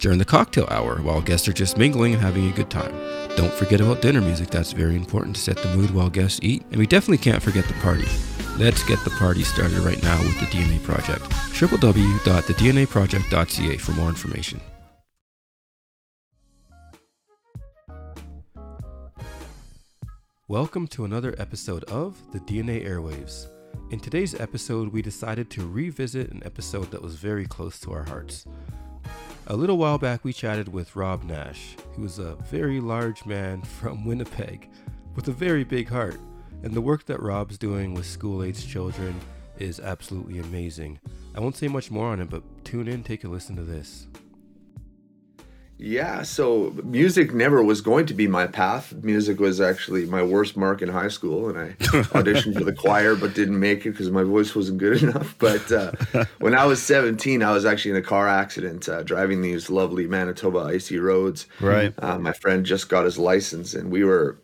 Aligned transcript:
During 0.00 0.18
the 0.18 0.24
cocktail 0.24 0.66
hour, 0.70 0.96
while 1.02 1.20
guests 1.20 1.46
are 1.46 1.52
just 1.52 1.76
mingling 1.76 2.14
and 2.14 2.22
having 2.22 2.48
a 2.48 2.54
good 2.54 2.70
time. 2.70 2.90
Don't 3.36 3.52
forget 3.52 3.82
about 3.82 4.00
dinner 4.00 4.22
music, 4.22 4.48
that's 4.48 4.72
very 4.72 4.96
important 4.96 5.36
to 5.36 5.42
set 5.42 5.58
the 5.58 5.76
mood 5.76 5.90
while 5.90 6.08
guests 6.08 6.40
eat. 6.42 6.62
And 6.70 6.78
we 6.78 6.86
definitely 6.86 7.18
can't 7.18 7.42
forget 7.42 7.66
the 7.66 7.74
party. 7.74 8.08
Let's 8.56 8.82
get 8.84 8.98
the 9.04 9.10
party 9.10 9.42
started 9.42 9.76
right 9.80 10.02
now 10.02 10.18
with 10.20 10.40
the 10.40 10.46
DNA 10.46 10.82
Project. 10.82 11.20
www.thednaproject.ca 11.20 13.76
for 13.76 13.92
more 13.92 14.08
information. 14.08 14.62
Welcome 20.48 20.86
to 20.88 21.04
another 21.04 21.34
episode 21.36 21.84
of 21.84 22.16
the 22.32 22.40
DNA 22.40 22.88
Airwaves. 22.88 23.48
In 23.90 24.00
today's 24.00 24.34
episode, 24.34 24.94
we 24.94 25.02
decided 25.02 25.50
to 25.50 25.68
revisit 25.68 26.30
an 26.30 26.40
episode 26.46 26.90
that 26.90 27.02
was 27.02 27.16
very 27.16 27.44
close 27.44 27.78
to 27.80 27.92
our 27.92 28.04
hearts. 28.04 28.46
A 29.50 29.56
little 29.56 29.78
while 29.78 29.98
back, 29.98 30.22
we 30.22 30.32
chatted 30.32 30.68
with 30.72 30.94
Robb 30.94 31.24
Nash, 31.24 31.74
who 31.96 32.04
is 32.04 32.20
a 32.20 32.36
very 32.36 32.78
large 32.78 33.26
man 33.26 33.62
from 33.80 34.04
Winnipeg 34.04 34.70
with 35.16 35.26
a 35.26 35.32
very 35.32 35.64
big 35.64 35.88
heart. 35.88 36.20
And 36.62 36.72
the 36.72 36.80
work 36.80 37.04
that 37.06 37.20
Robb's 37.20 37.58
doing 37.58 37.92
with 37.92 38.06
school 38.06 38.44
aged 38.44 38.68
children 38.68 39.12
is 39.58 39.80
absolutely 39.80 40.38
amazing. 40.38 41.00
I 41.34 41.40
won't 41.40 41.56
say 41.56 41.66
much 41.66 41.90
more 41.90 42.10
on 42.10 42.20
it, 42.20 42.30
but 42.30 42.44
tune 42.64 42.86
in, 42.86 43.02
take 43.02 43.24
a 43.24 43.28
listen 43.28 43.56
to 43.56 43.64
this. 43.64 44.06
Yeah, 45.82 46.22
so 46.24 46.74
music 46.84 47.32
never 47.32 47.62
was 47.62 47.80
going 47.80 48.04
to 48.06 48.14
be 48.14 48.28
my 48.28 48.46
path. 48.46 48.92
Music 49.02 49.40
was 49.40 49.62
actually 49.62 50.04
my 50.04 50.22
worst 50.22 50.54
mark 50.54 50.82
in 50.82 50.90
high 50.90 51.08
school, 51.08 51.48
and 51.48 51.58
I 51.58 51.68
auditioned 52.12 52.58
for 52.58 52.64
the 52.64 52.74
choir 52.74 53.14
but 53.16 53.34
didn't 53.34 53.58
make 53.58 53.86
it 53.86 53.92
because 53.92 54.10
my 54.10 54.22
voice 54.22 54.54
wasn't 54.54 54.76
good 54.78 55.02
enough. 55.02 55.34
But 55.38 55.72
uh, 55.72 55.92
when 56.38 56.54
I 56.54 56.66
was 56.66 56.82
17, 56.82 57.42
I 57.42 57.50
was 57.52 57.64
actually 57.64 57.92
in 57.92 57.96
a 57.96 58.02
car 58.02 58.28
accident 58.28 58.90
uh, 58.90 59.02
driving 59.04 59.40
these 59.40 59.70
lovely 59.70 60.06
Manitoba 60.06 60.58
icy 60.58 60.98
roads. 60.98 61.46
Right. 61.60 61.94
Uh, 61.96 62.18
my 62.18 62.32
friend 62.34 62.66
just 62.66 62.90
got 62.90 63.06
his 63.06 63.18
license, 63.18 63.72
and 63.72 63.90
we 63.90 64.04
were 64.04 64.36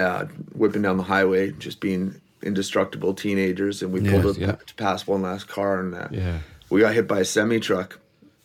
uh, 0.00 0.24
whipping 0.54 0.82
down 0.82 0.96
the 0.96 1.04
highway, 1.04 1.52
just 1.52 1.78
being 1.78 2.20
indestructible 2.42 3.14
teenagers, 3.14 3.80
and 3.80 3.92
we 3.92 4.00
pulled 4.00 4.24
Yes, 4.24 4.48
up 4.48 4.58
yeah. 4.60 4.66
to 4.66 4.74
pass 4.74 5.06
one 5.06 5.22
last 5.22 5.46
car, 5.46 5.78
and 5.78 5.94
uh, 5.94 6.08
Yeah. 6.10 6.38
we 6.68 6.80
got 6.80 6.94
hit 6.94 7.06
by 7.06 7.20
a 7.20 7.24
semi 7.24 7.60
truck. 7.60 8.00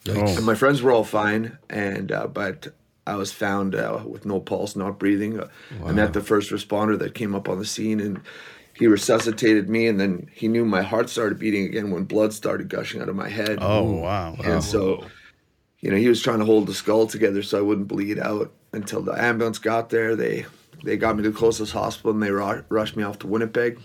Oh. 0.09 0.37
And 0.37 0.45
my 0.45 0.55
friends 0.55 0.81
were 0.81 0.91
all 0.91 1.03
fine, 1.03 1.57
and 1.69 2.11
uh, 2.11 2.27
but 2.27 2.69
I 3.05 3.15
was 3.15 3.31
found 3.31 3.75
uh, 3.75 4.01
with 4.05 4.25
no 4.25 4.39
pulse, 4.39 4.75
not 4.75 4.99
breathing. 4.99 5.39
Uh, 5.39 5.47
I 5.85 5.91
met 5.91 6.13
the 6.13 6.21
first 6.21 6.51
responder 6.51 6.97
that 6.99 7.13
came 7.13 7.33
up 7.33 7.47
on 7.47 7.57
the 7.57 7.65
scene, 7.65 7.99
and 7.99 8.21
he 8.73 8.87
resuscitated 8.87 9.69
me. 9.69 9.87
And 9.87 9.99
then 9.99 10.29
he 10.33 10.47
knew 10.47 10.65
my 10.65 10.81
heart 10.81 11.09
started 11.09 11.39
beating 11.39 11.65
again 11.65 11.91
when 11.91 12.03
blood 12.03 12.33
started 12.33 12.69
gushing 12.69 13.01
out 13.01 13.09
of 13.09 13.15
my 13.15 13.29
head. 13.29 13.59
Oh 13.61 13.83
wow. 13.83 14.35
And 14.43 14.63
so, 14.63 15.05
you 15.79 15.89
know, 15.89 15.97
he 15.97 16.09
was 16.09 16.21
trying 16.21 16.39
to 16.39 16.45
hold 16.45 16.67
the 16.67 16.73
skull 16.73 17.07
together 17.07 17.41
so 17.41 17.57
I 17.57 17.61
wouldn't 17.61 17.87
bleed 17.87 18.19
out 18.19 18.51
until 18.73 19.01
the 19.01 19.13
ambulance 19.13 19.57
got 19.57 19.89
there. 19.89 20.15
They 20.15 20.45
they 20.83 20.97
got 20.97 21.15
me 21.15 21.23
to 21.23 21.31
the 21.31 21.37
closest 21.37 21.73
hospital 21.73 22.11
and 22.11 22.21
they 22.21 22.31
ru- 22.31 22.63
rushed 22.69 22.95
me 22.95 23.03
off 23.03 23.19
to 23.19 23.27
Winnipeg. 23.27 23.79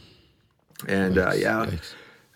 And 0.87 1.17
uh, 1.17 1.33
yeah, 1.37 1.71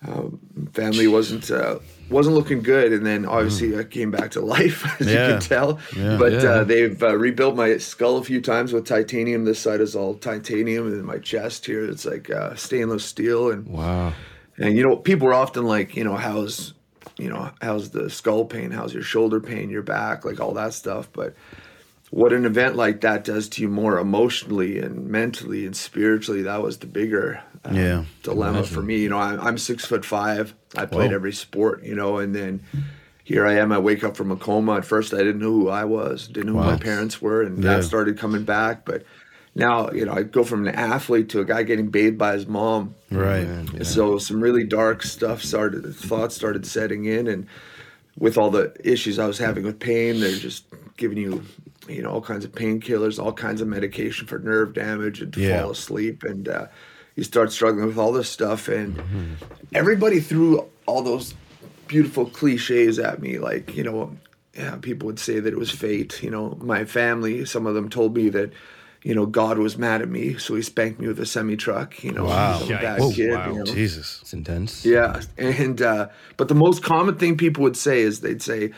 um, 0.06 0.38
family 0.72 1.06
wasn't 1.06 1.50
uh, 1.50 1.78
wasn't 2.10 2.36
looking 2.36 2.62
good. 2.62 2.92
And 2.92 3.04
then 3.04 3.26
obviously 3.26 3.78
I 3.78 3.84
came 3.84 4.10
back 4.10 4.30
to 4.32 4.40
life, 4.56 4.84
as 5.00 5.06
Yeah. 5.06 5.26
you 5.26 5.32
can 5.34 5.40
tell. 5.40 5.78
Yeah. 5.96 6.16
but 6.18 6.32
Yeah. 6.32 6.38
Uh, 6.50 6.64
they've 6.64 7.02
uh, 7.02 7.16
rebuilt 7.16 7.56
my 7.56 7.76
skull 7.78 8.18
a 8.18 8.24
few 8.24 8.40
times 8.40 8.72
with 8.72 8.86
titanium. 8.86 9.44
This 9.44 9.58
side 9.58 9.80
is 9.80 9.96
all 9.96 10.14
titanium, 10.14 10.86
and 10.86 11.04
my 11.04 11.18
chest 11.18 11.66
here 11.66 11.84
it's 11.84 12.04
like 12.04 12.30
uh, 12.30 12.54
stainless 12.54 13.04
steel. 13.04 13.50
And 13.50 13.66
Wow. 13.66 14.12
and 14.58 14.76
you 14.76 14.82
know, 14.86 14.96
people 14.96 15.28
are 15.28 15.34
often 15.34 15.64
like, 15.66 15.96
you 15.96 16.04
know, 16.04 16.16
how's 16.16 16.74
you 17.18 17.28
know, 17.30 17.50
how's 17.62 17.90
the 17.90 18.10
skull 18.10 18.44
pain, 18.44 18.70
how's 18.70 18.92
your 18.92 19.02
shoulder 19.02 19.40
pain, 19.40 19.70
your 19.70 19.82
back, 19.82 20.24
like 20.24 20.38
all 20.40 20.52
that 20.54 20.74
stuff. 20.74 21.08
But 21.12 21.34
what 22.10 22.32
an 22.32 22.44
event 22.44 22.76
like 22.76 23.00
that 23.00 23.24
does 23.24 23.48
to 23.50 23.62
you 23.62 23.68
more 23.68 23.98
emotionally 23.98 24.78
and 24.78 25.06
mentally 25.08 25.64
and 25.66 25.74
spiritually, 25.74 26.42
that 26.42 26.62
was 26.62 26.76
the 26.78 26.86
bigger 26.86 27.42
uh, 27.70 27.74
Yeah. 27.74 28.04
dilemma 28.22 28.64
for 28.64 28.82
me. 28.82 28.98
You 28.98 29.08
know, 29.08 29.18
I'm, 29.18 29.40
I'm 29.40 29.58
six 29.58 29.84
foot 29.84 30.04
five. 30.04 30.54
I 30.76 30.86
played 30.86 31.10
Whoa. 31.10 31.16
every 31.16 31.32
sport, 31.32 31.82
you 31.84 31.94
know, 31.94 32.18
and 32.18 32.34
then 32.34 32.62
here 33.24 33.46
I 33.46 33.54
am. 33.54 33.72
I 33.72 33.78
wake 33.78 34.04
up 34.04 34.16
from 34.16 34.30
a 34.30 34.36
coma. 34.36 34.76
At 34.76 34.84
first, 34.84 35.12
I 35.14 35.18
didn't 35.18 35.38
know 35.40 35.50
who 35.52 35.68
I 35.68 35.84
was, 35.84 36.28
didn't 36.28 36.52
know 36.52 36.60
who 36.60 36.64
my 36.70 36.76
parents 36.76 37.20
were, 37.20 37.42
and 37.42 37.62
Yeah. 37.62 37.76
that 37.76 37.84
started 37.84 38.18
coming 38.18 38.44
back. 38.44 38.84
But 38.84 39.04
now, 39.54 39.90
you 39.90 40.04
know, 40.04 40.12
I 40.12 40.22
go 40.22 40.44
from 40.44 40.66
an 40.68 40.74
athlete 40.74 41.28
to 41.30 41.40
a 41.40 41.44
guy 41.44 41.62
getting 41.62 41.88
bathed 41.88 42.18
by 42.18 42.34
his 42.34 42.46
mom. 42.46 42.94
Right. 43.10 43.48
So 43.82 44.18
some 44.18 44.40
really 44.42 44.64
dark 44.64 45.02
stuff 45.02 45.42
started, 45.42 45.92
thoughts 45.94 46.34
started 46.36 46.66
setting 46.66 47.06
in, 47.06 47.26
and 47.26 47.46
with 48.18 48.38
all 48.38 48.50
the 48.50 48.72
issues 48.84 49.18
I 49.18 49.26
was 49.26 49.38
having 49.38 49.64
with 49.64 49.78
pain, 49.80 50.20
they're 50.20 50.30
just 50.36 50.64
giving 50.96 51.18
you, 51.18 51.42
you 51.88 52.02
know, 52.02 52.10
all 52.10 52.20
kinds 52.22 52.44
of 52.44 52.52
painkillers, 52.52 53.22
all 53.22 53.32
kinds 53.32 53.60
of 53.60 53.68
medication 53.68 54.26
for 54.26 54.38
nerve 54.38 54.72
damage 54.72 55.20
and 55.20 55.32
to 55.34 55.40
Yeah. 55.40 55.60
fall 55.62 55.70
asleep, 55.72 56.22
and 56.22 56.48
uh, 56.48 56.66
you 57.16 57.24
start 57.24 57.50
struggling 57.50 57.86
with 57.86 57.98
all 57.98 58.12
this 58.12 58.30
stuff, 58.30 58.68
and 58.68 58.96
everybody 59.74 60.20
threw 60.20 60.64
all 60.86 61.02
those 61.02 61.34
beautiful 61.88 62.26
cliches 62.26 62.98
at 62.98 63.20
me, 63.20 63.38
like 63.38 63.74
you 63.76 63.82
know, 63.82 64.16
yeah, 64.54 64.76
people 64.76 65.06
would 65.06 65.18
say 65.18 65.40
that 65.40 65.52
it 65.52 65.58
was 65.58 65.70
fate. 65.70 66.22
You 66.22 66.30
know, 66.30 66.56
my 66.60 66.84
family, 66.84 67.44
some 67.44 67.66
of 67.66 67.74
them 67.74 67.88
told 67.90 68.14
me 68.16 68.28
that. 68.30 68.52
You 69.02 69.14
know, 69.14 69.24
God 69.26 69.58
was 69.58 69.78
mad 69.78 70.02
at 70.02 70.08
me, 70.08 70.36
so 70.36 70.56
he 70.56 70.62
spanked 70.62 70.98
me 70.98 71.06
with 71.06 71.20
a 71.20 71.26
semi 71.26 71.54
truck. 71.54 72.02
You 72.02 72.10
know, 72.10 72.24
Wow. 72.24 72.58
I'm 72.60 72.64
a 72.64 72.68
bad 72.70 72.98
Yikes. 73.00 73.14
kid. 73.14 73.30
Wow. 73.30 73.52
You 73.52 73.58
know? 73.60 73.64
Jesus. 73.64 74.18
It's 74.22 74.32
intense. 74.32 74.84
Yeah, 74.84 75.20
and 75.38 75.80
uh, 75.80 76.08
but 76.36 76.48
the 76.48 76.56
most 76.56 76.82
common 76.82 77.14
thing 77.16 77.36
people 77.36 77.62
would 77.62 77.76
say 77.76 78.00
is 78.00 78.20
they'd 78.20 78.42
say 78.42 78.72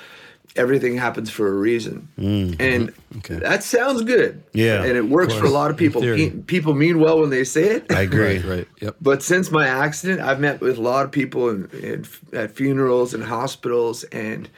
everything 0.58 0.96
happens 0.96 1.30
for 1.30 1.48
a 1.48 1.52
reason, 1.52 2.08
mm-hmm. 2.18 2.60
and 2.60 2.92
Okay. 3.18 3.36
that 3.36 3.62
sounds 3.62 4.02
good. 4.02 4.42
Yeah, 4.52 4.82
and 4.84 4.96
it 4.96 5.08
works 5.08 5.32
for 5.34 5.46
a 5.46 5.50
lot 5.50 5.70
of 5.70 5.76
people. 5.76 6.02
Pe- 6.02 6.30
people 6.30 6.74
mean 6.74 7.00
well 7.00 7.20
when 7.20 7.30
they 7.30 7.44
say 7.44 7.64
it. 7.76 7.90
I 7.92 8.02
agree. 8.02 8.18
Right, 8.38 8.44
right. 8.44 8.68
Yep. 8.80 8.96
But 9.00 9.22
since 9.22 9.50
my 9.50 9.66
accident, 9.66 10.20
I've 10.20 10.40
met 10.40 10.60
with 10.60 10.76
a 10.76 10.82
lot 10.82 11.04
of 11.06 11.10
people 11.12 11.48
in, 11.48 11.70
in, 11.72 12.06
at 12.32 12.50
funerals 12.50 13.14
and 13.14 13.22
hospitals, 13.24 14.04
and 14.04 14.48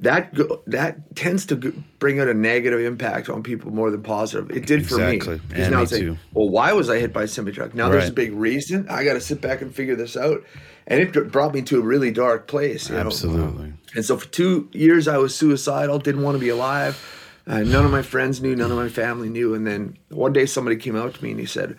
that 0.00 0.34
go, 0.34 0.62
that 0.66 1.16
tends 1.16 1.46
to 1.46 1.56
bring 1.98 2.20
out 2.20 2.28
a 2.28 2.34
negative 2.34 2.80
impact 2.80 3.28
on 3.28 3.42
people 3.42 3.70
more 3.72 3.90
than 3.90 4.02
positive. 4.02 4.50
It 4.50 4.66
did 4.66 4.86
for 4.86 5.00
Exactly. 5.02 5.36
me. 5.56 5.62
And 5.62 5.70
now 5.72 5.78
me 5.78 5.82
it's 5.84 5.92
like, 5.92 6.00
too. 6.02 6.18
well, 6.32 6.48
why 6.48 6.72
was 6.72 6.90
I 6.90 6.98
hit 6.98 7.12
by 7.12 7.22
a 7.24 7.28
semi 7.28 7.50
truck? 7.52 7.74
Now 7.74 7.88
there's 7.88 8.10
a 8.10 8.12
big 8.12 8.32
reason. 8.34 8.86
I 8.88 9.04
got 9.04 9.14
to 9.14 9.20
sit 9.20 9.40
back 9.40 9.62
and 9.62 9.74
figure 9.74 9.96
this 9.96 10.16
out, 10.16 10.42
and 10.86 11.00
it 11.00 11.32
brought 11.32 11.54
me 11.54 11.62
to 11.62 11.78
a 11.78 11.82
really 11.82 12.10
dark 12.10 12.46
place. 12.46 12.88
You 12.88 12.96
know? 12.96 13.02
Absolutely. 13.02 13.72
And 13.94 14.04
so 14.04 14.16
for 14.16 14.26
two 14.26 14.68
years, 14.72 15.08
I 15.08 15.18
was 15.18 15.34
suicidal, 15.34 15.98
didn't 15.98 16.22
want 16.22 16.36
to 16.36 16.40
be 16.40 16.48
alive. 16.48 17.00
Uh, 17.46 17.62
none 17.62 17.84
of 17.84 17.90
my 17.90 18.02
friends 18.02 18.40
knew, 18.40 18.56
none 18.56 18.70
of 18.70 18.76
my 18.76 18.88
family 18.88 19.28
knew. 19.28 19.54
And 19.54 19.66
then 19.66 19.98
one 20.08 20.32
day, 20.32 20.46
somebody 20.46 20.76
came 20.76 20.96
out 20.96 21.14
to 21.14 21.22
me 21.22 21.30
and 21.30 21.40
he 21.40 21.46
said, 21.46 21.78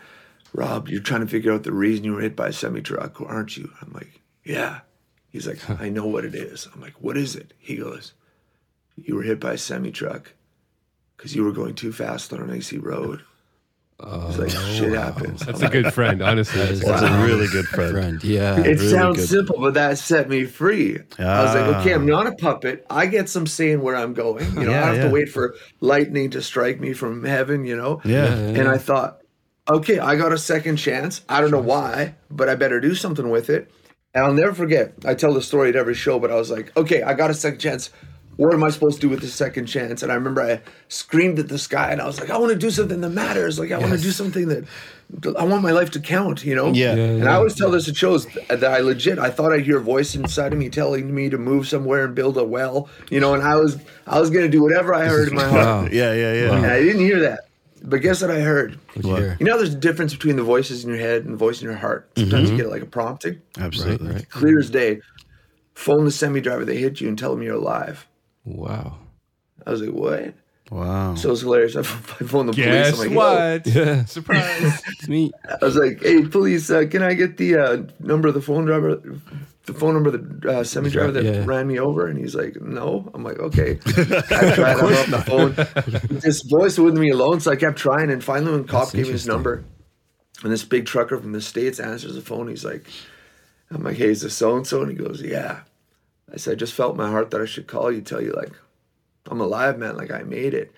"Robb, 0.54 0.90
you're 0.90 1.02
trying 1.02 1.22
to 1.22 1.28
figure 1.28 1.52
out 1.52 1.64
the 1.64 1.72
reason 1.72 2.06
you 2.06 2.14
were 2.14 2.22
hit 2.22 2.36
by 2.36 2.50
a 2.50 2.54
semi 2.54 2.82
truck, 2.82 3.20
aren't 3.22 3.58
you?" 3.58 3.72
I'm 3.82 3.92
like, 3.94 4.22
"Yeah." 4.44 4.82
He's 5.30 5.48
like, 5.48 5.68
"I 5.82 5.90
know 5.90 6.06
what 6.06 6.24
it 6.24 6.36
is." 6.36 6.68
I'm 6.74 6.82
like, 6.82 7.02
"What 7.02 7.18
is 7.18 7.36
it?" 7.36 7.54
He 7.58 7.78
goes, 7.78 8.14
"You 8.96 9.16
were 9.16 9.24
hit 9.24 9.40
by 9.40 9.54
a 9.54 9.58
semi 9.58 9.92
truck 9.92 10.34
because 11.18 11.36
you 11.36 11.44
were 11.44 11.52
going 11.52 11.74
too 11.74 11.92
fast 11.92 12.32
on 12.32 12.42
an 12.42 12.52
icy 12.52 12.78
road." 12.78 13.24
He's 14.28 14.38
like, 14.38 14.50
"Shit 14.50 14.92
happens." 14.94 15.40
That's 15.46 15.62
a 15.62 15.70
good 15.70 15.94
friend, 15.94 16.22
honestly. 16.22 16.60
That 16.60 16.70
is 16.72 16.82
That's 16.82 17.02
wow. 17.02 17.24
a 17.24 17.26
really 17.26 17.48
good 17.48 17.66
friend. 17.66 17.92
friend. 17.94 18.24
Yeah. 18.24 18.60
It 18.60 18.64
really 18.80 18.90
sounds 18.90 19.18
good. 19.18 19.30
simple, 19.30 19.56
but 19.60 19.74
that 19.76 19.98
set 19.98 20.28
me 20.30 20.44
free. 20.46 21.00
I 21.18 21.44
was 21.44 21.56
like, 21.56 21.76
Ah. 21.76 21.80
okay, 21.82 21.94
I'm 21.94 22.06
not 22.06 22.28
a 22.28 22.34
puppet. 22.34 22.86
I 22.90 23.06
get 23.06 23.30
some 23.30 23.48
say 23.48 23.72
in 23.72 23.82
where 23.82 23.96
I'm 23.96 24.14
going. 24.14 24.46
You 24.56 24.66
know, 24.66 24.72
Yeah, 24.72 24.84
I 24.84 24.88
have 24.88 24.96
yeah. 24.98 25.04
to 25.06 25.10
wait 25.12 25.30
for 25.30 25.56
lightning 25.80 26.30
to 26.32 26.42
strike 26.42 26.80
me 26.82 26.92
from 26.92 27.24
heaven, 27.24 27.64
you 27.66 27.78
know? 27.78 28.02
Yeah. 28.04 28.26
And 28.34 28.68
I 28.68 28.78
thought, 28.78 29.22
okay, 29.70 29.98
I 30.00 30.18
got 30.18 30.34
a 30.34 30.38
second 30.38 30.76
chance. 30.76 31.22
I 31.30 31.40
don't 31.40 31.52
know 31.52 31.62
why, 31.62 32.16
but 32.30 32.50
I 32.50 32.56
better 32.56 32.82
do 32.82 32.96
something 32.96 33.30
with 33.30 33.50
it. 33.50 33.72
And 34.14 34.26
I'll 34.26 34.34
never 34.34 34.54
forget, 34.54 34.94
I 35.06 35.14
tell 35.14 35.34
the 35.34 35.42
story 35.42 35.70
at 35.70 35.76
every 35.78 35.94
show, 35.96 36.20
but 36.20 36.32
I 36.32 36.36
was 36.36 36.52
like, 36.52 36.76
okay, 36.78 37.02
I 37.02 37.14
got 37.14 37.30
a 37.32 37.34
second 37.34 37.60
chance. 37.60 37.92
What 38.38 38.54
am 38.54 38.64
I 38.64 38.70
supposed 38.70 38.96
to 38.96 39.02
do 39.02 39.10
with 39.10 39.22
the 39.22 39.28
second 39.28 39.68
chance? 39.68 40.04
And 40.04 40.12
I 40.12 40.16
remember 40.16 40.42
I 40.42 40.62
screamed 40.90 41.40
at 41.40 41.48
the 41.48 41.58
sky 41.58 41.92
and 41.92 42.02
I 42.02 42.06
was 42.06 42.20
like, 42.20 42.30
I 42.30 42.38
want 42.38 42.52
to 42.52 42.58
do 42.58 42.70
something 42.70 43.02
that 43.02 43.10
matters. 43.10 43.58
Like 43.58 43.72
I 43.72 43.78
want 43.78 43.94
to 43.94 44.00
do 44.00 44.12
something 44.12 44.48
that 44.50 44.66
I 45.38 45.46
want 45.46 45.64
my 45.64 45.72
life 45.72 45.92
to 45.92 46.00
count, 46.00 46.44
you 46.44 46.56
know? 46.56 46.72
Yeah. 46.72 46.96
Yeah, 46.96 47.04
and 47.04 47.30
I 47.30 47.36
always 47.36 47.56
tell 47.56 47.72
this 47.72 47.86
to 47.86 47.94
shows 47.94 48.28
that 48.50 48.64
I 48.64 48.80
legit 48.80 49.20
I 49.20 49.30
thought 49.30 49.54
I'd 49.54 49.66
hear 49.66 49.78
a 49.78 49.82
voice 49.82 50.16
inside 50.16 50.52
of 50.52 50.60
me 50.60 50.70
telling 50.70 51.14
me 51.14 51.30
to 51.30 51.38
move 51.38 51.68
somewhere 51.68 52.06
and 52.06 52.16
build 52.16 52.38
a 52.38 52.44
well, 52.44 52.90
you 53.10 53.20
know, 53.20 53.34
and 53.34 53.44
I 53.44 53.56
was 53.56 53.78
I 54.08 54.20
was 54.20 54.30
gonna 54.30 54.50
do 54.50 54.62
whatever 54.62 54.94
I 54.94 55.06
heard 55.06 55.30
in 55.30 55.36
my 55.36 55.48
heart. 55.48 55.66
Wow. 55.66 55.88
Yeah, 55.92 56.14
yeah, 56.14 56.34
yeah. 56.34 56.56
And 56.56 56.66
I 56.66 56.82
didn't 56.82 57.02
hear 57.02 57.20
that. 57.22 57.42
But 57.84 58.02
guess 58.02 58.22
what 58.22 58.32
I 58.32 58.40
heard? 58.40 58.80
What'd 58.96 59.06
you 59.06 59.16
hear? 59.16 59.38
You 59.40 59.46
know, 59.46 59.58
there's 59.58 59.74
a 59.74 59.78
difference 59.78 60.14
between 60.14 60.38
the 60.38 60.44
voices 60.44 60.84
in 60.84 60.90
your 60.90 61.00
head 61.00 61.24
and 61.24 61.34
the 61.34 61.38
voice 61.38 61.62
in 61.62 61.66
your 61.66 61.78
heart. 61.78 62.10
Sometimes 62.18 62.50
you 62.50 62.58
mm-hmm. 62.58 62.64
get 62.64 62.72
like 62.72 62.82
a 62.82 62.88
prompting, 62.88 63.42
Absolutely. 63.60 64.08
Right, 64.08 64.16
right. 64.16 64.30
clear 64.30 64.60
as 64.60 64.72
mm-hmm. 64.72 64.96
day. 64.96 65.02
Phone 65.76 66.06
the 66.06 66.12
semi 66.12 66.40
driver, 66.40 66.64
they 66.64 66.78
hit 66.78 67.02
you 67.02 67.10
and 67.10 67.20
tell 67.20 67.32
them 67.32 67.44
you're 67.44 67.56
alive. 67.56 68.08
Wow. 68.46 68.98
I 69.66 69.72
was 69.72 69.82
like, 69.82 69.92
what? 69.94 70.34
Wow. 70.72 71.14
So 71.16 71.32
it's 71.32 71.42
hilarious. 71.42 71.76
I 71.78 71.84
phoned 71.84 72.50
the 72.50 72.54
police. 72.54 72.66
Guess 72.66 72.94
I'm 72.94 73.00
like, 73.00 73.10
"Yo." 73.12 73.16
what? 73.16 73.68
Yeah. 73.76 74.06
Surprise. 74.06 74.82
It's 74.88 75.08
me. 75.08 75.32
I 75.62 75.64
was 75.66 75.76
like, 75.76 76.02
hey, 76.02 76.24
police, 76.26 76.70
uh, 76.72 76.86
can 76.90 77.04
I 77.04 77.14
get 77.14 77.38
the 77.38 77.56
uh, 77.58 77.84
number 78.00 78.28
of 78.28 78.34
the 78.34 78.42
phone 78.42 78.66
driver, 78.66 78.96
the 79.66 79.74
phone 79.74 79.94
number 79.94 80.10
of 80.16 80.42
the 80.42 80.50
uh, 80.60 80.64
semi 80.64 80.90
driver 80.90 81.12
that 81.12 81.24
Yeah. 81.24 81.44
ran 81.46 81.68
me 81.68 81.80
over? 81.80 82.08
And 82.08 82.18
he's 82.18 82.34
like, 82.36 82.60
no. 82.62 83.10
I'm 83.14 83.24
like, 83.24 83.38
okay. 83.40 83.80
I 83.86 84.54
tried. 84.56 84.78
I'm 84.78 84.86
off 84.86 85.08
the 85.08 85.24
phone. 85.26 86.20
This 86.20 86.42
voice 86.44 86.80
wouldn't 86.80 87.00
leave 87.00 87.10
me 87.10 87.12
alone, 87.12 87.40
so 87.42 87.52
I 87.52 87.56
kept 87.58 87.78
trying. 87.78 88.10
And 88.12 88.24
finally, 88.24 88.52
when 88.54 88.64
cop 88.64 88.86
That's 88.86 88.94
gave 88.96 89.06
me 89.06 89.12
his 89.12 89.28
number, 89.28 89.64
and 90.44 90.52
this 90.52 90.64
big 90.64 90.86
trucker 90.88 91.18
from 91.20 91.32
the 91.32 91.42
states 91.42 91.80
answers 91.80 92.16
the 92.16 92.22
phone, 92.22 92.48
he's 92.48 92.66
like, 92.66 92.88
I'm 93.70 93.84
like, 93.84 93.98
hey, 93.98 94.10
is 94.10 94.22
this 94.22 94.34
so 94.36 94.56
and 94.56 94.66
so? 94.66 94.82
And 94.82 94.92
he 94.92 94.98
goes, 94.98 95.22
yeah. 95.22 95.62
I 96.34 96.38
said, 96.38 96.54
I 96.54 96.56
just 96.56 96.74
felt 96.74 96.96
my 96.96 97.10
heart 97.10 97.32
that 97.32 97.42
I 97.42 97.46
should 97.46 97.68
call 97.68 97.92
you, 97.92 98.02
tell 98.02 98.22
you 98.22 98.34
like, 98.34 98.52
I'm 99.30 99.42
alive, 99.42 99.78
man. 99.78 99.96
Like 99.98 100.12
I 100.12 100.24
made 100.24 100.54
it. 100.54 100.72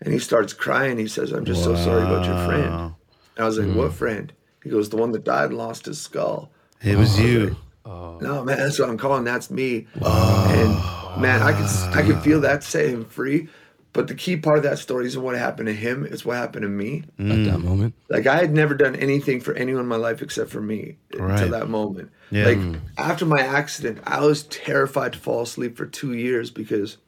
And 0.00 0.12
he 0.12 0.18
starts 0.18 0.52
crying. 0.52 0.98
He 0.98 1.06
says, 1.08 1.32
I'm 1.32 1.44
just 1.44 1.64
so 1.64 1.74
sorry 1.76 2.02
about 2.02 2.26
your 2.26 2.44
friend. 2.46 2.64
And 2.64 2.94
I 3.38 3.44
was 3.44 3.58
like, 3.58 3.68
Hmm. 3.68 3.76
what 3.76 3.92
friend? 3.92 4.32
He 4.62 4.70
goes, 4.70 4.88
the 4.90 4.96
one 4.96 5.12
that 5.12 5.24
died 5.24 5.50
and 5.50 5.58
lost 5.58 5.86
his 5.86 6.00
skull. 6.00 6.50
It 6.82 6.96
was 6.96 7.18
you. 7.20 7.56
oh 7.84 8.18
No, 8.20 8.44
man, 8.44 8.58
that's 8.58 8.78
what 8.78 8.88
I'm 8.88 8.98
calling. 8.98 9.24
That's 9.24 9.50
me. 9.50 9.86
And 9.94 10.74
man, 11.20 11.42
I 11.42 11.52
can 11.52 11.64
I 11.96 12.02
can 12.02 12.20
feel 12.20 12.40
that 12.42 12.62
set 12.64 12.86
him 12.86 13.04
free. 13.04 13.48
But 13.94 14.08
the 14.08 14.14
key 14.14 14.36
part 14.36 14.58
of 14.58 14.64
that 14.64 14.78
story 14.78 15.06
isn't 15.06 15.22
what 15.22 15.36
happened 15.36 15.68
to 15.68 15.72
him; 15.72 16.04
it's 16.04 16.24
what 16.24 16.36
happened 16.36 16.64
to 16.64 16.68
me. 16.68 17.04
At 17.18 17.26
that 17.26 17.58
mm. 17.58 17.64
moment. 17.64 17.94
Like 18.10 18.26
I 18.26 18.36
had 18.36 18.52
never 18.52 18.74
done 18.74 18.96
anything 18.96 19.40
for 19.40 19.54
anyone 19.54 19.82
in 19.82 19.88
my 19.88 19.96
life 19.96 20.20
except 20.20 20.50
for 20.50 20.60
me 20.60 20.98
Right. 21.16 21.30
until 21.30 21.50
that 21.58 21.68
moment. 21.68 22.10
Yeah. 22.30 22.44
Like 22.46 22.58
mm. 22.58 22.80
after 22.98 23.24
my 23.24 23.40
accident, 23.40 24.00
I 24.04 24.20
was 24.20 24.42
terrified 24.44 25.12
to 25.14 25.18
fall 25.18 25.42
asleep 25.42 25.76
for 25.76 25.86
two 25.86 26.12
years 26.12 26.50
because 26.50 26.98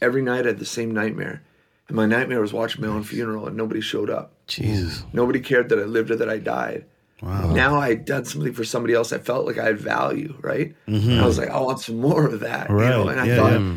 every 0.00 0.20
night 0.22 0.44
I 0.44 0.48
had 0.48 0.58
the 0.58 0.66
same 0.66 0.92
nightmare, 0.92 1.42
and 1.88 1.96
my 1.96 2.06
nightmare 2.06 2.40
was 2.40 2.52
watching 2.52 2.82
my 2.84 2.88
own 2.88 3.02
funeral 3.02 3.46
and 3.46 3.56
nobody 3.56 3.80
showed 3.80 4.10
up. 4.10 4.32
Jesus. 4.46 5.04
Nobody 5.14 5.40
cared 5.40 5.70
that 5.70 5.78
I 5.78 5.84
lived 5.84 6.10
or 6.10 6.16
that 6.16 6.28
I 6.28 6.36
died. 6.38 6.84
Wow. 7.22 7.54
Now 7.54 7.80
I 7.80 7.88
had 7.88 8.04
done 8.04 8.26
something 8.26 8.52
for 8.52 8.64
somebody 8.64 8.92
else. 8.92 9.10
I 9.10 9.18
felt 9.18 9.46
like 9.46 9.56
I 9.56 9.64
had 9.64 9.78
value, 9.78 10.34
right? 10.42 10.74
Mm-hmm. 10.86 11.10
And 11.12 11.20
I 11.22 11.26
was 11.26 11.38
like, 11.38 11.48
I 11.48 11.58
want 11.60 11.80
some 11.80 11.98
more 11.98 12.26
of 12.26 12.40
that, 12.40 12.68
you 12.68 12.76
know. 12.76 13.08
And 13.08 13.18
I 13.18 13.26
Yeah, 13.26 13.36
thought, 13.36 13.52
yeah. 13.60 13.76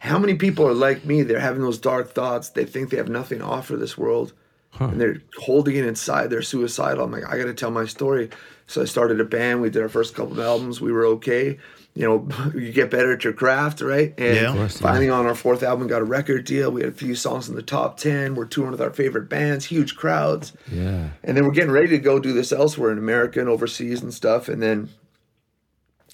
How 0.00 0.18
many 0.18 0.34
people 0.34 0.66
are 0.66 0.72
like 0.72 1.04
me? 1.04 1.22
They're 1.22 1.38
having 1.38 1.60
those 1.60 1.78
dark 1.78 2.12
thoughts. 2.14 2.48
They 2.48 2.64
think 2.64 2.88
they 2.88 2.96
have 2.96 3.10
nothing 3.10 3.40
to 3.40 3.44
offer 3.44 3.76
this 3.76 3.98
world, 3.98 4.32
and 4.78 4.98
they're 4.98 5.20
holding 5.38 5.76
it 5.76 5.84
inside. 5.84 6.30
They're 6.30 6.40
suicidal. 6.40 7.04
I'm 7.04 7.12
like, 7.12 7.26
I 7.28 7.36
got 7.36 7.44
to 7.44 7.54
tell 7.54 7.70
my 7.70 7.84
story. 7.84 8.30
So 8.66 8.80
I 8.80 8.86
started 8.86 9.20
a 9.20 9.24
band. 9.26 9.60
We 9.60 9.68
did 9.68 9.82
our 9.82 9.90
first 9.90 10.14
couple 10.14 10.32
of 10.32 10.38
albums. 10.38 10.80
We 10.80 10.90
were 10.90 11.04
okay. 11.04 11.58
You 11.92 12.08
know, 12.08 12.28
you 12.54 12.72
get 12.72 12.90
better 12.90 13.12
at 13.12 13.24
your 13.24 13.34
craft, 13.34 13.82
right? 13.82 14.14
And 14.16 14.36
Yeah. 14.36 14.50
Of 14.50 14.56
course, 14.56 14.80
yeah. 14.80 14.86
finally, 14.88 15.10
on 15.10 15.26
our 15.26 15.34
fourth 15.34 15.62
album, 15.62 15.86
got 15.86 16.00
a 16.00 16.06
record 16.06 16.46
deal. 16.46 16.70
We 16.70 16.80
had 16.80 16.90
a 16.90 16.94
few 16.96 17.14
songs 17.14 17.50
in 17.50 17.54
the 17.54 17.62
top 17.62 17.98
ten. 17.98 18.34
We're 18.34 18.46
touring 18.46 18.70
with 18.70 18.80
our 18.80 18.92
favorite 18.92 19.28
bands, 19.28 19.66
huge 19.66 19.96
crowds. 19.96 20.54
Yeah. 20.72 21.10
And 21.22 21.36
then 21.36 21.44
we're 21.44 21.50
getting 21.50 21.72
ready 21.72 21.88
to 21.88 21.98
go 21.98 22.18
do 22.18 22.32
this 22.32 22.52
elsewhere 22.52 22.90
in 22.90 22.96
America 22.96 23.38
and 23.38 23.50
overseas 23.50 24.02
and 24.02 24.14
stuff. 24.14 24.48
And 24.48 24.62
then 24.62 24.88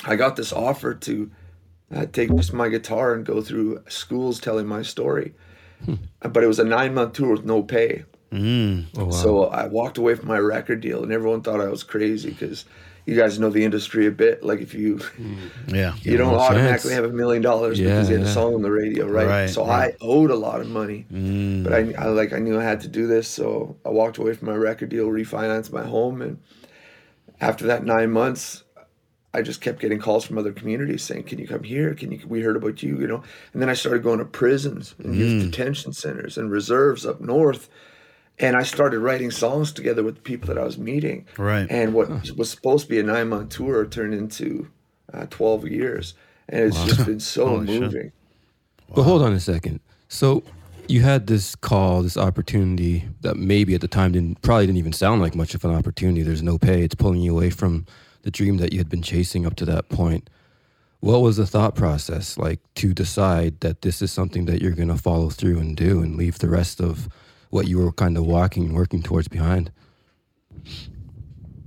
I 0.05 0.17
got 0.17 0.35
this 0.35 0.53
offer 0.53 0.93
to 0.93 1.31
uh, 1.95 2.07
take 2.07 2.35
just 2.37 2.53
my 2.53 2.69
guitar 2.69 3.15
and 3.15 3.25
go 3.25 3.41
through 3.41 3.83
schools 3.89 4.41
telling 4.41 4.67
my 4.67 4.83
story. 4.83 5.35
But 6.21 6.43
it 6.43 6.47
was 6.47 6.59
a 6.59 6.65
nine 6.65 6.95
month 6.95 7.15
tour 7.15 7.33
with 7.33 7.45
no 7.45 7.63
pay. 7.63 8.05
Mm. 8.33 8.87
Oh, 8.97 9.05
wow. 9.05 9.11
So 9.11 9.45
I 9.45 9.67
walked 9.67 9.99
away 9.99 10.15
from 10.17 10.27
my 10.29 10.39
record 10.39 10.81
deal, 10.81 11.03
and 11.05 11.13
everyone 11.13 11.43
thought 11.43 11.61
I 11.61 11.69
was 11.69 11.83
crazy 11.85 12.31
because 12.31 12.65
you 13.05 13.15
guys 13.15 13.39
know 13.39 13.51
the 13.51 13.63
industry 13.65 14.07
a 14.07 14.11
bit. 14.11 14.43
Like 14.43 14.61
if 14.61 14.75
you 14.75 14.99
Yeah. 15.69 15.95
you 16.03 16.17
don't 16.17 16.35
automatically 16.35 16.91
chance. 16.91 17.03
have 17.03 17.05
a 17.05 17.13
million 17.15 17.41
dollars 17.41 17.79
Yeah, 17.79 17.91
because 17.91 18.11
you 18.11 18.17
had 18.19 18.27
a 18.27 18.33
song 18.33 18.55
on 18.57 18.63
the 18.63 18.71
radio, 18.71 19.07
right? 19.07 19.27
Right, 19.29 19.51
so 19.51 19.65
right. 19.65 19.95
I 19.95 19.97
owed 20.05 20.31
a 20.33 20.35
lot 20.35 20.61
of 20.61 20.69
money, 20.69 21.07
Mm. 21.13 21.63
but 21.63 21.73
I, 21.73 21.93
I 21.97 22.07
like 22.09 22.33
I 22.33 22.41
knew 22.41 22.59
I 22.59 22.65
had 22.65 22.81
to 22.81 22.89
do 22.89 23.07
this, 23.07 23.29
so 23.29 23.77
I 23.87 23.91
walked 23.91 24.19
away 24.19 24.35
from 24.35 24.49
my 24.49 24.57
record 24.57 24.89
deal, 24.89 25.07
refinanced 25.09 25.73
my 25.73 25.85
home, 25.85 26.21
and 26.21 26.39
after 27.41 27.67
that 27.67 27.85
nine 27.85 28.11
months, 28.11 28.65
I 29.37 29.43
just 29.43 29.61
kept 29.61 29.81
getting 29.81 29.99
calls 29.99 30.25
from 30.25 30.39
other 30.39 30.53
communities 30.53 31.03
saying, 31.03 31.25
"Can 31.25 31.39
you 31.39 31.47
come 31.47 31.63
here? 31.63 31.95
Can 31.95 32.11
you? 32.13 32.21
We 32.27 32.41
heard 32.41 32.57
about 32.57 32.83
you, 32.83 32.99
you 33.01 33.07
know." 33.07 33.23
And 33.53 33.61
then 33.63 33.69
I 33.69 33.75
started 33.75 34.03
going 34.03 34.19
to 34.19 34.25
prisons 34.25 34.95
and 34.99 35.15
Mm. 35.15 35.19
youth 35.19 35.45
detention 35.51 35.93
centers 35.93 36.39
and 36.39 36.51
reserves 36.51 37.05
up 37.05 37.21
north, 37.21 37.69
and 38.39 38.57
I 38.57 38.63
started 38.63 39.01
writing 39.01 39.31
songs 39.31 39.73
together 39.73 40.03
with 40.03 40.17
the 40.17 40.21
people 40.23 40.47
that 40.49 40.59
I 40.59 40.65
was 40.65 40.79
meeting. 40.79 41.27
Right. 41.39 41.67
And 41.71 41.93
what 41.95 42.09
was 42.37 42.51
supposed 42.51 42.85
to 42.85 42.91
be 42.91 42.99
a 42.99 43.03
nine 43.03 43.29
month 43.29 43.51
tour 43.51 43.85
turned 43.87 44.15
into 44.15 44.69
uh, 45.13 45.27
twelve 45.31 45.69
years, 45.69 46.15
and 46.49 46.65
it's 46.65 46.83
just 46.85 47.05
been 47.07 47.21
so 47.21 47.47
Holy 47.49 47.67
shit. 47.67 47.81
moving. 47.83 48.13
But 48.95 49.03
hold 49.03 49.23
on 49.23 49.33
a 49.33 49.41
second. 49.41 49.81
So 50.09 50.43
you 50.89 51.01
had 51.03 51.27
this 51.27 51.57
call, 51.57 52.03
this 52.03 52.17
opportunity 52.17 53.05
that 53.23 53.37
maybe 53.37 53.75
at 53.75 53.81
the 53.81 53.89
time 53.89 54.13
didn't 54.13 54.41
probably 54.43 54.67
didn't 54.67 54.79
even 54.79 54.93
sound 54.93 55.21
like 55.21 55.35
much 55.35 55.55
of 55.55 55.65
an 55.65 55.73
opportunity. 55.75 56.23
There's 56.23 56.43
no 56.43 56.57
pay. 56.59 56.83
It's 56.83 56.95
pulling 56.95 57.21
you 57.21 57.33
away 57.33 57.51
from 57.51 57.87
the 58.27 58.31
dream 58.33 58.57
that 58.57 58.73
you 58.73 58.79
had 58.79 58.89
been 58.89 59.03
chasing 59.03 59.47
up 59.47 59.55
to 59.55 59.65
that 59.65 59.89
point. 59.89 60.29
What 60.99 61.21
was 61.23 61.37
the 61.37 61.47
thought 61.47 61.77
process 61.77 62.37
like 62.37 62.59
to 62.75 62.93
decide 62.93 63.61
that 63.61 63.83
this 63.83 64.03
is 64.03 64.11
something 64.11 64.47
that 64.47 64.61
you're 64.61 64.73
going 64.73 64.89
to 64.89 64.97
follow 64.97 65.31
through 65.31 65.61
and 65.61 65.77
do 65.77 66.03
and 66.03 66.17
leave 66.17 66.41
the 66.41 66.49
rest 66.49 66.81
of 66.81 67.09
what 67.51 67.69
you 67.69 67.79
were 67.79 67.93
kind 67.93 68.17
of 68.17 68.27
walking 68.27 68.65
and 68.65 68.75
working 68.75 69.01
towards 69.01 69.29
behind? 69.29 69.71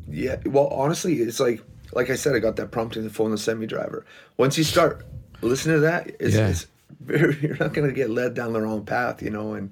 Yeah, 0.09 0.35
well, 0.47 0.67
honestly, 0.67 1.21
it's 1.21 1.39
like 1.39 1.63
like 1.93 2.09
I 2.09 2.15
said, 2.15 2.35
I 2.35 2.39
got 2.39 2.57
that 2.57 2.71
prompt 2.71 2.97
in 2.97 3.05
the 3.05 3.09
phone, 3.09 3.31
the 3.31 3.37
semi 3.37 3.65
driver. 3.65 4.05
Once 4.35 4.57
you 4.57 4.65
start 4.65 5.05
listening 5.41 5.77
to 5.77 5.81
that, 5.81 6.11
it's, 6.19 6.35
Yeah. 6.35 6.49
it's 6.49 6.67
very 6.99 7.37
you're 7.41 7.55
not 7.55 7.73
going 7.73 7.87
to 7.87 7.93
get 7.95 8.09
led 8.09 8.33
down 8.33 8.51
the 8.51 8.59
wrong 8.59 8.83
path, 8.83 9.21
you 9.21 9.29
know. 9.29 9.53
And 9.53 9.71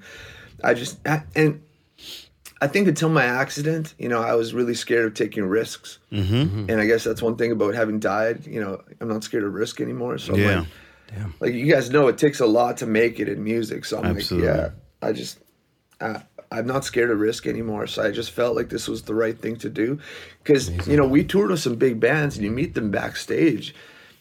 I 0.64 0.74
just 0.74 1.00
and 1.36 1.62
I 2.60 2.68
think 2.68 2.88
until 2.88 3.10
my 3.10 3.26
accident, 3.26 3.94
you 4.00 4.10
know, 4.10 4.22
I 4.22 4.34
was 4.36 4.54
really 4.54 4.74
scared 4.74 5.06
of 5.06 5.14
taking 5.14 5.44
risks. 5.46 6.00
Mm-hmm. 6.12 6.70
And 6.70 6.82
I 6.82 6.86
guess 6.88 7.04
that's 7.04 7.22
one 7.22 7.36
thing 7.36 7.52
about 7.52 7.76
having 7.76 8.00
died. 8.00 8.48
You 8.48 8.60
know, 8.62 8.82
I'm 9.00 9.08
not 9.08 9.24
scared 9.24 9.44
of 9.44 9.54
risk 9.54 9.80
anymore. 9.82 10.18
So 10.18 10.34
I'm 10.34 10.40
Yeah. 10.40 10.60
like, 10.60 10.68
like 11.40 11.54
you 11.54 11.72
guys 11.72 11.90
know, 11.90 12.08
it 12.08 12.18
takes 12.18 12.40
a 12.40 12.46
lot 12.48 12.78
to 12.78 12.86
make 12.88 13.20
it 13.20 13.30
in 13.30 13.44
music. 13.44 13.86
So 13.86 14.00
I'm 14.00 14.06
Absolutely. 14.18 14.50
like, 14.50 14.58
yeah, 14.58 15.08
I 15.08 15.14
just, 15.14 15.40
I, 16.02 16.24
I'm 16.52 16.66
not 16.66 16.86
scared 16.86 17.12
of 17.12 17.20
risk 17.20 17.46
anymore. 17.46 17.88
So 17.88 18.02
I 18.04 18.12
just 18.12 18.32
felt 18.32 18.56
like 18.56 18.70
this 18.70 18.88
was 18.88 19.04
the 19.04 19.14
right 19.14 19.38
thing 19.38 19.58
to 19.58 19.70
do, 19.70 20.00
because 20.44 20.88
you 20.88 20.96
know 20.96 21.06
we 21.06 21.24
toured 21.24 21.52
with 21.52 21.60
some 21.60 21.76
big 21.76 22.00
bands, 22.00 22.38
and 22.38 22.46
you 22.46 22.52
meet 22.52 22.74
them 22.74 22.90
backstage, 22.90 23.76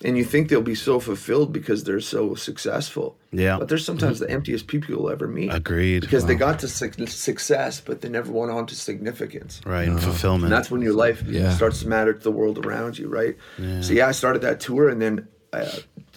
and 0.05 0.17
you 0.19 0.25
think 0.25 0.49
they'll 0.49 0.61
be 0.61 0.75
so 0.75 1.01
fulfilled 1.01 1.53
because 1.53 1.85
they're 1.85 2.01
so 2.01 2.35
successful. 2.35 3.17
Yeah. 3.33 3.59
but 3.59 3.69
they're 3.69 3.77
sometimes 3.79 4.19
the 4.19 4.31
emptiest 4.31 4.67
people 4.67 4.95
you'll 4.95 5.11
ever 5.11 5.29
meet. 5.29 5.53
Agreed. 5.53 6.01
Because 6.01 6.25
they 6.27 6.35
got 6.35 6.59
to 6.61 6.69
suc 6.69 6.95
success, 7.09 7.81
but 7.81 8.01
they 8.01 8.09
never 8.09 8.33
went 8.33 8.51
on 8.51 8.67
to 8.67 8.75
significance. 8.75 9.61
Right. 9.67 9.89
And 9.89 10.01
fulfillment. 10.03 10.45
And 10.45 10.53
that's 10.53 10.71
when 10.71 10.81
your 10.83 10.95
life 10.95 11.23
Yeah. 11.27 11.51
starts 11.53 11.81
to 11.83 11.89
matter 11.89 12.13
to 12.15 12.19
the 12.21 12.31
world 12.33 12.65
around 12.65 12.99
you, 12.99 13.09
right? 13.09 13.37
So 13.83 13.93
yeah, 13.93 14.09
I 14.09 14.13
started 14.13 14.43
that 14.43 14.61
tour, 14.61 14.89
and 14.89 15.01
then 15.03 15.29
uh, 15.53 15.67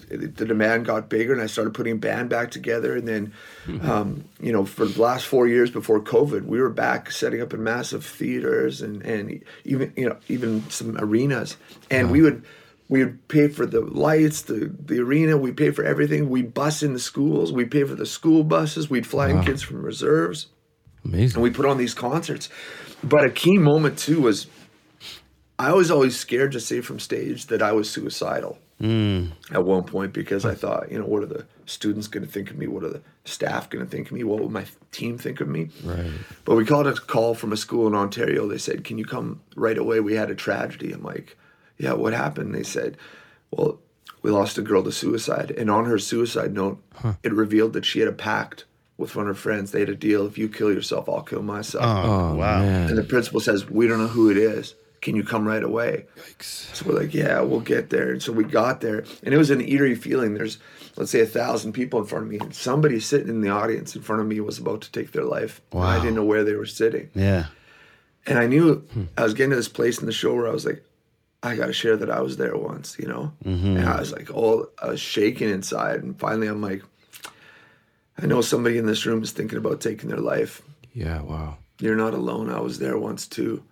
the 0.10 0.46
demand 0.46 0.86
got 0.86 1.08
bigger, 1.10 1.34
and 1.34 1.42
I 1.42 1.46
started 1.48 1.74
putting 1.74 1.94
a 1.94 1.98
band 1.98 2.30
back 2.30 2.52
together. 2.52 2.96
And 2.96 3.08
then, 3.08 3.34
um, 3.82 4.26
you 4.42 4.52
know, 4.52 4.66
for 4.66 4.86
the 4.86 5.02
last 5.02 5.26
four 5.26 5.48
years 5.48 5.70
before 5.72 6.00
COVID, 6.02 6.46
we 6.46 6.60
were 6.60 6.70
back 6.70 7.12
setting 7.12 7.42
up 7.42 7.54
in 7.54 7.64
massive 7.64 8.06
theaters 8.06 8.82
and 8.82 9.02
and 9.04 9.44
even 9.66 9.94
you 9.96 10.08
know 10.10 10.18
even 10.28 10.68
some 10.70 10.98
arenas, 11.00 11.58
and 11.92 12.12
we 12.12 12.22
would. 12.22 12.44
We 12.90 13.04
would 13.06 13.28
pay 13.28 13.48
for 13.48 13.66
the 13.68 13.82
lights, 13.82 14.42
the, 14.42 14.76
the 14.84 15.00
arena. 15.00 15.38
We 15.38 15.52
pay 15.52 15.70
for 15.72 15.84
everything. 15.84 16.28
We 16.30 16.42
bus 16.42 16.82
in 16.82 16.94
the 16.94 17.00
schools. 17.00 17.54
We 17.54 17.66
pay 17.66 17.84
for 17.84 17.96
the 17.96 18.08
school 18.08 18.44
buses. 18.44 18.90
We'd 18.90 19.08
fly 19.08 19.30
in 19.30 19.44
kids 19.44 19.62
from 19.62 19.84
reserves 19.84 20.48
Amazing. 21.06 21.38
and 21.38 21.44
we 21.44 21.52
put 21.52 21.66
on 21.66 21.78
these 21.78 21.94
concerts. 21.94 22.50
But 23.04 23.24
a 23.24 23.30
key 23.30 23.58
moment 23.58 23.98
too 23.98 24.22
was 24.22 24.48
I 25.58 25.74
was 25.74 25.92
always 25.92 26.18
scared 26.18 26.52
to 26.54 26.60
say 26.60 26.82
from 26.82 27.00
stage 27.00 27.48
that 27.48 27.62
I 27.62 27.74
was 27.74 27.90
suicidal 27.90 28.58
hmm. 28.80 29.28
at 29.52 29.66
one 29.66 29.84
point 29.84 30.14
because 30.14 30.46
I 30.46 30.56
thought, 30.56 30.90
you 30.92 30.98
know, 30.98 31.06
what 31.06 31.22
are 31.22 31.28
the 31.28 31.46
students 31.66 32.08
going 32.08 32.26
to 32.26 32.32
think 32.32 32.50
of 32.50 32.58
me? 32.58 32.66
What 32.66 32.84
are 32.84 32.90
the 32.90 33.02
staff 33.26 33.70
going 33.70 33.84
to 33.84 33.90
think 33.90 34.08
of 34.08 34.14
me? 34.14 34.24
What 34.24 34.40
will 34.40 34.50
my 34.50 34.66
team 34.92 35.18
think 35.18 35.42
of 35.42 35.48
me? 35.48 35.70
Right. 35.84 36.12
But 36.46 36.56
we 36.56 36.66
called 36.66 36.88
a 36.88 36.94
call 36.94 37.36
from 37.36 37.52
a 37.52 37.58
school 37.58 37.88
in 37.88 37.94
Ontario. 37.94 38.48
They 38.48 38.58
said, 38.58 38.84
"Can 38.84 38.98
you 38.98 39.06
come 39.06 39.42
right 39.56 39.78
away? 39.78 40.00
We 40.00 40.16
had 40.16 40.32
a 40.32 40.36
tragedy." 40.36 40.94
I'm 40.94 41.04
like, 41.04 41.38
"Yeah, 41.80 41.94
what 41.94 42.14
happened?" 42.14 42.54
They 42.54 42.64
said, 42.64 42.98
"Well, 43.50 43.80
we 44.22 44.30
lost 44.32 44.58
a 44.58 44.62
girl 44.62 44.84
to 44.84 44.92
suicide. 44.92 45.52
And 45.52 45.70
on 45.70 45.86
her 45.86 45.98
suicide 45.98 46.54
note, 46.54 46.82
it 47.24 47.34
revealed 47.34 47.74
that 47.74 47.86
she 47.86 48.00
had 48.00 48.08
a 48.10 48.14
pact 48.14 48.66
with 48.98 49.16
one 49.16 49.30
of 49.30 49.36
her 49.36 49.42
friends. 49.42 49.72
They 49.72 49.80
had 49.80 49.90
a 49.90 49.96
deal 49.96 50.26
if 50.28 50.38
you 50.38 50.50
kill 50.50 50.74
yourself, 50.74 51.08
I'll 51.08 51.22
kill 51.22 51.42
myself. 51.42 51.86
Oh, 51.86 52.36
wow. 52.36 52.62
And 52.62 52.98
the 52.98 53.04
principal 53.04 53.40
says, 53.40 53.70
We 53.70 53.88
don't 53.88 54.00
know 54.00 54.08
who 54.08 54.30
it 54.30 54.38
is. 54.38 54.76
Can 55.02 55.16
you 55.16 55.24
come 55.24 55.48
right 55.48 55.64
away? 55.64 56.06
So 56.42 56.86
we're 56.86 57.00
like, 57.00 57.14
Yeah, 57.14 57.40
we'll 57.42 57.62
get 57.62 57.90
there. 57.92 58.12
And 58.12 58.22
so 58.22 58.34
we 58.34 58.44
got 58.44 58.82
there. 58.82 59.06
And 59.24 59.34
it 59.34 59.38
was 59.38 59.50
an 59.52 59.62
eerie 59.62 59.96
feeling. 59.96 60.34
There's, 60.34 60.58
let's 60.98 61.12
say, 61.12 61.22
a 61.22 61.26
thousand 61.26 61.72
people 61.72 62.02
in 62.02 62.06
front 62.06 62.26
of 62.26 62.30
me. 62.30 62.40
And 62.40 62.54
somebody 62.54 63.00
sitting 63.00 63.30
in 63.30 63.40
the 63.40 63.48
audience 63.50 63.96
in 63.96 64.02
front 64.02 64.22
of 64.22 64.28
me 64.28 64.42
was 64.42 64.58
about 64.60 64.82
to 64.82 64.92
take 64.92 65.14
their 65.14 65.24
life. 65.24 65.62
And 65.72 65.82
I 65.82 66.00
didn't 66.00 66.16
know 66.16 66.26
where 66.26 66.44
they 66.44 66.56
were 66.56 66.66
sitting. 66.66 67.10
Yeah. 67.16 67.46
And 68.28 68.38
I 68.38 68.48
knew 68.48 68.76
Hmm. 68.94 69.04
I 69.18 69.24
was 69.24 69.34
getting 69.34 69.52
to 69.52 69.56
this 69.56 69.70
place 69.70 70.00
in 70.00 70.06
the 70.08 70.12
show 70.12 70.36
where 70.36 70.48
I 70.50 70.52
was 70.52 70.66
like, 70.66 70.84
I 71.42 71.56
got 71.56 71.68
to 71.68 71.74
share 71.74 71.96
that 71.98 72.10
I 72.10 72.22
was 72.22 72.38
there 72.38 72.58
once, 72.58 72.98
you 73.00 73.08
know? 73.08 73.32
Mm-hmm. 73.46 73.78
And 73.78 73.88
I 73.88 74.00
was 74.00 74.12
like, 74.12 74.30
all 74.34 74.68
I 74.82 74.88
was 74.88 75.00
shaking 75.00 75.50
inside. 75.50 76.04
And 76.04 76.20
finally, 76.20 76.48
I'm 76.48 76.62
like, 76.62 76.84
I 78.18 78.26
know 78.26 78.42
somebody 78.42 78.78
in 78.78 78.86
this 78.86 79.06
room 79.06 79.24
is 79.24 79.32
thinking 79.32 79.58
about 79.58 79.80
taking 79.80 80.10
their 80.10 80.20
life. 80.20 80.62
Yeah, 80.94 81.22
wow. 81.22 81.58
You're 81.80 81.96
not 81.96 82.14
alone. 82.14 82.50
I 82.50 82.60
was 82.60 82.80
there 82.80 82.98
once 82.98 83.26
too. 83.26 83.64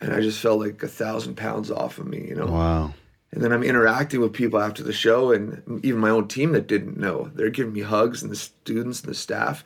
And 0.00 0.12
I 0.12 0.20
just 0.20 0.40
felt 0.40 0.60
like 0.60 0.82
a 0.82 0.88
thousand 0.88 1.36
pounds 1.36 1.70
off 1.70 1.98
of 1.98 2.06
me, 2.06 2.26
you 2.28 2.34
know? 2.34 2.46
Wow. 2.46 2.94
And 3.32 3.42
then 3.42 3.52
I'm 3.52 3.62
interacting 3.62 4.20
with 4.20 4.32
people 4.32 4.60
after 4.60 4.82
the 4.82 4.92
show 4.92 5.32
and 5.32 5.82
even 5.84 6.00
my 6.00 6.10
own 6.10 6.28
team 6.28 6.52
that 6.52 6.66
didn't 6.66 6.98
know. 6.98 7.30
They're 7.34 7.50
giving 7.50 7.72
me 7.72 7.80
hugs 7.80 8.22
and 8.22 8.30
the 8.30 8.36
students 8.36 9.00
and 9.00 9.10
the 9.10 9.14
staff. 9.14 9.64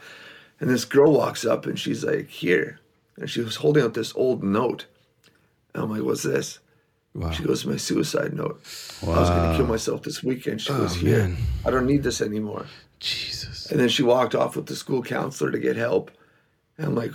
And 0.61 0.71
this 0.71 0.85
girl 0.85 1.13
walks 1.13 1.45
up 1.45 1.67
and 1.67 1.79
she's 1.79 2.05
like, 2.05 2.29
here. 2.29 2.79
And 3.17 3.29
she 3.29 3.41
was 3.41 3.57
holding 3.57 3.83
out 3.83 3.95
this 3.95 4.15
old 4.15 4.45
note. 4.45 4.87
And 5.75 5.83
I'm 5.83 5.91
like, 5.91 6.03
what's 6.03 6.23
this? 6.23 6.61
Wow. 7.15 7.31
She 7.31 7.43
goes, 7.43 7.65
my 7.65 7.77
suicide 7.77 8.35
note. 8.35 8.61
I 9.03 9.07
was 9.07 9.31
going 9.31 9.51
to 9.51 9.57
kill 9.57 9.67
myself 9.67 10.03
this 10.03 10.23
weekend. 10.23 10.61
She 10.61 10.69
goes, 10.73 10.95
here. 10.95 11.19
man. 11.19 11.37
I 11.65 11.71
don't 11.71 11.87
need 11.87 12.03
this 12.03 12.21
anymore. 12.21 12.67
Jesus. 13.01 13.71
And 13.71 13.81
then 13.81 13.89
she 13.89 14.03
walked 14.03 14.35
off 14.35 14.57
with 14.57 14.67
the 14.67 14.77
school 14.77 15.03
counselor 15.03 15.51
to 15.51 15.59
get 15.59 15.77
help. 15.77 16.11
And 16.77 16.87
I'm 16.87 16.95
like, 16.95 17.13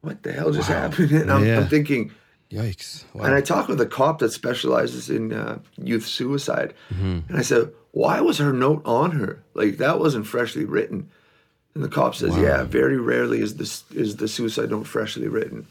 what 0.00 0.22
the 0.22 0.32
hell 0.32 0.50
just 0.50 0.68
happened? 0.68 1.10
And 1.12 1.30
I'm, 1.32 1.44
Yeah. 1.44 1.60
I'm 1.60 1.68
thinking, 1.68 2.12
Yikes. 2.50 3.04
Wow. 3.14 3.24
and 3.24 3.34
I 3.34 3.40
talked 3.40 3.68
with 3.68 3.80
a 3.80 3.86
cop 3.86 4.20
that 4.20 4.32
specializes 4.32 5.10
in 5.10 5.32
uh, 5.32 5.58
youth 5.76 6.06
suicide. 6.06 6.74
Mm-hmm. 6.90 7.18
And 7.28 7.36
I 7.38 7.42
said, 7.42 7.70
why 7.92 8.20
was 8.20 8.38
her 8.38 8.52
note 8.52 8.82
on 8.84 9.12
her? 9.12 9.42
Like 9.54 9.78
that 9.78 9.98
wasn't 9.98 10.26
freshly 10.26 10.64
written. 10.64 11.10
And 11.74 11.84
the 11.84 11.88
cop 11.88 12.14
says, 12.14 12.36
yeah, 12.36 12.64
very 12.64 12.96
rarely 12.98 13.40
is 13.40 13.56
this 13.56 13.84
is 13.94 14.16
the 14.16 14.28
suicide 14.28 14.70
note 14.70 14.86
freshly 14.86 15.28
written. 15.28 15.66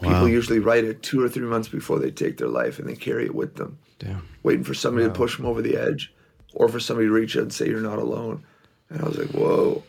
People 0.00 0.28
usually 0.28 0.58
write 0.58 0.84
it 0.84 1.02
two 1.02 1.22
or 1.22 1.28
three 1.28 1.46
months 1.46 1.68
before 1.68 1.98
they 1.98 2.10
take 2.10 2.36
their 2.38 2.48
life 2.48 2.78
and 2.78 2.88
they 2.88 2.94
carry 2.96 3.24
it 3.24 3.34
with 3.34 3.56
them, 3.56 3.78
Damn. 3.98 4.26
waiting 4.42 4.64
for 4.64 4.74
somebody 4.74 5.06
to 5.06 5.12
push 5.12 5.36
them 5.36 5.46
over 5.46 5.60
the 5.62 5.76
edge 5.76 6.12
or 6.54 6.68
for 6.68 6.78
somebody 6.80 7.08
to 7.08 7.12
reach 7.12 7.36
out 7.36 7.42
and 7.42 7.52
say 7.52 7.66
you're 7.68 7.80
not 7.80 7.98
alone. 7.98 8.44
And 8.90 9.02
I 9.02 9.04
was 9.08 9.18
like, 9.18 9.30
whoa. 9.30 9.82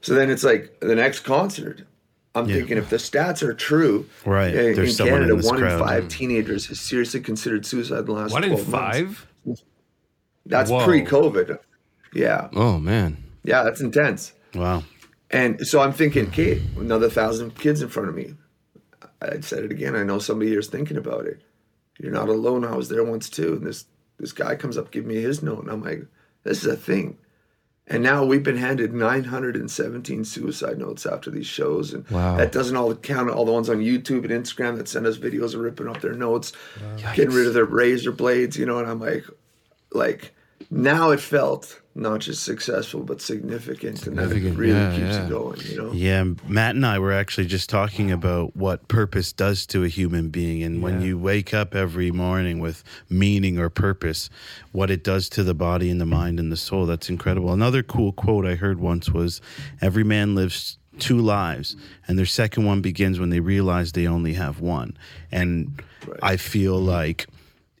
So 0.00 0.14
then 0.14 0.30
it's 0.30 0.44
like 0.44 0.78
the 0.80 0.94
next 0.94 1.20
concert. 1.20 1.82
I'm 2.34 2.46
thinking 2.46 2.78
if 2.78 2.88
the 2.88 2.96
stats 2.96 3.42
are 3.42 3.52
true, 3.52 4.06
Right. 4.24 4.54
In, 4.54 4.74
There's 4.74 4.90
in 4.90 4.94
someone 4.94 5.14
in 5.16 5.28
Canada, 5.28 5.36
this 5.36 5.46
one 5.50 5.58
crowd. 5.58 5.72
in 5.80 5.86
five 5.86 6.08
teenagers 6.08 6.66
has 6.68 6.80
seriously 6.80 7.20
considered 7.20 7.66
suicide 7.66 7.98
in 8.00 8.04
the 8.06 8.12
last 8.12 8.32
One 8.32 8.44
in 8.44 8.50
12 8.50 8.68
months. 8.70 8.96
five? 8.96 9.26
That's 10.46 10.70
Whoa. 10.70 10.84
pre-COVID. 10.84 11.58
Yeah, 12.14 12.48
Oh, 12.54 12.78
man. 12.78 13.22
yeah, 13.44 13.62
that's 13.62 13.80
intense. 13.80 14.32
Wow. 14.54 14.82
And 15.30 15.66
so 15.66 15.80
I'm 15.80 15.92
thinking, 15.92 16.30
Kate, 16.30 16.60
another 16.78 17.08
thousand 17.08 17.54
kids 17.56 17.80
in 17.82 17.88
front 17.88 18.08
of 18.08 18.14
me. 18.14 18.34
I 19.22 19.40
said 19.40 19.64
it 19.64 19.70
again. 19.72 19.94
I 19.96 20.02
know 20.02 20.18
somebody 20.18 20.50
here 20.50 20.58
is 20.60 20.68
thinking 20.68 20.96
about 20.96 21.26
it. 21.26 21.40
You're 21.98 22.12
not 22.12 22.28
alone. 22.28 22.64
I 22.64 22.76
was 22.76 22.88
there 22.88 23.04
once 23.04 23.28
too. 23.28 23.54
And 23.54 23.66
this 23.66 23.84
this 24.18 24.32
guy 24.32 24.54
comes 24.54 24.76
up, 24.78 24.90
give 24.90 25.04
me 25.06 25.16
his 25.20 25.42
note, 25.42 25.60
and 25.62 25.70
I'm 25.70 25.82
like, 25.82 26.04
this 26.44 26.58
is 26.64 26.66
a 26.72 26.76
thing. 26.76 27.18
And 27.88 28.02
now 28.02 28.24
we've 28.24 28.42
been 28.44 28.56
handed 28.56 28.92
917 28.94 30.24
suicide 30.24 30.78
notes 30.78 31.04
after 31.04 31.30
these 31.30 31.46
shows, 31.46 31.92
and 31.92 32.08
Wow. 32.08 32.36
that 32.36 32.52
doesn't 32.52 32.76
all 32.76 32.94
count 32.94 33.30
all 33.30 33.44
the 33.44 33.52
ones 33.52 33.68
on 33.68 33.78
YouTube 33.78 34.22
and 34.24 34.30
Instagram 34.30 34.76
that 34.76 34.86
send 34.88 35.06
us 35.06 35.18
videos 35.18 35.54
of 35.54 35.60
ripping 35.60 35.88
up 35.88 36.00
their 36.00 36.14
notes, 36.14 36.52
getting 37.14 37.34
rid 37.34 37.48
of 37.48 37.54
their 37.54 37.64
razor 37.64 38.12
blades, 38.12 38.56
you 38.56 38.64
know. 38.66 38.78
And 38.78 38.88
I'm 38.88 39.00
like, 39.00 39.24
like 39.92 40.32
now 40.70 41.10
it 41.10 41.20
felt 41.20 41.80
not 41.94 42.20
just 42.20 42.42
successful 42.44 43.02
but 43.02 43.20
significant, 43.20 44.06
and 44.06 44.18
that 44.18 44.28
really 44.28 44.70
yeah, 44.70 44.90
keeps 44.90 45.00
yeah. 45.00 45.22
you 45.24 45.28
going, 45.28 45.60
you 45.60 45.76
know. 45.76 45.92
Yeah, 45.92 46.24
Matt 46.46 46.74
and 46.74 46.86
I 46.86 46.98
were 46.98 47.12
actually 47.12 47.46
just 47.46 47.68
talking 47.68 48.10
about 48.10 48.56
what 48.56 48.88
purpose 48.88 49.32
does 49.32 49.66
to 49.66 49.84
a 49.84 49.88
human 49.88 50.30
being. 50.30 50.62
And 50.62 50.82
when 50.82 51.02
you 51.02 51.18
wake 51.18 51.52
up 51.52 51.74
every 51.74 52.10
morning 52.10 52.60
with 52.60 52.82
meaning 53.08 53.58
or 53.58 53.68
purpose, 53.68 54.30
what 54.72 54.90
it 54.90 55.04
does 55.04 55.28
to 55.30 55.42
the 55.42 55.54
body 55.54 55.90
and 55.90 56.00
the 56.00 56.06
mind 56.06 56.40
and 56.40 56.50
the 56.50 56.56
soul, 56.56 56.86
that's 56.86 57.10
incredible. 57.10 57.52
Another 57.52 57.82
cool 57.82 58.12
quote 58.12 58.46
I 58.46 58.54
heard 58.54 58.80
once 58.80 59.10
was 59.10 59.40
Every 59.80 60.04
man 60.04 60.34
lives 60.34 60.78
two 60.98 61.18
lives, 61.18 61.76
and 62.06 62.18
their 62.18 62.26
second 62.26 62.64
one 62.64 62.80
begins 62.80 63.18
when 63.18 63.30
they 63.30 63.40
realize 63.40 63.92
they 63.92 64.06
only 64.06 64.34
have 64.34 64.60
one. 64.60 64.96
And 65.30 65.82
I 66.22 66.36
feel 66.36 66.78
like 66.78 67.26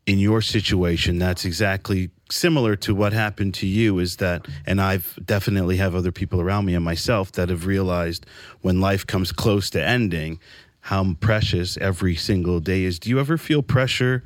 in 0.06 0.18
your 0.18 0.42
situation 0.42 1.18
that's 1.18 1.44
exactly 1.44 2.10
similar 2.30 2.74
to 2.74 2.94
what 2.94 3.12
happened 3.12 3.54
to 3.54 3.66
you 3.66 3.98
is 3.98 4.16
that 4.16 4.46
and 4.66 4.80
i've 4.80 5.16
definitely 5.24 5.76
have 5.76 5.94
other 5.94 6.10
people 6.10 6.40
around 6.40 6.64
me 6.64 6.74
and 6.74 6.84
myself 6.84 7.30
that 7.32 7.48
have 7.48 7.66
realized 7.66 8.26
when 8.62 8.80
life 8.80 9.06
comes 9.06 9.30
close 9.30 9.70
to 9.70 9.82
ending 9.82 10.40
how 10.82 11.14
precious 11.20 11.76
every 11.78 12.16
single 12.16 12.60
day 12.60 12.82
is. 12.82 12.98
Do 12.98 13.08
you 13.08 13.20
ever 13.20 13.38
feel 13.38 13.62
pressure 13.62 14.24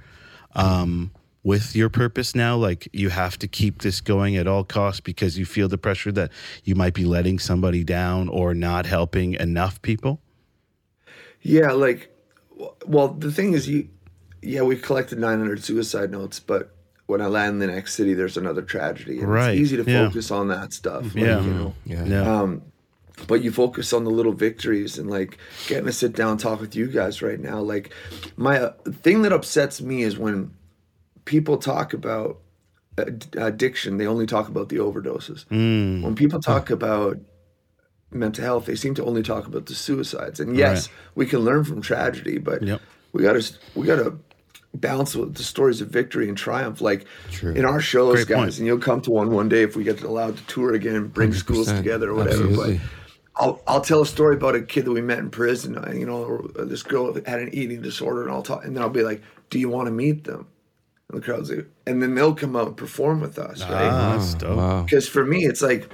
um, 0.54 1.12
with 1.42 1.76
your 1.76 1.90
purpose 1.90 2.34
now? 2.34 2.56
Like 2.56 2.88
you 2.92 3.10
have 3.10 3.38
to 3.40 3.46
keep 3.46 3.82
this 3.82 4.00
going 4.00 4.36
at 4.36 4.46
all 4.46 4.64
costs 4.64 5.00
because 5.00 5.38
you 5.38 5.44
feel 5.44 5.68
the 5.68 5.78
pressure 5.78 6.10
that 6.12 6.32
you 6.64 6.74
might 6.74 6.94
be 6.94 7.04
letting 7.04 7.38
somebody 7.38 7.84
down 7.84 8.28
or 8.30 8.54
not 8.54 8.86
helping 8.86 9.34
enough 9.34 9.80
people? 9.82 10.20
Yeah, 11.42 11.72
like, 11.72 12.10
well, 12.86 13.08
the 13.08 13.30
thing 13.30 13.52
is, 13.52 13.68
you, 13.68 13.90
yeah, 14.42 14.62
we 14.62 14.76
collected 14.76 15.18
900 15.18 15.62
suicide 15.64 16.10
notes, 16.10 16.40
but 16.40 16.72
when 17.06 17.20
I 17.20 17.26
land 17.26 17.54
in 17.54 17.58
the 17.60 17.66
next 17.74 17.94
city, 17.94 18.14
there's 18.14 18.36
another 18.36 18.62
tragedy. 18.62 19.20
And 19.20 19.30
Right, 19.30 19.50
It's 19.52 19.60
easy 19.72 19.76
to 19.82 19.90
yeah. 19.90 20.06
focus 20.08 20.30
on 20.30 20.48
that 20.48 20.72
stuff. 20.72 21.04
Like, 21.14 21.14
Yeah. 21.24 21.40
You 21.42 21.50
know, 21.54 21.74
Yeah. 21.84 22.04
yeah 22.04 22.40
um, 22.40 22.62
but 23.28 23.42
you 23.42 23.50
focus 23.52 23.92
on 23.92 24.04
the 24.04 24.10
little 24.10 24.32
victories 24.32 24.98
and 24.98 25.08
like 25.10 25.38
getting 25.68 25.86
to 25.86 25.92
sit 25.92 26.14
down 26.14 26.32
and 26.32 26.40
talk 26.40 26.60
with 26.60 26.74
you 26.76 26.86
guys 26.88 27.22
right 27.22 27.40
now. 27.40 27.60
Like, 27.60 27.90
my 28.36 28.58
uh, 28.60 28.72
thing 29.02 29.22
that 29.22 29.32
upsets 29.32 29.80
me 29.80 30.02
is 30.02 30.18
when 30.18 30.52
people 31.24 31.56
talk 31.56 31.92
about 31.94 32.38
ad- 32.98 33.26
addiction, 33.38 33.96
they 33.98 34.06
only 34.06 34.26
talk 34.26 34.48
about 34.48 34.68
the 34.68 34.76
overdoses. 34.76 35.46
Mm. 35.46 36.02
When 36.02 36.14
people 36.14 36.40
talk 36.40 36.70
about 36.70 37.18
mental 38.10 38.44
health, 38.44 38.66
they 38.66 38.74
seem 38.76 38.94
to 38.94 39.04
only 39.04 39.22
talk 39.22 39.46
about 39.46 39.66
the 39.66 39.74
suicides. 39.74 40.40
And 40.40 40.56
yes, 40.56 40.88
we 41.14 41.24
can 41.26 41.40
learn 41.40 41.64
from 41.64 41.80
tragedy, 41.82 42.38
but 42.38 42.62
Yep. 42.62 42.80
we 43.12 43.22
got 43.22 43.40
to 43.40 43.52
we 43.74 43.86
got 43.86 43.96
to 43.96 44.18
balance 44.76 45.14
with 45.16 45.34
the 45.34 45.42
stories 45.42 45.80
of 45.80 45.88
victory 45.88 46.28
and 46.28 46.36
triumph. 46.38 46.80
Like 46.80 47.06
True. 47.30 47.52
in 47.52 47.64
our 47.64 47.80
shows, 47.80 48.14
Great 48.16 48.28
guys, 48.28 48.38
point. 48.38 48.58
and 48.58 48.66
you'll 48.66 48.78
come 48.78 49.00
to 49.02 49.10
one 49.10 49.30
one 49.30 49.48
day 49.48 49.62
if 49.62 49.76
we 49.76 49.84
get 49.84 50.02
allowed 50.02 50.36
to 50.36 50.46
tour 50.46 50.74
again 50.74 50.94
and 50.94 51.12
bring 51.12 51.32
schools 51.32 51.68
100%. 51.68 51.76
together 51.78 52.10
or 52.10 52.14
whatever. 52.14 52.44
Absolutely. 52.44 52.76
But 52.78 53.42
I'll 53.44 53.60
I'll 53.66 53.80
tell 53.82 54.00
a 54.02 54.06
story 54.06 54.34
about 54.36 54.54
a 54.54 54.62
kid 54.62 54.84
that 54.86 54.92
we 54.92 55.02
met 55.02 55.18
in 55.18 55.30
prison. 55.30 55.76
uh, 55.76 55.92
You 55.92 56.06
know, 56.06 56.48
this 56.56 56.82
girl 56.82 57.12
had 57.14 57.40
an 57.40 57.50
eating 57.54 57.82
disorder, 57.82 58.22
and 58.22 58.30
I'll 58.30 58.42
talk, 58.42 58.64
and 58.64 58.74
then 58.74 58.82
I'll 58.82 58.88
be 58.88 59.02
like, 59.02 59.22
"Do 59.50 59.58
you 59.58 59.68
want 59.68 59.88
to 59.88 59.92
meet 59.92 60.24
them?" 60.24 60.46
And 61.10 61.20
the 61.20 61.24
crowd's 61.24 61.50
like, 61.50 61.66
and 61.86 62.02
then 62.02 62.14
they'll 62.14 62.34
come 62.34 62.56
out 62.56 62.66
and 62.68 62.76
perform 62.76 63.20
with 63.20 63.38
us, 63.38 63.60
right? 63.60 63.70
ah, 63.92 64.16
that's. 64.18 64.42
Wow. 64.42 64.82
Because 64.82 65.06
for 65.08 65.24
me, 65.24 65.44
it's 65.44 65.62
like, 65.62 65.88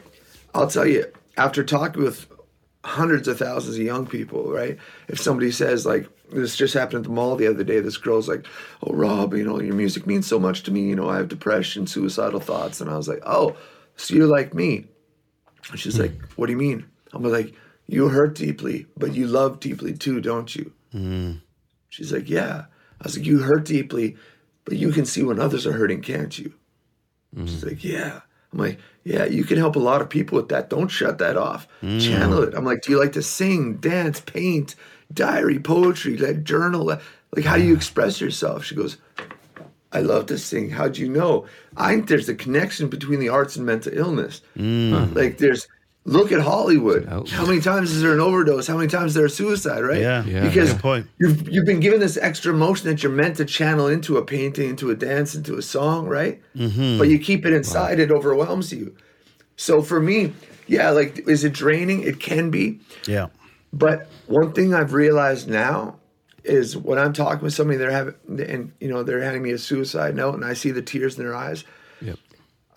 I'll 0.55 0.69
tell 0.69 0.87
you, 0.87 1.05
after 1.37 1.62
talking 1.65 2.03
with 2.03 2.27
hundreds 2.85 3.29
of 3.29 3.39
thousands 3.39 3.77
of 3.77 3.83
young 3.83 4.07
people, 4.07 4.51
right? 4.51 4.77
If 5.09 5.21
somebody 5.21 5.51
says, 5.51 5.87
like, 5.87 6.09
this 6.33 6.57
just 6.57 6.75
happened 6.75 6.99
at 6.99 7.03
the 7.05 7.15
mall 7.15 7.37
the 7.37 7.47
other 7.47 7.65
day, 7.65 7.81
this 7.81 7.97
girl's 7.97 8.29
like, 8.29 8.47
oh, 8.83 8.93
Robb, 8.93 9.35
you 9.35 9.45
know, 9.45 9.61
your 9.61 9.75
music 9.75 10.07
means 10.07 10.27
so 10.27 10.39
much 10.39 10.62
to 10.65 10.73
me. 10.73 10.83
You 10.83 10.97
know, 10.97 11.09
I 11.09 11.17
have 11.17 11.29
depression, 11.29 11.87
suicidal 11.87 12.41
thoughts. 12.41 12.81
And 12.81 12.91
I 12.91 12.97
was 12.97 13.09
like, 13.09 13.23
oh, 13.25 13.57
so 13.97 14.15
you're 14.15 14.27
like 14.27 14.55
me. 14.55 14.87
And 15.71 15.79
she's 15.79 15.99
like, 15.99 16.12
hmm. 16.12 16.25
what 16.37 16.47
do 16.47 16.53
you 16.53 16.59
mean? 16.59 16.87
I'm 17.12 17.23
like, 17.23 17.55
you 17.87 18.09
hurt 18.09 18.35
deeply, 18.35 18.87
but 18.97 19.15
you 19.15 19.27
love 19.27 19.61
deeply 19.61 19.93
too, 19.93 20.21
don't 20.21 20.55
you? 20.55 20.73
Hmm. 20.91 21.33
She's 21.91 22.12
like, 22.12 22.29
yeah. 22.29 22.65
I 23.01 23.05
was 23.05 23.17
like, 23.17 23.27
you 23.27 23.41
hurt 23.41 23.65
deeply, 23.65 24.17
but 24.65 24.77
you 24.77 24.93
can 24.93 25.05
see 25.05 25.23
when 25.23 25.39
others 25.39 25.67
are 25.67 25.73
hurting, 25.73 26.03
can't 26.03 26.37
you? 26.37 26.55
She's 27.37 27.62
hmm. 27.62 27.69
like, 27.69 27.85
yeah. 27.85 28.21
I'm 28.53 28.59
like, 28.59 28.79
yeah, 29.04 29.25
you 29.25 29.44
can 29.44 29.59
help 29.59 29.76
a 29.76 29.80
lot 29.80 30.00
of 30.00 30.09
people 30.09 30.37
with 30.37 30.49
that. 30.50 30.71
Don't 30.71 30.88
shut 30.88 31.18
that 31.18 31.37
off. 31.37 31.66
Mm. 31.82 32.00
Channel 32.00 32.42
it. 32.42 32.54
I'm 32.54 32.64
like, 32.64 32.82
do 32.82 32.92
you 32.92 33.00
like 33.00 33.12
to 33.12 33.23
sing, 33.23 33.76
dance, 33.76 34.21
paint, 34.21 34.75
diary, 35.12 35.59
poetry, 35.59 36.16
like 36.16 36.44
journal? 36.44 36.85
Like, 36.85 37.44
how 37.44 37.56
do 37.56 37.64
you 37.64 37.75
express 37.75 38.21
yourself? 38.21 38.64
She 38.64 38.75
goes, 38.75 38.99
I 39.92 40.00
love 40.00 40.26
to 40.26 40.38
sing. 40.38 40.71
How'd 40.71 40.99
you 40.99 41.09
know? 41.09 41.47
I 41.76 41.94
think 41.94 42.09
there's 42.09 42.28
a 42.28 42.35
connection 42.35 42.88
between 42.88 43.21
the 43.21 43.28
arts 43.28 43.56
and 43.56 43.66
mental 43.66 43.92
illness. 43.97 44.40
Mm. 44.56 45.14
Like, 45.14 45.38
there's 45.38 45.66
look 46.04 46.32
at 46.32 46.40
Hollywood. 46.40 47.06
How 47.06 47.47
many 47.47 47.61
times 47.61 47.92
is 47.92 48.02
there 48.02 48.12
an 48.12 48.21
overdose? 48.21 48.66
How 48.66 48.76
many 48.76 48.88
times 48.88 49.12
is 49.12 49.14
there 49.14 49.26
a 49.26 49.30
suicide? 49.30 49.80
Right? 49.80 50.00
Yeah, 50.00 50.25
Yeah. 50.25 50.42
Because 50.42 50.73
good 50.73 50.82
point. 50.82 51.06
you've 51.18 51.49
you've 51.49 51.66
been 51.66 51.80
given 51.80 52.00
this 52.00 52.16
extra 52.16 52.52
emotion 52.52 52.88
that 52.88 53.02
you're 53.02 53.12
meant 53.12 53.37
to 53.37 53.44
channel 53.44 53.87
into 53.88 54.16
a 54.16 54.25
painting, 54.25 54.71
into 54.71 54.90
a 54.90 54.94
dance, 54.94 55.35
into 55.35 55.56
a 55.56 55.62
song, 55.62 56.06
right? 56.06 56.40
Mm-hmm. 56.56 56.99
But 56.99 57.09
you 57.09 57.18
keep 57.18 57.47
it 57.47 57.52
inside; 57.52 57.99
it 57.99 58.11
overwhelms 58.11 58.73
you. 58.73 58.97
So 59.56 59.82
for 59.82 60.00
me, 60.00 60.32
yeah, 60.66 60.90
like 60.90 61.28
is 61.28 61.44
it 61.44 61.52
draining? 61.52 62.02
It 62.02 62.21
can 62.21 62.50
be. 62.50 62.80
Yeah. 63.06 63.28
But 63.73 64.09
one 64.26 64.52
thing 64.52 64.75
I've 64.75 64.92
realized 64.92 65.49
now 65.49 65.97
is 66.44 66.76
when 66.76 66.99
I'm 66.99 67.12
talking 67.12 67.42
with 67.42 67.54
somebody, 67.54 67.78
they're 67.78 67.90
having, 67.90 68.14
and 68.28 68.73
you 68.80 68.88
know, 68.88 69.02
they're 69.02 69.23
handing 69.23 69.42
me 69.42 69.52
a 69.52 69.59
suicide 69.59 70.14
note, 70.16 70.35
and 70.35 70.44
I 70.44 70.54
see 70.54 70.71
the 70.71 70.82
tears 70.82 71.16
in 71.16 71.25
their 71.25 71.35
eyes. 71.35 71.64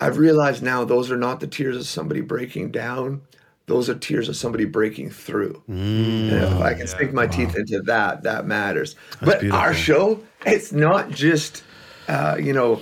I've 0.00 0.18
realized 0.18 0.62
now 0.62 0.84
those 0.84 1.10
are 1.10 1.16
not 1.16 1.40
the 1.40 1.46
tears 1.46 1.76
of 1.76 1.86
somebody 1.86 2.20
breaking 2.20 2.70
down; 2.70 3.22
those 3.66 3.88
are 3.88 3.94
tears 3.94 4.28
of 4.28 4.36
somebody 4.36 4.64
breaking 4.64 5.10
through. 5.10 5.62
and 5.68 6.30
if 6.32 6.60
I 6.60 6.74
can 6.74 6.86
sink 6.86 7.12
my 7.12 7.26
teeth 7.26 7.56
into 7.56 7.80
that, 7.82 8.22
that 8.24 8.46
matters. 8.46 8.94
but 9.22 9.48
our 9.50 9.74
show, 9.74 10.20
it's 10.44 10.70
not 10.72 11.10
just, 11.10 11.64
uh, 12.08 12.36
you 12.38 12.52
know, 12.52 12.80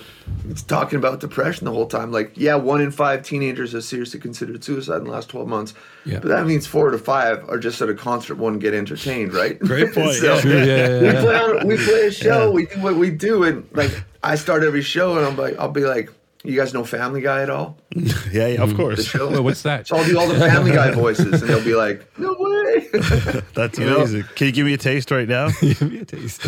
it's 0.48 0.62
talking 0.62 0.98
about 0.98 1.20
depression 1.20 1.64
the 1.66 1.70
whole 1.72 1.86
time. 1.86 2.10
Like, 2.10 2.32
yeah, 2.34 2.54
one 2.56 2.80
in 2.80 2.90
five 2.90 3.22
teenagers 3.22 3.72
has 3.72 3.86
seriously 3.86 4.18
considered 4.20 4.62
suicide 4.64 4.98
in 4.98 5.04
the 5.04 5.10
last 5.10 5.28
12 5.28 5.46
months. 5.48 5.74
Yeah. 6.04 6.18
But 6.18 6.28
that 6.28 6.46
means 6.46 6.66
four 6.66 6.90
to 6.90 6.98
five 6.98 7.48
are 7.48 7.58
just 7.58 7.80
at 7.80 7.88
a 7.88 7.94
concert, 7.94 8.36
one 8.36 8.58
get 8.58 8.74
entertained, 8.74 9.32
right? 9.34 9.58
Great 9.60 9.94
point, 9.94 10.12
So, 10.16 10.36
yeah. 10.38 10.64
Yeah, 10.64 10.64
yeah, 10.64 11.00
we 11.00 11.06
yeah. 11.06 11.20
play 11.22 11.36
on, 11.36 11.66
we 11.68 11.76
play 11.76 12.06
a 12.06 12.10
show, 12.24 12.50
we 12.50 12.66
do 12.66 12.80
what 12.80 12.96
we 12.96 13.10
do, 13.10 13.44
and 13.44 13.66
like 13.72 14.04
I 14.22 14.34
start 14.34 14.62
every 14.64 14.82
show, 14.82 15.16
and 15.16 15.24
I'm 15.26 15.36
like, 15.36 15.58
I'll 15.58 15.70
be 15.70 15.84
like, 15.84 16.10
you 16.44 16.56
guys 16.56 16.72
know 16.74 16.84
Family 16.84 17.20
Guy 17.20 17.42
at 17.42 17.50
all? 17.50 17.78
Yeah, 18.32 18.48
yeah, 18.48 18.62
of 18.62 18.70
The 18.70 18.74
course. 18.76 19.04
show. 19.04 19.30
Well, 19.30 19.44
what's 19.44 19.62
that? 19.62 19.86
So 19.86 19.96
I'll 19.96 20.04
do 20.04 20.18
all 20.18 20.26
the 20.28 20.38
Family 20.38 20.72
Guy 20.72 20.90
voices, 20.90 21.40
and 21.40 21.48
they'll 21.50 21.64
be 21.64 21.74
like, 21.74 22.06
no 22.18 22.34
way. 22.38 22.88
That's 23.54 23.78
You 23.78 23.86
know? 23.86 23.96
amazing. 23.96 24.24
Can 24.34 24.46
you 24.48 24.52
give 24.52 24.66
me 24.66 24.74
a 24.74 24.78
taste 24.78 25.10
right 25.10 25.28
now? 25.28 25.48
Give 25.60 25.80
me 25.82 25.98
a 26.00 26.04
taste. 26.04 26.42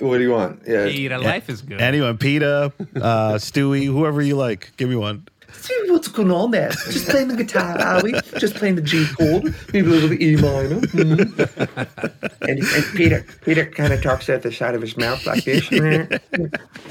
what 0.00 0.18
do 0.18 0.20
you 0.22 0.30
want? 0.32 0.62
Yeah. 0.66 0.86
Peter, 0.86 1.18
life 1.18 1.48
is 1.48 1.62
good. 1.62 1.80
Anyone, 1.80 2.18
Peta, 2.18 2.72
uh, 2.96 3.34
Stewie, 3.38 3.86
whoever 3.86 4.20
you 4.20 4.36
like. 4.36 4.72
Give 4.76 4.88
me 4.88 4.96
one. 4.96 5.26
See 5.52 5.74
what's 5.90 6.08
going 6.08 6.30
on 6.30 6.50
there? 6.50 6.70
Just 6.70 7.08
playing 7.08 7.28
the 7.28 7.36
guitar, 7.36 7.78
are 7.80 8.02
we? 8.02 8.12
Just 8.38 8.54
playing 8.54 8.76
the 8.76 8.82
G 8.82 9.06
chord, 9.18 9.54
maybe 9.72 9.86
a 9.88 9.90
little 9.90 10.08
bit 10.08 10.20
E 10.22 10.36
minor. 10.36 10.80
Mhm. 10.80 12.28
and, 12.42 12.58
and 12.60 12.84
Peter, 12.96 13.24
Peter 13.44 13.66
kind 13.66 13.92
of 13.92 14.02
talks 14.02 14.28
out 14.30 14.42
the 14.42 14.52
side 14.52 14.74
of 14.74 14.80
his 14.82 14.96
mouth 14.96 15.24
like 15.26 15.44
this. 15.44 15.68
and 15.72 16.20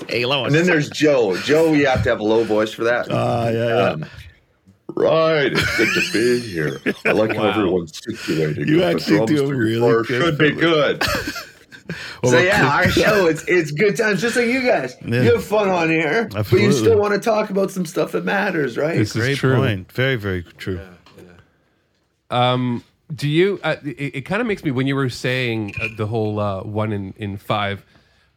Hey, 0.08 0.26
Lois. 0.26 0.54
then 0.54 0.66
there's 0.66 0.90
Joe. 0.90 1.36
Joe, 1.38 1.74
you 1.74 1.88
have 1.88 2.04
to 2.04 2.10
have 2.10 2.20
a 2.20 2.24
low 2.24 2.44
voice 2.44 2.72
for 2.74 2.84
that. 2.86 3.10
Uh, 3.10 3.50
yeah, 3.52 3.68
yeah. 3.68 3.90
Um, 3.92 4.06
Right, 4.96 5.52
it's 5.54 5.78
good 5.78 5.94
to 5.94 6.12
be 6.12 6.40
here. 6.50 6.82
I 7.06 7.12
like 7.12 7.34
how 7.36 7.50
everyone's 7.50 7.96
situated. 8.04 8.68
You 8.68 8.84
actually 8.84 9.24
do 9.28 9.38
to 9.38 9.56
really 9.56 9.80
record 9.94 10.08
good 10.08 10.22
Should 10.24 10.38
be 10.40 10.52
good. 10.52 11.04
Well, 12.22 12.34
so 12.34 12.40
yeah, 12.40 12.68
our 12.68 12.90
show 12.90 13.28
it's 13.28 13.44
it's 13.48 13.72
good 13.72 13.98
times, 13.98 14.22
just 14.22 14.36
like 14.36 14.48
you 14.48 14.62
guys. 14.62 14.96
Yeah. 15.06 15.24
You 15.24 15.34
have 15.36 15.44
fun 15.44 15.70
on 15.70 15.90
here, 15.90 16.30
but 16.32 16.52
you 16.52 16.72
still 16.72 16.98
want 16.98 17.14
to 17.14 17.20
talk 17.20 17.50
about 17.50 17.72
some 17.72 17.86
stuff 17.86 18.12
that 18.12 18.26
matters, 18.26 18.78
right? 18.78 18.98
This 18.98 19.16
is 19.16 19.22
Great 19.22 19.38
true. 19.38 19.56
point. 19.56 19.92
Very, 19.92 20.16
very 20.16 20.44
true. 20.44 20.80
Um, 22.30 22.84
do 23.14 23.28
you? 23.28 23.60
Uh, 23.64 23.78
it 23.84 24.16
it 24.16 24.22
kind 24.22 24.42
of 24.42 24.48
makes 24.48 24.64
me 24.64 24.72
when 24.72 24.86
you 24.88 24.96
were 24.96 25.10
saying 25.10 25.74
uh, 25.82 25.88
the 25.98 26.06
whole 26.06 26.40
uh, 26.40 26.62
one 26.64 26.92
in 26.92 27.14
in 27.18 27.38
five, 27.38 27.84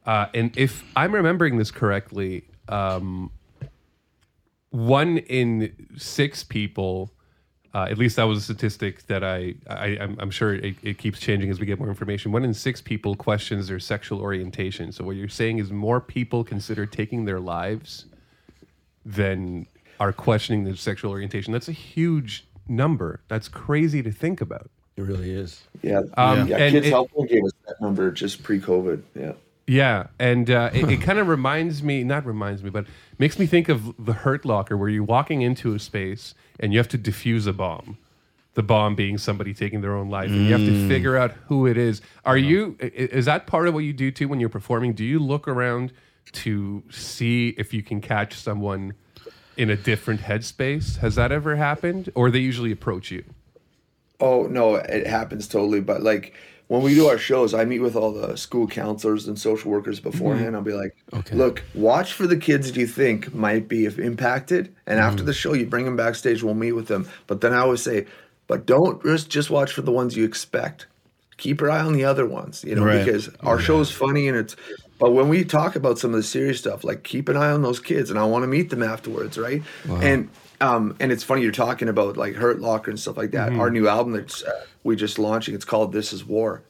uh, 0.06 0.26
and 0.34 0.56
if 0.56 0.82
I'm 0.96 1.14
remembering 1.14 1.58
this 1.58 1.70
correctly, 1.70 2.44
um, 2.68 3.30
one 4.70 5.18
in 5.18 5.74
six 5.96 6.42
people. 6.42 7.12
Uh, 7.74 7.86
at 7.88 7.96
least 7.96 8.16
that 8.16 8.24
was 8.24 8.36
a 8.38 8.40
statistic 8.42 9.06
that 9.06 9.24
I, 9.24 9.54
I 9.66 9.96
I'm, 9.98 10.16
I'm 10.20 10.30
sure 10.30 10.54
it, 10.54 10.74
it 10.82 10.98
keeps 10.98 11.18
changing 11.18 11.48
as 11.50 11.58
we 11.58 11.64
get 11.64 11.78
more 11.78 11.88
information. 11.88 12.30
One 12.30 12.44
in 12.44 12.52
six 12.52 12.82
people 12.82 13.14
questions 13.14 13.68
their 13.68 13.80
sexual 13.80 14.20
orientation. 14.20 14.92
So 14.92 15.04
what 15.04 15.16
you're 15.16 15.28
saying 15.28 15.58
is 15.58 15.70
more 15.72 15.98
people 16.00 16.44
consider 16.44 16.84
taking 16.84 17.24
their 17.24 17.40
lives 17.40 18.04
than 19.06 19.66
are 20.00 20.12
questioning 20.12 20.64
their 20.64 20.76
sexual 20.76 21.10
orientation. 21.10 21.52
That's 21.52 21.68
a 21.68 21.72
huge 21.72 22.44
number. 22.68 23.20
That's 23.28 23.48
crazy 23.48 24.02
to 24.02 24.12
think 24.12 24.40
about. 24.40 24.70
It 24.96 25.02
really 25.02 25.30
is. 25.30 25.62
yeah, 25.82 26.02
Um, 26.18 26.48
yeah. 26.48 26.58
and 26.58 26.72
Kids 26.72 26.86
it- 26.86 26.90
Help 26.90 27.10
Phone 27.12 27.26
gave 27.26 27.44
us 27.44 27.52
that 27.66 27.80
number 27.80 28.10
just 28.10 28.42
pre-COVID. 28.42 29.02
Yeah. 29.18 29.32
Yeah, 29.66 30.08
and 30.18 30.50
uh, 30.50 30.70
it, 30.74 30.90
it 30.90 31.00
kind 31.02 31.18
of 31.18 31.28
reminds 31.28 31.82
me, 31.82 32.02
not 32.04 32.26
reminds 32.26 32.62
me, 32.62 32.70
but 32.70 32.86
makes 33.18 33.38
me 33.38 33.46
think 33.46 33.68
of 33.68 33.94
the 34.04 34.12
Hurt 34.12 34.44
Locker, 34.44 34.76
where 34.76 34.88
you're 34.88 35.04
walking 35.04 35.42
into 35.42 35.74
a 35.74 35.78
space 35.78 36.34
and 36.58 36.72
you 36.72 36.78
have 36.78 36.88
to 36.88 36.98
defuse 36.98 37.46
a 37.46 37.52
bomb. 37.52 37.96
The 38.54 38.62
bomb 38.62 38.94
being 38.94 39.16
somebody 39.16 39.54
taking 39.54 39.80
their 39.80 39.94
own 39.96 40.10
life, 40.10 40.28
and 40.28 40.44
you 40.46 40.52
have 40.52 40.60
to 40.60 40.86
figure 40.88 41.16
out 41.16 41.30
who 41.46 41.66
it 41.66 41.78
is. 41.78 42.02
Are 42.26 42.36
you? 42.36 42.76
i- 42.82 42.86
Is 42.94 43.24
that 43.24 43.46
part 43.46 43.66
of 43.66 43.72
what 43.72 43.80
you 43.84 43.94
do 43.94 44.10
too 44.10 44.28
when 44.28 44.40
you're 44.40 44.50
performing? 44.50 44.92
Do 44.92 45.04
you 45.04 45.18
look 45.20 45.48
around 45.48 45.90
to 46.32 46.82
see 46.90 47.50
if 47.56 47.72
you 47.72 47.82
can 47.82 48.02
catch 48.02 48.34
someone 48.34 48.92
in 49.56 49.70
a 49.70 49.76
different 49.76 50.20
headspace? 50.20 50.98
Has 50.98 51.14
that 51.14 51.32
ever 51.32 51.56
happened, 51.56 52.10
or 52.14 52.30
they 52.30 52.40
usually 52.40 52.72
approach 52.72 53.10
you? 53.10 53.24
Oh 54.20 54.42
no, 54.48 54.74
it 54.74 55.06
happens 55.06 55.48
totally. 55.48 55.80
But 55.80 56.02
like 56.02 56.34
when 56.72 56.80
we 56.80 56.94
do 56.94 57.06
our 57.06 57.18
shows, 57.18 57.52
I 57.52 57.66
meet 57.66 57.80
with 57.80 57.96
all 57.96 58.12
the 58.12 58.34
school 58.34 58.66
counselors 58.66 59.28
and 59.28 59.38
social 59.38 59.70
workers 59.70 60.00
mm-hmm. 60.00 60.10
beforehand. 60.10 60.56
I'll 60.56 60.62
be 60.62 60.72
like, 60.72 60.96
Okay. 61.12 61.36
look, 61.36 61.62
watch 61.74 62.14
for 62.14 62.26
the 62.26 62.36
kids 62.36 62.66
that 62.66 62.80
you 62.80 62.86
think 62.86 63.34
might 63.34 63.68
be 63.68 63.84
impacted, 63.84 64.74
and 64.86 64.98
after 64.98 65.22
mm. 65.22 65.26
the 65.26 65.34
show, 65.34 65.52
you 65.52 65.66
bring 65.66 65.84
them 65.84 65.96
backstage. 65.96 66.42
We'll 66.42 66.54
meet 66.54 66.72
with 66.72 66.88
them. 66.88 67.06
But 67.26 67.42
then 67.42 67.52
I 67.52 67.58
always 67.58 67.82
say, 67.82 68.06
but 68.46 68.64
don't 68.64 69.02
just 69.02 69.28
just 69.28 69.50
watch 69.50 69.70
for 69.74 69.82
the 69.82 69.92
ones 69.92 70.16
you 70.16 70.24
expect. 70.24 70.86
Keep 71.36 71.60
your 71.60 71.70
eye 71.70 71.80
on 71.80 71.92
the 71.92 72.04
other 72.04 72.24
ones, 72.24 72.64
you 72.64 72.74
know, 72.74 72.84
Right. 72.84 73.04
because 73.04 73.28
our 73.40 73.58
show's 73.58 73.90
funny 73.90 74.26
and 74.26 74.38
it's. 74.38 74.56
But 74.98 75.10
when 75.12 75.28
we 75.28 75.44
talk 75.44 75.76
about 75.76 75.98
some 75.98 76.12
of 76.12 76.16
the 76.16 76.22
serious 76.22 76.58
stuff, 76.58 76.84
like 76.84 77.02
keep 77.02 77.28
an 77.28 77.36
eye 77.36 77.50
on 77.50 77.60
those 77.60 77.80
kids, 77.80 78.08
and 78.08 78.18
I 78.18 78.24
want 78.24 78.44
to 78.44 78.46
meet 78.46 78.70
them 78.70 78.82
afterwards, 78.82 79.36
right? 79.36 79.62
And 79.90 80.30
um, 80.62 80.96
and 81.00 81.10
it's 81.10 81.24
funny 81.24 81.42
you're 81.42 81.52
talking 81.52 81.88
about 81.88 82.16
like 82.16 82.34
Hurt 82.34 82.60
Locker 82.60 82.90
and 82.90 82.98
stuff 82.98 83.16
like 83.16 83.32
that. 83.32 83.52
Our 83.52 83.70
new 83.70 83.88
album 83.88 84.12
that's 84.12 84.44
uh, 84.44 84.64
we 84.84 84.94
just 84.94 85.18
launching, 85.18 85.54
it's 85.54 85.64
called 85.64 85.92
This 85.92 86.12
Is 86.12 86.24
War, 86.24 86.62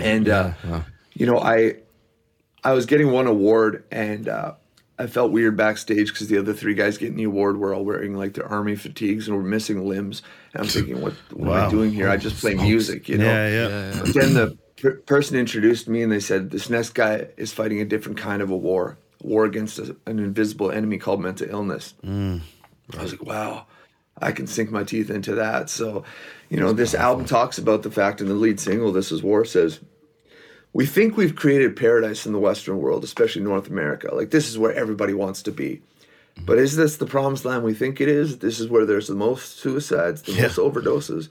and 0.00 0.28
uh, 0.28 0.52
wow. 0.64 0.84
you 1.12 1.26
know 1.26 1.38
I 1.38 1.76
I 2.64 2.72
was 2.72 2.86
getting 2.86 3.12
one 3.12 3.26
award 3.26 3.84
and 3.90 4.28
uh, 4.28 4.54
I 4.98 5.06
felt 5.06 5.30
weird 5.30 5.56
backstage 5.56 6.08
because 6.08 6.28
the 6.28 6.38
other 6.38 6.52
three 6.52 6.74
guys 6.74 6.98
getting 6.98 7.16
the 7.16 7.24
award 7.24 7.58
were 7.58 7.72
all 7.72 7.84
wearing 7.84 8.14
like 8.14 8.34
their 8.34 8.46
army 8.46 8.74
fatigues 8.74 9.28
and 9.28 9.36
were 9.36 9.42
missing 9.42 9.86
limbs. 9.86 10.22
And 10.54 10.62
I'm 10.62 10.68
thinking, 10.68 11.00
what, 11.00 11.12
what 11.32 11.56
am 11.56 11.66
I 11.66 11.70
doing 11.70 11.92
here? 11.92 12.08
I 12.08 12.16
just 12.16 12.40
play 12.40 12.54
music, 12.54 13.08
you 13.08 13.18
know. 13.18 13.24
Yeah, 13.24 13.48
yeah. 13.48 14.00
But 14.00 14.14
then 14.14 14.34
the 14.34 14.58
per- 14.76 14.96
person 14.96 15.36
introduced 15.36 15.86
me 15.86 16.02
and 16.02 16.10
they 16.10 16.20
said, 16.20 16.50
This 16.50 16.68
next 16.68 16.90
guy 16.90 17.28
is 17.36 17.52
fighting 17.52 17.80
a 17.80 17.84
different 17.84 18.18
kind 18.18 18.42
of 18.42 18.50
a 18.50 18.56
war, 18.56 18.98
war 19.22 19.44
against 19.44 19.78
a, 19.78 19.96
an 20.06 20.18
invisible 20.18 20.70
enemy 20.70 20.98
called 20.98 21.20
mental 21.20 21.48
illness. 21.48 21.94
I 22.96 23.02
was 23.02 23.12
like, 23.12 23.24
wow, 23.24 23.66
I 24.20 24.32
can 24.32 24.46
sink 24.46 24.70
my 24.70 24.84
teeth 24.84 25.10
into 25.10 25.34
that. 25.34 25.68
So, 25.70 26.04
you 26.48 26.58
know, 26.58 26.72
this 26.72 26.94
album 26.94 27.26
talks 27.26 27.58
about 27.58 27.82
the 27.82 27.90
fact, 27.90 28.20
and 28.20 28.30
the 28.30 28.34
lead 28.34 28.60
single, 28.60 28.92
This 28.92 29.12
Is 29.12 29.22
War, 29.22 29.44
says, 29.44 29.80
we 30.72 30.86
think 30.86 31.16
we've 31.16 31.36
created 31.36 31.76
paradise 31.76 32.26
in 32.26 32.32
the 32.32 32.38
Western 32.38 32.78
world, 32.78 33.04
especially 33.04 33.42
North 33.42 33.68
America. 33.68 34.14
Like, 34.14 34.30
this 34.30 34.48
is 34.48 34.58
where 34.58 34.72
everybody 34.72 35.14
wants 35.14 35.42
to 35.42 35.52
be. 35.52 35.82
But 36.40 36.58
is 36.58 36.76
this 36.76 36.96
the 36.96 37.06
promised 37.06 37.44
land 37.44 37.64
we 37.64 37.74
think 37.74 38.00
it 38.00 38.08
is? 38.08 38.38
This 38.38 38.60
is 38.60 38.68
where 38.68 38.86
there's 38.86 39.08
the 39.08 39.14
most 39.14 39.58
suicides, 39.58 40.22
the 40.22 40.40
most 40.40 40.56
overdoses. 40.56 41.28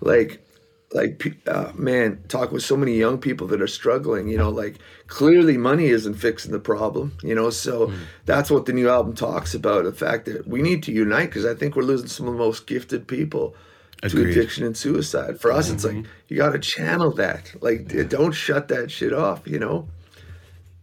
Like, 0.00 0.46
like 0.94 1.36
uh, 1.48 1.72
man, 1.74 2.22
talk 2.28 2.52
with 2.52 2.62
so 2.62 2.76
many 2.76 2.96
young 2.96 3.18
people 3.18 3.46
that 3.48 3.60
are 3.60 3.66
struggling. 3.66 4.28
You 4.28 4.38
know, 4.38 4.48
like 4.48 4.78
clearly 5.08 5.58
money 5.58 5.86
isn't 5.86 6.14
fixing 6.14 6.52
the 6.52 6.60
problem. 6.60 7.18
You 7.22 7.34
know, 7.34 7.50
so 7.50 7.92
that's 8.24 8.50
what 8.50 8.66
the 8.66 8.72
new 8.72 8.88
album 8.88 9.14
talks 9.14 9.54
about. 9.54 9.84
The 9.84 9.92
fact 9.92 10.26
that 10.26 10.46
we 10.46 10.62
need 10.62 10.82
to 10.84 10.92
unite 10.92 11.26
because 11.26 11.44
I 11.44 11.54
think 11.54 11.74
we're 11.76 11.82
losing 11.82 12.06
some 12.08 12.28
of 12.28 12.34
the 12.34 12.38
most 12.38 12.66
gifted 12.66 13.06
people 13.08 13.54
to 14.02 14.08
addiction 14.30 14.64
and 14.64 14.76
suicide. 14.76 15.40
For 15.40 15.50
us, 15.50 15.68
it's 15.68 15.84
like 15.84 16.04
you 16.28 16.36
got 16.36 16.52
to 16.52 16.58
channel 16.58 17.10
that. 17.12 17.52
Like, 17.60 17.88
d- 17.88 18.04
don't 18.04 18.32
shut 18.32 18.68
that 18.68 18.90
shit 18.90 19.12
off. 19.12 19.46
You 19.46 19.58
know. 19.58 19.88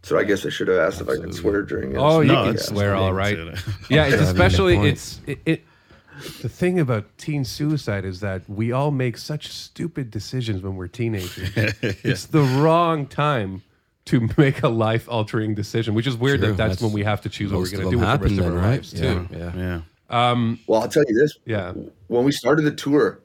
So 0.04 0.18
I 0.18 0.24
guess 0.24 0.44
I 0.44 0.48
should 0.48 0.66
have 0.66 0.78
asked 0.78 1.00
if 1.00 1.08
I 1.08 1.16
could 1.16 1.32
swear 1.32 1.62
during. 1.62 1.90
this. 1.92 2.00
Oh, 2.02 2.20
you 2.20 2.32
No, 2.32 2.44
can 2.46 2.58
swear 2.58 2.94
all 2.96 3.12
right. 3.12 3.38
Yeah, 3.88 4.06
it's 4.06 4.20
especially 4.30 4.76
it's 4.88 5.20
it, 5.26 5.38
it. 5.46 5.62
The 6.40 6.48
thing 6.48 6.78
about 6.78 7.18
teen 7.18 7.44
suicide 7.44 8.04
is 8.04 8.20
that 8.20 8.48
we 8.48 8.72
all 8.72 8.90
make 8.90 9.16
such 9.16 9.48
stupid 9.48 10.10
decisions 10.10 10.62
when 10.62 10.76
we're 10.76 10.88
teenagers. 10.88 11.50
It's 12.04 12.26
the 12.26 12.42
wrong 12.42 13.06
time 13.06 13.62
to 14.06 14.28
make 14.36 14.62
a 14.62 14.68
life-altering 14.68 15.54
decision, 15.54 15.94
which 15.94 16.06
is 16.06 16.16
weird 16.16 16.40
True, 16.40 16.48
that 16.48 16.56
that's, 16.56 16.70
that's- 16.70 16.82
when 16.82 16.92
we 16.92 17.04
have 17.04 17.20
to 17.22 17.28
choose 17.28 17.52
what 17.52 17.60
we're 17.60 17.70
going 17.70 17.84
to 17.84 17.90
do 17.90 17.98
them 17.98 18.20
with 18.20 18.20
the 18.20 18.26
rest 18.26 18.34
happen 18.34 18.38
of 18.38 18.46
our 18.46 18.60
right? 18.60 18.70
lives 18.70 18.92
too. 18.92 19.28
Yeah, 19.30 19.38
yeah. 19.38 19.56
Yeah. 19.56 19.80
Um, 20.10 20.22
um, 20.22 20.60
well, 20.66 20.82
I'll 20.82 20.88
tell 20.88 21.04
you 21.08 21.18
this. 21.18 21.38
Yeah. 21.46 21.72
when 22.08 22.24
we 22.24 22.32
started 22.32 22.62
the 22.62 22.72
tour, 22.72 23.20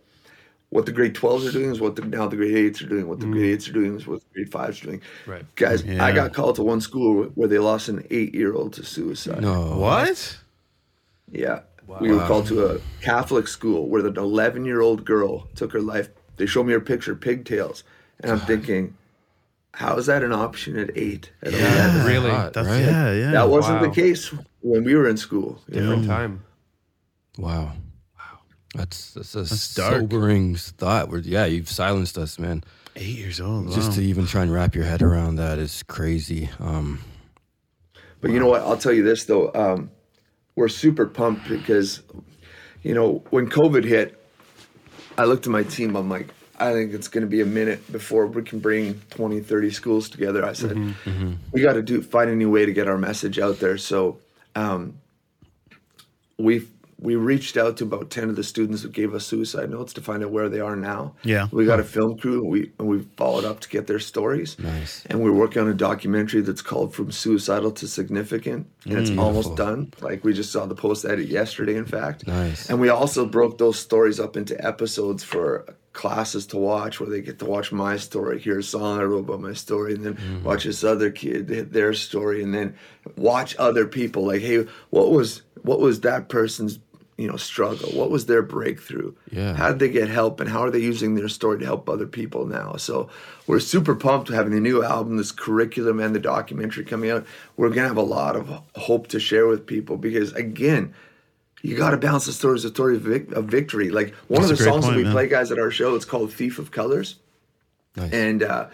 what 0.70 0.86
the 0.86 0.92
grade 0.92 1.14
12s 1.14 1.48
are 1.48 1.52
doing 1.52 1.72
is 1.72 1.80
what 1.80 1.96
the, 1.96 2.04
now 2.04 2.28
the 2.28 2.36
grade 2.36 2.74
8s 2.74 2.84
are 2.84 2.90
doing. 2.90 3.08
What 3.08 3.20
the 3.20 3.26
mm. 3.26 3.34
grade 3.34 3.60
8s 3.60 3.70
are 3.70 3.74
doing 3.74 3.96
is 3.96 4.08
what 4.08 4.22
the 4.22 4.34
grade 4.34 4.52
5s 4.52 4.82
are 4.82 4.86
doing. 4.86 5.02
Right. 5.26 5.56
Guys, 5.56 5.84
Yeah. 5.84 6.04
I 6.04 6.12
got 6.12 6.34
called 6.34 6.56
to 6.58 6.64
one 6.64 6.82
school 6.82 7.26
where 7.36 7.48
they 7.48 7.60
lost 7.60 7.88
an 7.90 8.06
eight 8.12 8.36
year 8.36 8.54
old 8.54 8.74
to 8.74 8.84
suicide. 8.84 9.42
No. 9.42 9.78
What? 9.78 10.38
Yeah. 11.32 11.62
We 12.02 12.12
were 12.12 12.26
called 12.28 12.48
to 12.48 12.66
a 12.76 12.80
Catholic 13.02 13.48
school 13.48 13.88
where 13.88 14.06
an 14.06 14.18
11 14.18 14.66
year 14.66 14.82
old 14.82 15.06
girl 15.06 15.48
took 15.56 15.72
her 15.74 15.82
life. 15.82 16.10
They 16.38 16.46
showed 16.46 16.66
me 16.66 16.74
her 16.74 16.80
picture, 16.82 17.16
pigtails, 17.16 17.84
and 18.20 18.32
I'm 18.32 18.40
thinking, 18.42 18.96
how 19.74 19.98
is 19.98 20.06
that 20.08 20.24
an 20.24 20.34
option 20.34 20.78
at 20.78 20.90
eight? 20.98 21.32
At 21.44 21.54
11? 21.54 22.06
Really? 22.06 22.30
Hot, 22.30 22.54
That's, 22.54 22.68
right? 22.68 22.80
Yeah, 22.82 23.14
yeah. 23.14 23.32
That 23.32 23.50
wasn't 23.50 23.82
Wow. 23.82 23.88
the 23.88 23.94
case 23.96 24.34
when 24.62 24.84
we 24.84 24.96
were 24.96 25.08
in 25.08 25.18
school. 25.18 25.62
you 25.68 25.80
know? 25.80 25.88
Different 25.90 26.08
time. 26.08 26.44
Wow. 27.38 27.74
Wow. 28.18 28.40
That's 28.76 29.14
that's 29.14 29.36
a 29.36 29.76
dark. 29.76 30.02
sobering 30.02 30.56
thought. 30.56 31.10
Where 31.10 31.20
yeah, 31.20 31.46
you've 31.46 31.70
silenced 31.70 32.18
us, 32.18 32.38
man. 32.40 32.64
Eight 32.96 33.16
years 33.18 33.40
old. 33.40 33.72
Just 33.72 33.90
wow. 33.90 33.96
to 33.96 34.04
even 34.04 34.26
try 34.26 34.42
and 34.42 34.52
wrap 34.52 34.74
your 34.76 34.86
head 34.86 35.02
around 35.04 35.36
that 35.36 35.60
is 35.60 35.84
crazy. 35.84 36.50
Um, 36.60 37.00
But 38.22 38.32
you 38.32 38.40
know 38.40 38.48
what? 38.48 38.62
I'll 38.64 38.78
tell 38.78 38.94
you 38.94 39.04
this 39.04 39.26
though. 39.26 39.52
Um, 39.54 39.92
we're 40.58 40.68
super 40.68 41.06
pumped 41.06 41.48
because, 41.48 42.02
you 42.84 42.94
know, 42.94 43.24
when 43.30 43.48
COVID 43.48 43.86
hit, 43.86 44.22
I 45.18 45.26
looked 45.26 45.46
at 45.46 45.52
my 45.52 45.62
team. 45.64 45.96
I'm 45.96 46.10
like, 46.10 46.30
I 46.60 46.74
think 46.74 46.94
it's 46.94 47.08
going 47.08 47.22
to 47.22 47.30
be 47.30 47.42
a 47.42 47.46
minute 47.46 47.90
before 47.92 48.26
we 48.26 48.42
can 48.42 48.60
bring 48.60 49.00
20, 49.12 49.40
30 49.40 49.70
schools 49.70 50.10
together. 50.10 50.44
I 50.44 50.54
said, 50.54 50.96
we 51.52 51.62
got 51.62 51.74
to 51.74 51.84
do 51.84 52.02
find 52.02 52.32
a 52.32 52.36
new 52.36 52.50
way 52.50 52.66
to 52.66 52.74
get 52.74 52.88
our 52.88 52.98
message 52.98 53.38
out 53.38 53.60
there. 53.60 53.78
So, 53.78 54.18
um, 54.56 54.98
we 56.40 56.68
we 57.00 57.16
reached 57.16 57.58
out 57.58 57.78
to 57.78 57.84
about 57.84 58.10
10 58.10 58.30
of 58.30 58.36
the 58.36 58.44
students 58.44 58.82
who 58.82 58.90
gave 58.90 59.14
us 59.14 59.26
suicide 59.26 59.70
notes 59.70 59.94
to 59.94 60.02
find 60.02 60.24
out 60.24 60.32
where 60.32 60.50
they 60.50 60.60
are 60.60 60.76
now. 60.76 61.14
Yeah. 61.24 61.48
We 61.52 61.66
got 61.66 61.80
a 61.80 61.84
film 61.84 62.18
crew 62.18 62.42
and 62.42 62.50
we 62.50 62.72
and 62.80 62.88
we 62.88 63.08
followed 63.18 63.46
up 63.46 63.60
to 63.62 63.70
get 63.70 63.86
their 63.86 64.00
stories. 64.00 64.58
Nice. 64.58 65.06
And 65.06 65.22
we're 65.22 65.32
working 65.32 65.62
on 65.62 65.70
a 65.70 65.76
documentary 65.76 66.42
that's 66.42 66.64
called 66.64 66.96
From 66.96 67.12
Suicidal 67.12 67.72
to 67.72 67.88
Significant. 67.88 68.68
And 68.86 68.98
it's 68.98 69.12
mm. 69.12 69.22
almost 69.22 69.56
done. 69.56 69.94
Like 70.02 70.24
we 70.24 70.34
just 70.34 70.52
saw 70.52 70.66
the 70.66 70.76
post 70.76 71.06
edit 71.06 71.28
yesterday, 71.28 71.76
in 71.76 71.86
fact. 71.86 72.26
Nice. 72.26 72.70
And 72.70 72.80
we 72.80 72.90
also 72.90 73.26
broke 73.26 73.60
those 73.60 73.80
stories 73.80 74.20
up 74.20 74.36
into 74.36 74.60
episodes 74.66 75.24
for 75.24 75.76
classes 75.98 76.46
to 76.46 76.58
watch 76.58 77.00
where 77.00 77.10
they 77.10 77.22
get 77.22 77.40
to 77.40 77.46
watch 77.46 77.72
my 77.72 77.98
story, 77.98 78.40
hear 78.40 78.60
a 78.60 78.64
song 78.64 79.00
I 79.00 79.04
wrote 79.04 79.26
about 79.26 79.42
my 79.42 79.54
story, 79.54 79.96
and 79.96 80.06
then 80.06 80.14
mm. 80.16 80.44
watch 80.44 80.64
this 80.64 80.84
other 80.84 81.10
kid 81.10 81.48
their 81.48 81.94
story, 81.94 82.44
and 82.44 82.54
then 82.54 82.76
watch 83.16 83.56
other 83.58 83.88
people. 83.88 84.28
Like, 84.28 84.42
hey, 84.42 84.66
what 84.92 85.12
was 85.12 85.42
what 85.64 85.80
was 85.80 86.02
that 86.02 86.30
person's 86.30 86.80
you 87.18 87.28
know 87.28 87.38
struggle? 87.38 87.90
What 87.92 88.10
was 88.12 88.26
their 88.28 88.42
breakthrough? 88.42 89.14
Yeah. 89.32 89.54
How 89.56 89.70
did 89.70 89.80
they 89.80 89.90
get 89.90 90.08
help, 90.10 90.40
and 90.40 90.50
how 90.50 90.62
are 90.62 90.72
they 90.72 90.80
using 90.80 91.16
their 91.16 91.30
story 91.30 91.60
to 91.60 91.66
help 91.66 91.90
other 91.90 92.08
people 92.08 92.46
now? 92.46 92.76
So 92.76 93.10
we're 93.48 93.60
super 93.60 93.96
pumped 93.96 94.30
having 94.30 94.54
the 94.54 94.60
new 94.60 94.84
album, 94.84 95.18
this 95.18 95.32
curriculum, 95.32 96.00
and 96.00 96.14
the 96.14 96.20
documentary 96.20 96.86
coming 96.86 97.10
out. 97.10 97.26
We're 97.56 97.70
gonna 97.70 97.88
have 97.88 97.98
a 97.98 98.02
lot 98.02 98.36
of 98.36 98.62
hope 98.76 99.08
to 99.08 99.20
share 99.20 99.48
with 99.48 99.66
people 99.66 99.98
because 99.98 100.34
again 100.34 100.94
you 101.64 101.76
got 101.76 101.90
to 101.90 101.98
balance 101.98 102.28
the 102.28 102.34
story 102.34 102.60
story 102.60 102.96
of, 102.98 103.02
vic- 103.02 103.32
of 103.32 103.46
victory. 103.46 103.90
Like 103.90 104.14
one 104.28 104.42
That's 104.42 104.52
of 104.52 104.58
the 104.60 104.64
songs 104.64 104.86
point, 104.86 104.94
that 104.94 104.98
we 104.98 105.04
man. 105.06 105.12
play, 105.14 105.28
guys, 105.28 105.52
at 105.52 105.58
our 105.60 105.72
show, 105.72 105.96
it's 105.96 106.06
called 106.06 106.32
"Thief 106.32 106.60
of 106.60 106.70
Colors," 106.72 107.16
nice. 107.96 108.14
and 108.14 108.44
uh, 108.44 108.68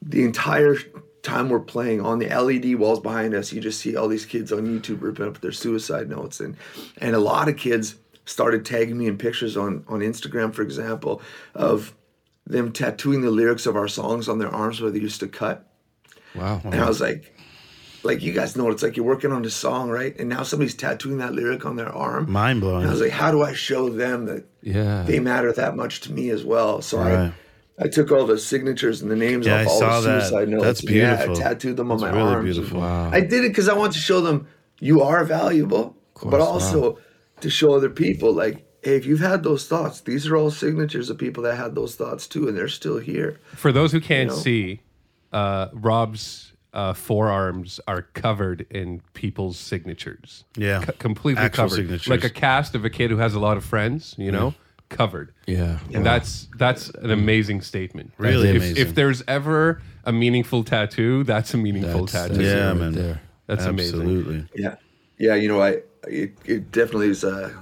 the 0.00 0.22
entire 0.22 0.76
time 1.22 1.48
we're 1.48 1.60
playing 1.60 2.00
on 2.00 2.18
the 2.18 2.28
LED 2.28 2.74
walls 2.76 3.00
behind 3.00 3.34
us, 3.34 3.52
you 3.52 3.60
just 3.60 3.80
see 3.80 3.96
all 3.96 4.08
these 4.08 4.26
kids 4.26 4.52
on 4.52 4.66
YouTube 4.66 5.00
ripping 5.02 5.26
up 5.26 5.40
their 5.40 5.52
suicide 5.52 6.08
notes, 6.08 6.40
and 6.40 6.56
and 6.98 7.14
a 7.14 7.20
lot 7.20 7.48
of 7.48 7.56
kids 7.56 7.96
started 8.24 8.64
tagging 8.64 8.98
me 8.98 9.06
in 9.06 9.16
pictures 9.18 9.56
on 9.56 9.84
on 9.88 10.00
Instagram, 10.00 10.52
for 10.54 10.62
example, 10.62 11.22
of 11.54 11.94
them 12.46 12.72
tattooing 12.72 13.20
the 13.22 13.30
lyrics 13.30 13.66
of 13.66 13.76
our 13.76 13.88
songs 13.88 14.28
on 14.28 14.38
their 14.38 14.48
arms 14.50 14.80
where 14.80 14.90
they 14.90 14.98
used 14.98 15.20
to 15.20 15.28
cut. 15.28 15.64
wow. 16.34 16.60
And 16.64 16.74
I 16.74 16.88
was 16.88 17.00
like, 17.00 17.32
like 18.02 18.20
you 18.20 18.32
guys 18.32 18.56
know 18.56 18.64
what 18.64 18.72
it's 18.72 18.82
like. 18.82 18.96
You're 18.96 19.06
working 19.06 19.30
on 19.30 19.44
a 19.44 19.50
song, 19.50 19.90
right? 19.90 20.18
And 20.18 20.28
now 20.28 20.42
somebody's 20.42 20.74
tattooing 20.74 21.18
that 21.18 21.34
lyric 21.34 21.64
on 21.64 21.76
their 21.76 21.88
arm. 21.94 22.30
Mind 22.32 22.60
blowing. 22.60 22.78
And 22.82 22.88
I 22.88 22.90
was 22.90 23.00
like, 23.00 23.12
how 23.12 23.30
do 23.30 23.42
I 23.42 23.52
show 23.54 23.88
them 23.90 24.24
that 24.26 24.44
Yeah. 24.60 25.04
they 25.04 25.20
matter 25.20 25.52
that 25.52 25.76
much 25.76 26.00
to 26.00 26.12
me 26.12 26.30
as 26.30 26.42
well? 26.44 26.82
So 26.82 26.98
Right. 26.98 27.12
I, 27.14 27.32
I 27.78 27.88
took 27.88 28.12
all 28.12 28.26
the 28.26 28.38
signatures 28.38 29.02
and 29.02 29.10
the 29.10 29.16
names 29.16 29.46
Yeah, 29.46 29.62
off 29.62 29.66
I 29.66 29.70
all 29.70 29.78
saw 29.80 30.00
the 30.00 30.08
that. 30.08 30.20
suicide 30.22 30.48
notes. 30.48 30.64
That's 30.64 30.80
and 30.82 30.90
Yeah. 30.90 31.26
I 31.28 31.34
tattooed 31.34 31.76
them 31.76 31.90
on 31.90 31.98
That's 31.98 32.12
my 32.12 32.18
really 32.18 32.34
arms. 32.34 32.44
beautiful. 32.56 32.80
Wow. 32.80 33.10
I 33.12 33.20
did 33.20 33.44
it 33.44 33.48
because 33.48 33.68
I 33.68 33.74
want 33.74 33.92
to 33.94 33.98
show 33.98 34.20
them 34.20 34.46
you 34.80 35.00
are 35.02 35.24
valuable, 35.24 35.96
but 36.14 36.30
course, 36.30 36.42
also 36.42 36.98
to 37.40 37.50
show 37.50 37.74
other 37.74 37.88
people 37.90 38.32
like, 38.32 38.64
hey, 38.82 38.96
if 38.96 39.06
you've 39.06 39.20
had 39.20 39.42
those 39.42 39.66
thoughts, 39.66 40.00
these 40.02 40.26
are 40.26 40.36
all 40.36 40.50
signatures 40.50 41.08
of 41.08 41.16
people 41.18 41.42
that 41.44 41.56
had 41.56 41.74
those 41.74 41.94
thoughts 41.96 42.26
too, 42.28 42.46
and 42.48 42.56
they're 42.56 42.68
still 42.68 42.98
here. 42.98 43.40
For 43.54 43.72
those 43.72 43.90
who 43.92 44.00
can't 44.00 44.28
know? 44.30 44.34
see, 44.36 44.80
uh, 45.32 45.68
Robb's 45.72 46.52
uh, 46.74 46.92
forearms 46.94 47.80
are 47.86 48.02
covered 48.14 48.66
in 48.70 49.02
people's 49.14 49.56
signatures. 49.58 50.44
Yeah. 50.56 50.80
C- 50.84 50.92
completely 50.98 51.42
Actual 51.42 51.64
covered, 51.64 51.76
signatures. 51.76 52.08
like 52.08 52.24
a 52.24 52.30
cast 52.30 52.74
of 52.74 52.84
a 52.84 52.90
kid 52.90 53.10
who 53.10 53.18
has 53.18 53.34
a 53.34 53.40
lot 53.40 53.56
of 53.56 53.64
friends. 53.64 54.14
You 54.18 54.32
know, 54.32 54.54
covered. 54.92 55.32
Yeah. 55.46 55.78
And 55.92 56.04
that's 56.06 56.48
that's 56.58 56.88
an 56.90 57.10
amazing 57.10 57.60
statement. 57.62 58.12
Really 58.18 58.48
if, 58.50 58.56
amazing. 58.56 58.76
If 58.76 58.94
there's 58.94 59.22
ever 59.28 59.80
a 60.04 60.12
meaningful 60.12 60.64
tattoo, 60.64 61.24
that's 61.24 61.54
a 61.54 61.56
meaningful 61.56 62.06
That's- 62.06 62.12
tattoo. 62.28 62.34
that's 62.42 62.48
Yeah, 62.48 62.68
right 62.68 62.76
man. 62.76 62.92
There. 62.92 63.20
That's 63.46 63.64
amazing. 63.64 64.00
Absolutely. 64.00 64.44
Yeah, 64.54 64.76
yeah. 65.18 65.34
You 65.34 65.48
know, 65.48 65.60
I 65.62 65.82
it, 66.08 66.32
it 66.44 66.70
definitely 66.72 67.08
is 67.08 67.24
a 67.24 67.52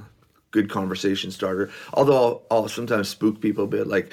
good 0.51 0.69
conversation 0.71 1.31
starter. 1.31 1.71
Although 1.95 2.17
I'll, 2.17 2.43
I'll 2.63 2.69
sometimes 2.69 3.09
spook 3.09 3.41
people 3.41 3.65
a 3.65 3.67
bit. 3.67 3.87
Like 3.87 4.13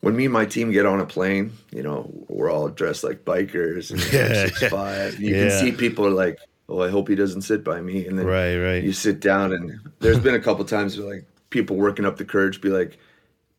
when 0.00 0.14
me 0.16 0.24
and 0.26 0.32
my 0.32 0.44
team 0.44 0.70
get 0.70 0.86
on 0.86 1.00
a 1.00 1.06
plane, 1.06 1.52
you 1.72 1.82
know, 1.82 2.10
we're 2.28 2.50
all 2.50 2.68
dressed 2.68 3.04
like 3.04 3.24
bikers 3.24 3.90
and 3.90 4.00
Yeah, 4.12 4.46
six 4.46 4.68
five. 4.68 5.18
You 5.20 5.34
Yeah. 5.34 5.48
can 5.48 5.58
see 5.58 5.72
people 5.72 6.06
are 6.06 6.10
like, 6.10 6.38
"Oh, 6.68 6.82
I 6.82 6.88
hope 6.90 7.08
he 7.08 7.14
doesn't 7.14 7.42
sit 7.42 7.64
by 7.64 7.80
me." 7.80 8.06
And 8.06 8.18
then 8.18 8.26
Right, 8.26 8.56
right. 8.56 8.82
you 8.84 8.92
sit 8.92 9.20
down, 9.20 9.52
and 9.52 9.78
there's 10.00 10.18
been 10.20 10.34
a 10.34 10.40
couple 10.40 10.64
times 10.64 10.98
where 10.98 11.14
like 11.14 11.24
people 11.50 11.76
working 11.76 12.04
up 12.04 12.16
the 12.16 12.24
courage 12.24 12.60
be 12.60 12.68
like, 12.70 12.98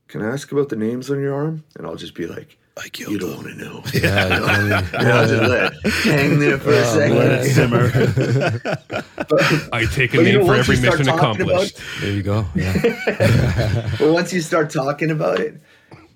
"Can 0.08 0.22
I 0.22 0.30
ask 0.32 0.52
about 0.52 0.70
the 0.70 0.76
names 0.76 1.10
on 1.12 1.20
your 1.22 1.34
arm?" 1.34 1.64
And 1.78 1.86
I'll 1.88 1.96
just 1.96 2.16
be 2.16 2.26
like. 2.28 2.58
I 2.82 2.88
killed 2.88 3.12
You 3.12 3.20
don't 3.20 3.36
want 3.36 3.48
to 3.50 3.56
know. 3.56 3.84
Yeah. 3.94 4.38
you 4.38 4.44
only- 4.62 4.74
And 4.94 5.08
I'll 5.10 5.28
just 5.28 5.50
let 5.50 5.74
it 5.74 5.92
hang 6.04 6.40
there 6.40 6.58
for 6.58 6.70
a 6.72 6.86
second. 6.86 7.18
Let 7.18 7.46
it 7.46 7.54
simmer. 7.54 7.92
I 9.74 9.86
take 9.86 10.14
a 10.14 10.18
But 10.18 10.26
you 10.26 10.32
name 10.32 10.40
know, 10.42 10.46
for 10.48 10.56
every 10.56 10.78
mission 10.80 11.06
talking 11.06 11.10
about- 11.10 11.18
accomplished. 11.20 11.78
there 12.00 12.14
you 12.14 12.24
go. 12.24 12.46
Yeah. 12.56 13.92
But 14.00 14.14
once 14.14 14.32
you 14.32 14.40
start 14.40 14.70
talking 14.70 15.12
about 15.12 15.42
it, 15.42 15.60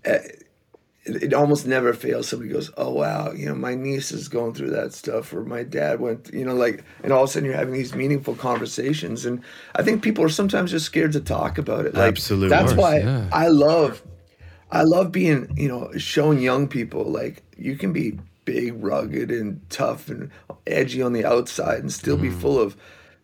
uh, 0.06 0.20
it, 1.06 1.24
it 1.24 1.34
almost 1.34 1.66
never 1.68 1.94
fails. 1.94 2.30
Somebody 2.30 2.52
goes, 2.52 2.72
"Oh 2.78 2.92
wow, 2.92 3.32
you 3.32 3.46
know, 3.48 3.56
my 3.56 3.76
niece 3.76 4.12
is 4.12 4.28
going 4.28 4.54
through 4.54 4.72
that 4.72 4.94
stuff," 4.94 5.34
or 5.34 5.44
"My 5.44 5.64
dad 5.64 6.00
went," 6.00 6.32
you 6.34 6.46
know, 6.46 6.56
like, 6.56 6.84
and 7.04 7.12
all 7.12 7.24
of 7.24 7.30
a 7.30 7.32
sudden 7.34 7.46
you're 7.48 7.58
having 7.58 7.74
these 7.74 7.94
meaningful 7.96 8.36
conversations. 8.36 9.26
And 9.26 9.42
I 9.76 9.84
think 9.84 10.02
people 10.02 10.24
are 10.24 10.30
sometimes 10.30 10.72
just 10.72 10.86
scared 10.86 11.12
to 11.14 11.20
talk 11.22 11.58
about 11.58 11.86
it. 11.86 11.94
Like, 11.94 12.08
Absolutely. 12.10 12.50
That's 12.50 12.74
course, 12.74 12.82
why 12.82 13.00
yeah. 13.00 13.28
I 13.32 13.48
love, 13.50 14.02
I 14.72 14.84
love 14.84 15.12
being, 15.12 15.52
you 15.58 15.68
know, 15.68 15.92
showing 15.98 16.40
young 16.40 16.68
people 16.68 17.04
like 17.04 17.44
you 17.58 17.76
can 17.76 17.94
be 17.94 18.18
big, 18.46 18.74
rugged, 18.84 19.32
and 19.32 19.62
tough 19.70 20.10
and 20.10 20.30
edgy 20.68 21.02
on 21.02 21.14
the 21.14 21.26
outside, 21.26 21.80
and 21.80 21.92
still 21.92 22.16
Mm-hmm. 22.18 22.24
be 22.36 22.42
full 22.42 22.60
of 22.60 22.76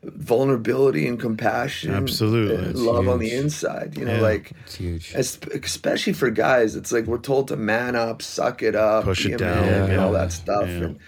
vulnerability 0.04 1.08
and 1.08 1.20
compassion, 1.20 1.94
Absolutely. 1.94 2.56
and 2.56 2.68
It's 2.68 2.80
love 2.80 3.08
on 3.08 3.20
the 3.20 3.32
inside. 3.32 3.98
You 3.98 4.06
know, 4.06 4.16
Yeah. 4.16 4.22
like 4.22 4.52
It's 4.66 4.76
huge. 4.76 5.14
especially 5.14 6.14
for 6.14 6.30
guys. 6.30 6.76
It's 6.76 6.92
like 6.92 7.06
we're 7.06 7.18
told 7.18 7.50
to 7.50 7.58
man 7.58 7.96
up, 7.96 8.22
suck 8.22 8.64
it 8.64 8.76
up, 8.76 9.04
Push 9.04 9.26
be 9.26 9.32
it 9.34 9.36
a 9.36 9.38
down, 9.40 9.66
man, 9.66 9.90
and 9.92 10.00
all 10.00 10.12
that 10.14 10.32
stuff. 10.32 10.68
Yeah. 10.68 10.76
And 10.76 11.00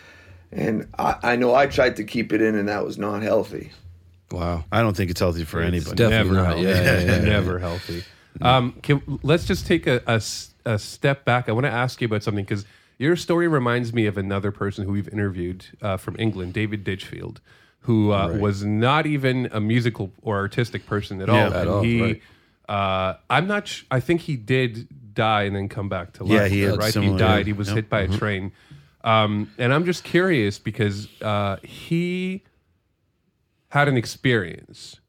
and 0.53 0.87
I, 0.99 1.15
I 1.23 1.35
know 1.37 1.55
I 1.55 1.67
tried 1.67 1.95
to 1.97 2.03
keep 2.03 2.33
it 2.33 2.41
in, 2.41 2.55
and 2.55 2.67
that 2.67 2.83
was 2.83 2.97
not 2.97 3.21
healthy. 3.21 3.71
Wow. 4.31 4.65
I 4.71 4.81
don't 4.81 4.95
think 4.97 5.09
it's 5.09 5.19
healthy 5.21 5.45
for 5.45 5.61
anybody. 5.61 5.95
definitely 5.95 6.31
never 6.31 6.33
not. 6.33 6.45
healthy. 6.47 6.61
Yeah, 6.63 6.83
yeah, 6.83 7.01
yeah. 7.01 7.17
never 7.21 7.59
healthy. 7.59 8.03
Um, 8.41 8.73
can, 8.81 9.19
let's 9.23 9.45
just 9.45 9.65
take 9.67 9.87
a 9.87 10.19
step 10.77 11.23
back. 11.25 11.47
I 11.47 11.51
want 11.53 11.65
to 11.65 11.71
ask 11.71 12.01
you 12.01 12.05
about 12.05 12.23
something 12.23 12.43
because 12.43 12.65
your 12.97 13.15
story 13.15 13.47
reminds 13.47 13.93
me 13.93 14.05
of 14.05 14.17
another 14.17 14.51
person 14.51 14.85
who 14.85 14.91
we've 14.91 15.07
interviewed 15.09 15.65
uh, 15.81 15.97
from 15.97 16.15
England, 16.19 16.53
David 16.53 16.83
Ditchfield, 16.83 17.39
who 17.81 18.11
uh, 18.11 18.37
was 18.39 18.63
not 18.63 19.05
even 19.07 19.49
a 19.51 19.59
musical 19.59 20.11
or 20.21 20.37
artistic 20.37 20.85
person 20.85 21.21
at 21.21 21.29
all. 21.29 21.35
Yeah, 21.35 21.47
at 21.47 21.53
And 21.61 21.69
all, 21.69 21.81
he, 21.83 22.01
right. 22.01 22.21
uh, 22.69 23.17
I'm 23.29 23.47
not. 23.47 23.67
Sh- 23.67 23.83
I 23.89 23.99
think 23.99 24.21
he 24.21 24.35
did 24.37 24.87
die 25.13 25.43
and 25.43 25.55
then 25.55 25.67
come 25.67 25.89
back 25.89 26.13
to 26.13 26.23
life. 26.23 26.31
Yeah, 26.31 26.47
he 26.47 26.67
right. 26.67 26.93
He 26.93 27.17
died. 27.17 27.47
He 27.47 27.53
was 27.53 27.67
Yep. 27.69 27.75
hit 27.75 27.89
by 27.89 28.01
a 28.01 28.07
train. 28.07 28.51
Um, 29.03 29.51
and 29.57 29.73
I'm 29.73 29.83
just 29.85 30.03
curious 30.03 30.59
because 30.59 31.07
uh, 31.23 31.57
he 31.63 32.43
had 33.69 33.87
an 33.87 33.97
experience 33.97 34.99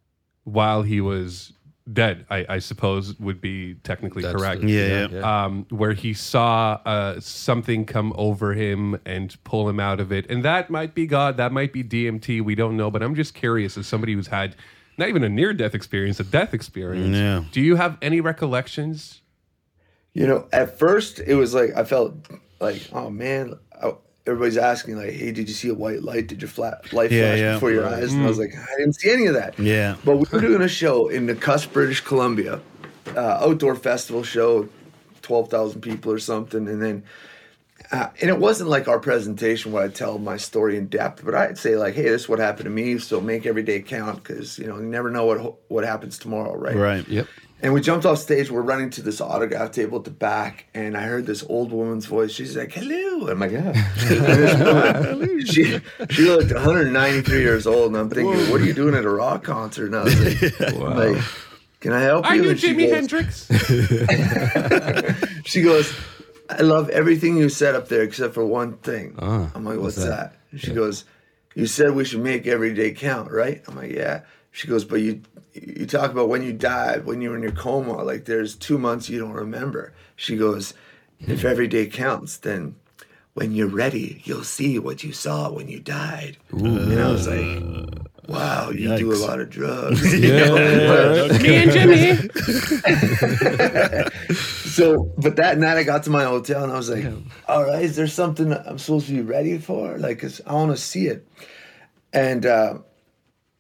while 0.45 0.83
he 0.83 1.01
was 1.01 1.53
dead, 1.91 2.27
I, 2.31 2.47
I 2.49 2.59
suppose 2.59 3.19
would 3.19 3.41
be 3.41 3.75
technically 3.83 4.23
That's 4.23 4.37
correct. 4.37 4.61
the- 4.63 4.71
Yeah, 4.71 5.09
yeah. 5.11 5.45
Um, 5.45 5.67
where 5.71 5.93
he 5.93 6.13
saw 6.15 6.81
uh, 6.85 7.21
something 7.21 7.85
come 7.85 8.13
over 8.17 8.55
him 8.55 9.01
and 9.05 9.37
pull 9.45 9.69
him 9.69 9.81
out 9.81 10.01
of 10.01 10.13
it. 10.13 10.29
And 10.31 10.45
that 10.45 10.71
might 10.71 10.95
be 10.95 11.07
God, 11.07 11.37
that 11.39 11.53
might 11.53 11.73
be 11.73 11.83
DMT, 11.83 12.43
we 12.43 12.55
don't 12.55 12.77
know. 12.77 12.91
But 12.91 13.03
I'm 13.03 13.15
just 13.15 13.35
curious 13.35 13.77
as 13.77 13.87
somebody 13.87 14.15
who's 14.15 14.29
had 14.29 14.55
not 14.99 15.09
even 15.09 15.25
a 15.25 15.29
near 15.29 15.53
death 15.55 15.75
experience, 15.75 16.21
a 16.21 16.25
death 16.25 16.53
experience. 16.55 17.17
Yeah. 17.17 17.45
Do 17.51 17.61
you 17.61 17.77
have 17.77 17.97
any 18.03 18.21
recollections? 18.21 19.21
You 20.15 20.27
know, 20.27 20.47
at 20.53 20.79
first 20.79 21.19
it 21.21 21.35
was 21.35 21.55
like 21.55 21.71
I 21.75 21.85
felt 21.85 22.15
like, 22.61 22.83
oh 22.93 23.09
man, 23.11 23.59
I, 23.83 23.93
everybody's 24.27 24.57
asking 24.57 24.97
like, 24.97 25.11
"Hey, 25.11 25.33
did 25.33 25.49
you 25.49 25.55
see 25.55 25.69
a 25.69 25.75
white 25.75 26.03
light? 26.03 26.27
Did 26.29 26.41
your 26.43 26.49
flat 26.49 26.93
light 26.93 27.11
Yeah, 27.11 27.29
flash 27.31 27.39
yeah. 27.39 27.55
before 27.55 27.71
your 27.73 27.87
eyes?" 27.87 28.13
And 28.13 28.25
I 28.25 28.29
was 28.29 28.39
like, 28.39 28.55
"I 28.55 28.77
didn't 28.79 28.95
see 28.95 29.11
any 29.11 29.27
of 29.27 29.35
that." 29.35 29.59
Yeah. 29.59 29.97
But 30.05 30.17
we 30.17 30.25
were 30.33 30.41
doing 30.41 30.63
a 30.63 30.69
show 30.69 31.09
in 31.09 31.27
the 31.27 31.35
Cuss, 31.35 31.67
British 31.67 32.01
Columbia, 32.01 32.61
uh, 33.17 33.21
outdoor 33.41 33.75
festival 33.75 34.23
show, 34.23 34.69
twelve 35.23 35.51
thousand 35.51 35.81
people 35.81 36.13
or 36.13 36.19
something, 36.19 36.69
and 36.69 36.83
then. 36.83 37.03
Uh, 37.91 38.09
and 38.23 38.31
it 38.31 38.39
wasn't 38.39 38.71
like 38.71 38.89
our 38.89 38.99
presentation 38.99 39.71
where 39.73 39.83
I 39.83 39.89
tell 39.89 40.17
my 40.19 40.39
story 40.39 40.79
in 40.79 40.87
depth, 40.87 41.23
but 41.25 41.35
I'd 41.35 41.59
say 41.59 41.77
like, 41.77 41.95
"Hey, 41.95 42.05
this 42.05 42.23
is 42.23 42.29
what 42.29 42.39
happened 42.39 42.65
to 42.65 42.71
me." 42.71 42.97
So 42.99 43.21
make 43.21 43.45
every 43.45 43.65
day 43.65 43.83
count 43.83 44.23
because 44.23 44.59
you 44.59 44.67
know 44.67 44.77
you 44.79 44.87
never 44.87 45.11
know 45.11 45.27
what 45.27 45.57
what 45.69 45.85
happens 45.85 46.17
tomorrow, 46.17 46.57
right? 46.57 46.77
Right. 46.77 47.07
Yep. 47.07 47.27
And 47.63 47.73
we 47.73 47.81
jumped 47.81 48.05
off 48.05 48.19
stage. 48.19 48.51
We're 48.51 48.61
running 48.63 48.91
to 48.91 49.03
this 49.03 49.21
autograph 49.21 49.71
table 49.71 49.99
at 49.99 50.05
the 50.05 50.11
back, 50.11 50.67
and 50.75 50.97
I 50.97 51.03
heard 51.03 51.27
this 51.27 51.45
old 51.49 51.71
woman's 51.71 52.07
voice. 52.07 52.33
She's 52.33 52.57
like, 52.57 52.73
"Hello." 52.73 53.29
I'm 53.29 53.39
like, 53.39 53.53
"Yeah." 53.53 53.69
And 53.69 54.25
this 54.27 54.59
woman, 55.21 55.47
she 55.47 55.79
she 56.11 56.23
looked 56.25 56.53
193 56.53 57.41
years 57.41 57.67
old, 57.69 57.93
and 57.93 57.97
I'm 57.97 58.11
thinking, 58.11 58.51
"What 58.51 58.61
are 58.61 58.65
you 58.65 58.73
doing 58.75 58.97
at 58.97 59.05
a 59.05 59.11
rock 59.11 59.45
concert?" 59.45 59.87
And 59.87 59.97
I 59.97 60.03
was 60.03 60.41
like, 60.43 60.61
like, 60.77 61.23
"Can 61.79 61.93
I 61.93 62.01
help 62.01 62.27
Are 62.27 62.35
you?" 62.35 62.43
you 62.51 62.57
she 62.57 62.75
Jimi 62.75 62.87
goes- 62.89 62.95
Hendrix? 62.95 63.49
She 65.45 65.63
goes, 65.63 65.93
"I 66.49 66.63
love 66.63 66.89
everything 66.91 67.37
you 67.37 67.49
said 67.49 67.75
up 67.77 67.89
there 67.89 68.03
except 68.03 68.35
for 68.35 68.45
one 68.45 68.79
thing." 68.79 69.15
Ah, 69.19 69.51
I'm 69.55 69.65
like, 69.65 69.79
what's 69.79 69.97
"What's 69.99 70.09
that?" 70.09 70.35
And 70.51 70.61
she 70.61 70.73
goes, 70.73 71.05
"You 71.55 71.67
said 71.67 71.93
we 71.95 72.05
should 72.05 72.21
make 72.23 72.47
every 72.47 72.75
day 72.75 72.93
count, 72.93 73.31
right?" 73.31 73.63
I'm 73.69 73.77
like, 73.77 73.93
"Yeah." 73.93 74.23
She 74.51 74.69
goes, 74.69 74.85
"But 74.85 74.97
you 75.01 75.23
you 75.53 75.87
talk 75.87 76.11
about 76.11 76.29
when 76.29 76.43
you 76.43 76.53
died, 76.53 77.05
when 77.07 77.21
you 77.21 77.31
were 77.31 77.37
in 77.37 77.43
your 77.43 77.53
coma, 77.53 78.03
like 78.03 78.25
there's 78.25 78.55
two 78.55 78.79
months 78.79 79.09
you 79.09 79.19
don't 79.19 79.33
remember." 79.33 79.93
She 80.17 80.37
goes, 80.37 80.75
"If 81.21 81.45
every 81.45 81.69
day 81.69 81.87
counts, 81.87 82.37
then." 82.39 82.77
When 83.35 83.53
you're 83.53 83.67
ready, 83.67 84.21
you'll 84.27 84.45
see 84.45 84.79
what 84.79 85.03
you 85.03 85.15
saw 85.15 85.51
when 85.51 85.67
you 85.67 85.81
died. 85.81 86.37
and 86.51 87.01
I 87.01 87.11
was 87.11 87.27
like, 87.27 87.49
wow, 88.29 88.69
you 88.69 88.95
do 88.99 89.11
a 89.11 89.17
lot 89.17 89.41
of 89.41 89.49
drugs. 89.59 90.03
Me 90.03 90.31
and 90.43 91.71
Jimi. 91.71 92.29
So, 94.73 95.13
but 95.19 95.37
that 95.37 95.57
night 95.59 95.77
I 95.79 95.83
got 95.83 96.03
to 96.05 96.11
my 96.11 96.25
hotel 96.25 96.63
and 96.63 96.73
I 96.73 96.77
was 96.77 96.89
like, 96.91 97.05
all 97.49 97.65
right, 97.65 97.83
is 97.83 97.97
there 97.97 98.07
something 98.07 98.53
I'm 98.53 98.79
supposed 98.79 99.07
to 99.07 99.13
be 99.15 99.21
ready 99.23 99.57
for? 99.59 99.99
Like, 99.99 100.19
'cause 100.21 100.41
I 100.47 100.53
want 100.55 100.71
to 100.71 100.77
see 100.83 101.07
it. 101.09 101.27
And 102.13 102.45
uh, 102.47 102.79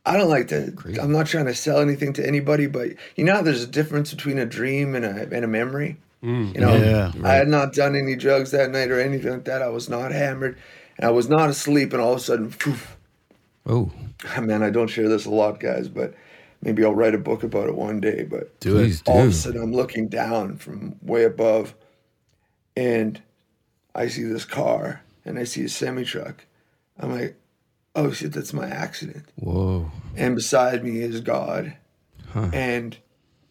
I 0.04 0.16
don't 0.16 0.28
like 0.28 0.48
to, 0.48 0.74
I'm 1.00 1.12
not 1.12 1.26
trying 1.26 1.46
to 1.46 1.54
sell 1.54 1.78
anything 1.80 2.12
to 2.14 2.26
anybody, 2.26 2.66
but 2.66 2.90
you 3.16 3.24
know, 3.24 3.42
there's 3.42 3.62
a 3.62 3.68
difference 3.68 4.12
between 4.12 4.38
a 4.38 4.46
dream 4.46 4.94
and 4.94 5.04
a, 5.04 5.22
and 5.30 5.44
a 5.44 5.48
memory. 5.48 5.96
Mm. 6.22 6.54
You 6.54 6.60
know, 6.60 6.74
Yeah, 6.76 7.12
I 7.24 7.34
had 7.34 7.48
not 7.48 7.72
done 7.72 7.94
any 7.96 8.16
drugs 8.16 8.50
that 8.50 8.70
night 8.70 8.90
or 8.90 9.00
anything 9.00 9.32
like 9.32 9.44
that. 9.44 9.62
I 9.62 9.68
was 9.68 9.88
not 9.88 10.12
hammered 10.12 10.56
and 10.96 11.06
I 11.06 11.10
was 11.10 11.28
not 11.28 11.50
asleep. 11.50 11.92
And 11.92 12.02
all 12.02 12.12
of 12.12 12.18
a 12.18 12.22
sudden, 12.22 12.50
poof, 12.50 12.96
Oh, 13.66 13.90
man, 14.40 14.62
I 14.62 14.70
don't 14.70 14.88
share 14.88 15.08
this 15.08 15.24
a 15.26 15.30
lot, 15.30 15.60
guys, 15.60 15.88
but 15.88 16.14
maybe 16.62 16.84
I'll 16.84 16.94
write 16.94 17.14
a 17.14 17.18
book 17.18 17.42
about 17.42 17.68
it 17.68 17.74
one 17.76 18.00
day. 18.00 18.24
But 18.24 18.58
Do 18.60 18.78
it. 18.78 18.82
please 18.82 19.02
all 19.06 19.22
of 19.22 19.28
a 19.28 19.32
sudden 19.32 19.62
I'm 19.62 19.72
looking 19.72 20.08
down 20.08 20.56
from 20.56 20.96
way 21.02 21.24
above 21.24 21.74
and 22.76 23.20
I 23.94 24.08
see 24.08 24.24
this 24.24 24.44
car 24.44 25.02
and 25.24 25.38
I 25.38 25.44
see 25.44 25.64
a 25.64 25.68
semi 25.68 26.04
truck. 26.04 26.44
I'm 26.98 27.12
like, 27.12 27.36
oh 27.94 28.10
shit, 28.12 28.32
that's 28.32 28.52
my 28.52 28.66
accident. 28.68 29.24
Whoa. 29.36 29.90
And 30.16 30.34
beside 30.34 30.84
me 30.84 30.98
is 31.00 31.20
God. 31.20 31.74
And 32.34 32.96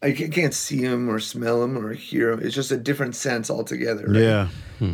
I 0.01 0.12
can't 0.12 0.54
see 0.56 0.82
him 0.82 1.08
or 1.10 1.19
smell 1.19 1.63
him 1.63 1.77
or 1.77 1.93
hear 1.93 2.32
him. 2.32 2.39
It's 2.41 2.56
just 2.56 2.71
a 2.71 2.77
different 2.77 3.15
sense 3.15 3.49
altogether. 3.51 4.06
right? 4.08 4.21
Yeah. 4.21 4.47
Hmm. 4.80 4.93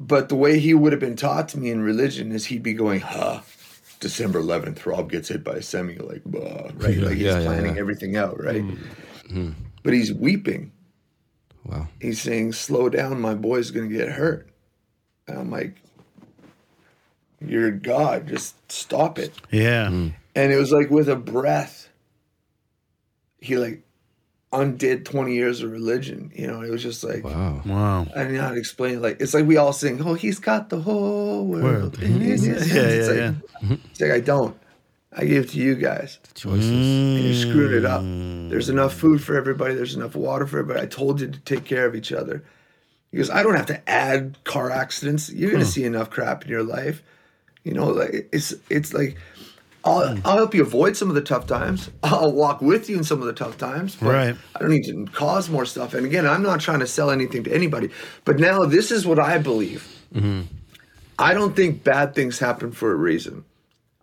But 0.00 0.28
the 0.28 0.34
way 0.36 0.58
he 0.58 0.74
would 0.74 0.92
have 0.92 1.00
been 1.00 1.14
taught 1.16 1.48
to 1.50 1.58
me 1.58 1.70
in 1.70 1.82
religion 1.82 2.32
is 2.32 2.46
he'd 2.46 2.64
be 2.64 2.74
going, 2.74 3.00
huh, 3.00 3.40
December 4.00 4.40
11th, 4.42 4.84
Robb 4.84 5.10
gets 5.10 5.28
hit 5.28 5.44
by 5.44 5.54
a 5.54 5.62
semi, 5.62 5.96
like, 5.98 6.22
bah, 6.26 6.70
right? 6.74 6.98
Like 6.98 7.14
he's 7.14 7.22
Yeah, 7.22 7.38
yeah, 7.38 7.44
planning 7.46 7.74
yeah. 7.76 7.80
everything 7.80 8.16
out, 8.16 8.42
right? 8.42 8.60
Hmm. 8.62 9.32
Hmm. 9.32 9.50
But 9.84 9.94
he's 9.94 10.12
weeping. 10.12 10.72
Wow. 11.64 11.86
He's 12.00 12.20
saying, 12.20 12.52
slow 12.54 12.88
down, 12.88 13.20
my 13.20 13.34
boy's 13.34 13.70
going 13.70 13.88
to 13.88 13.96
get 13.96 14.08
hurt. 14.08 14.48
And 15.28 15.38
I'm 15.38 15.50
like, 15.50 15.76
you're 17.40 17.70
God, 17.70 18.28
just 18.28 18.70
stop 18.70 19.18
it. 19.18 19.32
Yeah. 19.50 19.86
Mm. 19.86 20.14
And 20.34 20.52
it 20.52 20.56
was 20.56 20.72
like 20.72 20.90
with 20.90 21.08
a 21.08 21.16
breath, 21.16 21.88
he 23.40 23.56
like 23.56 23.82
undid 24.52 25.04
20 25.04 25.34
years 25.34 25.62
of 25.62 25.70
religion. 25.70 26.30
You 26.34 26.46
know, 26.46 26.62
it 26.62 26.70
was 26.70 26.82
just 26.82 27.04
like, 27.04 27.24
Wow. 27.24 27.62
Wow. 27.64 28.06
I 28.14 28.24
don't 28.24 28.34
know 28.34 28.42
how 28.42 28.50
to 28.50 28.58
explain 28.58 28.96
it. 28.96 29.00
Like 29.00 29.20
it's 29.20 29.34
like 29.34 29.46
we 29.46 29.56
all 29.56 29.72
sing, 29.72 30.00
"Oh, 30.02 30.14
he's 30.14 30.38
got 30.38 30.70
the 30.70 30.80
whole 30.80 31.46
world." 31.46 31.64
World. 31.64 32.02
in 32.02 32.20
his 32.20 32.42
mm-hmm. 32.42 32.52
hands." 32.52 32.74
Yeah, 32.74 32.82
it's 32.82 33.08
yeah, 33.08 33.68
like, 33.70 33.80
It's 33.90 34.00
like 34.00 34.12
I 34.12 34.20
don't. 34.20 34.56
I 35.18 35.24
give 35.24 35.44
it 35.44 35.50
to 35.50 35.58
you 35.58 35.76
guys, 35.76 36.18
Choices. 36.34 36.68
and 36.68 37.24
you 37.24 37.34
screwed 37.34 37.72
it 37.72 37.86
up. 37.86 38.02
Mm. 38.02 38.50
There's 38.50 38.68
enough 38.68 38.92
food 38.92 39.22
for 39.22 39.34
everybody. 39.34 39.74
There's 39.74 39.94
enough 39.94 40.14
water 40.14 40.46
for 40.46 40.58
everybody. 40.58 40.84
I 40.84 40.86
told 40.86 41.22
you 41.22 41.28
to 41.28 41.38
take 41.40 41.64
care 41.64 41.86
of 41.86 41.94
each 41.94 42.12
other. 42.12 42.44
He 43.10 43.16
goes, 43.16 43.30
I 43.30 43.42
don't 43.42 43.54
have 43.54 43.66
to 43.66 43.88
add 43.88 44.36
car 44.44 44.70
accidents. 44.70 45.32
You're 45.32 45.50
gonna 45.50 45.64
see 45.64 45.84
enough 45.84 46.10
crap 46.10 46.44
in 46.44 46.50
your 46.50 46.62
life. 46.62 47.02
You 47.66 47.74
know, 47.74 47.88
like 47.88 48.28
it's 48.32 48.54
it's 48.70 48.94
like. 48.94 49.18
I'll, 49.84 50.18
I'll 50.24 50.36
help 50.38 50.52
you 50.52 50.62
avoid 50.62 50.96
some 50.96 51.08
of 51.10 51.14
the 51.14 51.20
tough 51.20 51.46
times. 51.46 51.92
I'll 52.02 52.32
walk 52.32 52.60
with 52.60 52.90
you 52.90 52.96
in 52.96 53.04
some 53.04 53.20
of 53.20 53.26
the 53.28 53.32
tough 53.32 53.56
times. 53.56 53.94
But 53.94 54.08
Right. 54.08 54.36
I 54.56 54.58
don't 54.58 54.70
need 54.70 54.86
to 54.86 55.06
cause 55.12 55.48
more 55.48 55.64
stuff. 55.64 55.94
And 55.94 56.04
again, 56.04 56.26
I'm 56.26 56.42
not 56.42 56.58
trying 56.58 56.80
to 56.80 56.88
sell 56.88 57.08
anything 57.08 57.44
to 57.44 57.54
anybody. 57.54 57.90
But 58.24 58.40
now 58.40 58.64
this 58.64 58.90
is 58.90 59.06
what 59.06 59.20
I 59.20 59.38
believe. 59.38 59.86
Mm-hmm. 60.12 60.40
I 61.20 61.34
don't 61.34 61.54
think 61.54 61.84
bad 61.84 62.16
things 62.16 62.40
happen 62.40 62.72
for 62.72 62.90
a 62.90 62.96
reason. 62.96 63.44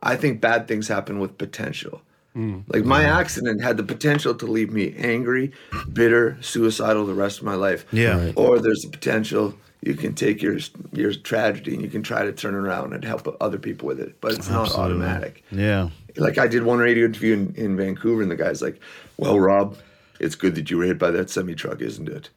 I 0.01 0.15
think 0.15 0.39
bad 0.39 0.69
things 0.69 0.87
happen 0.87 1.19
with 1.19 1.37
potential. 1.37 2.01
Mm. 2.33 2.63
Like 2.67 2.85
my 2.85 3.03
mm-hmm. 3.03 3.17
accident 3.19 3.61
had 3.61 3.75
the 3.75 3.83
potential 3.83 4.33
to 4.35 4.45
leave 4.45 4.71
me 4.71 4.95
angry, 4.97 5.51
bitter, 5.91 6.37
suicidal 6.39 7.05
the 7.05 7.13
rest 7.13 7.39
of 7.39 7.43
my 7.43 7.55
life. 7.55 7.85
Yeah. 7.91 8.23
Right. 8.23 8.33
Or 8.37 8.59
there's 8.59 8.83
the 8.83 8.89
potential 8.89 9.53
you 9.85 9.95
can 9.95 10.13
take 10.15 10.41
your 10.41 10.57
your 10.93 11.13
tragedy 11.13 11.73
and 11.73 11.81
you 11.83 11.89
can 11.89 12.03
try 12.03 12.23
to 12.23 12.31
turn 12.31 12.53
it 12.53 12.57
around 12.57 12.93
and 12.93 13.03
help 13.03 13.27
other 13.41 13.57
people 13.57 13.87
with 13.87 13.99
it. 13.99 14.15
But 14.21 14.33
it's 14.33 14.49
not 14.49 14.67
Absolutely. 14.67 14.95
automatic 15.05 15.43
Yeah. 15.51 15.89
like 16.17 16.37
I 16.37 16.47
did 16.47 16.63
one 16.63 16.79
radio 16.79 17.05
interview 17.05 17.33
in, 17.33 17.53
in 17.55 17.75
Vancouver, 17.77 18.21
and 18.21 18.31
the 18.31 18.35
guy's 18.37 18.61
like, 18.61 18.79
"Well, 19.17 19.39
Robb, 19.39 19.77
it's 20.19 20.35
good 20.35 20.55
that 20.55 20.69
you 20.71 20.77
were 20.77 20.85
hit 20.85 20.99
by 20.99 21.11
that 21.11 21.29
semi 21.29 21.53
truck, 21.55 21.81
isn't 21.81 22.07
it?" 22.07 22.29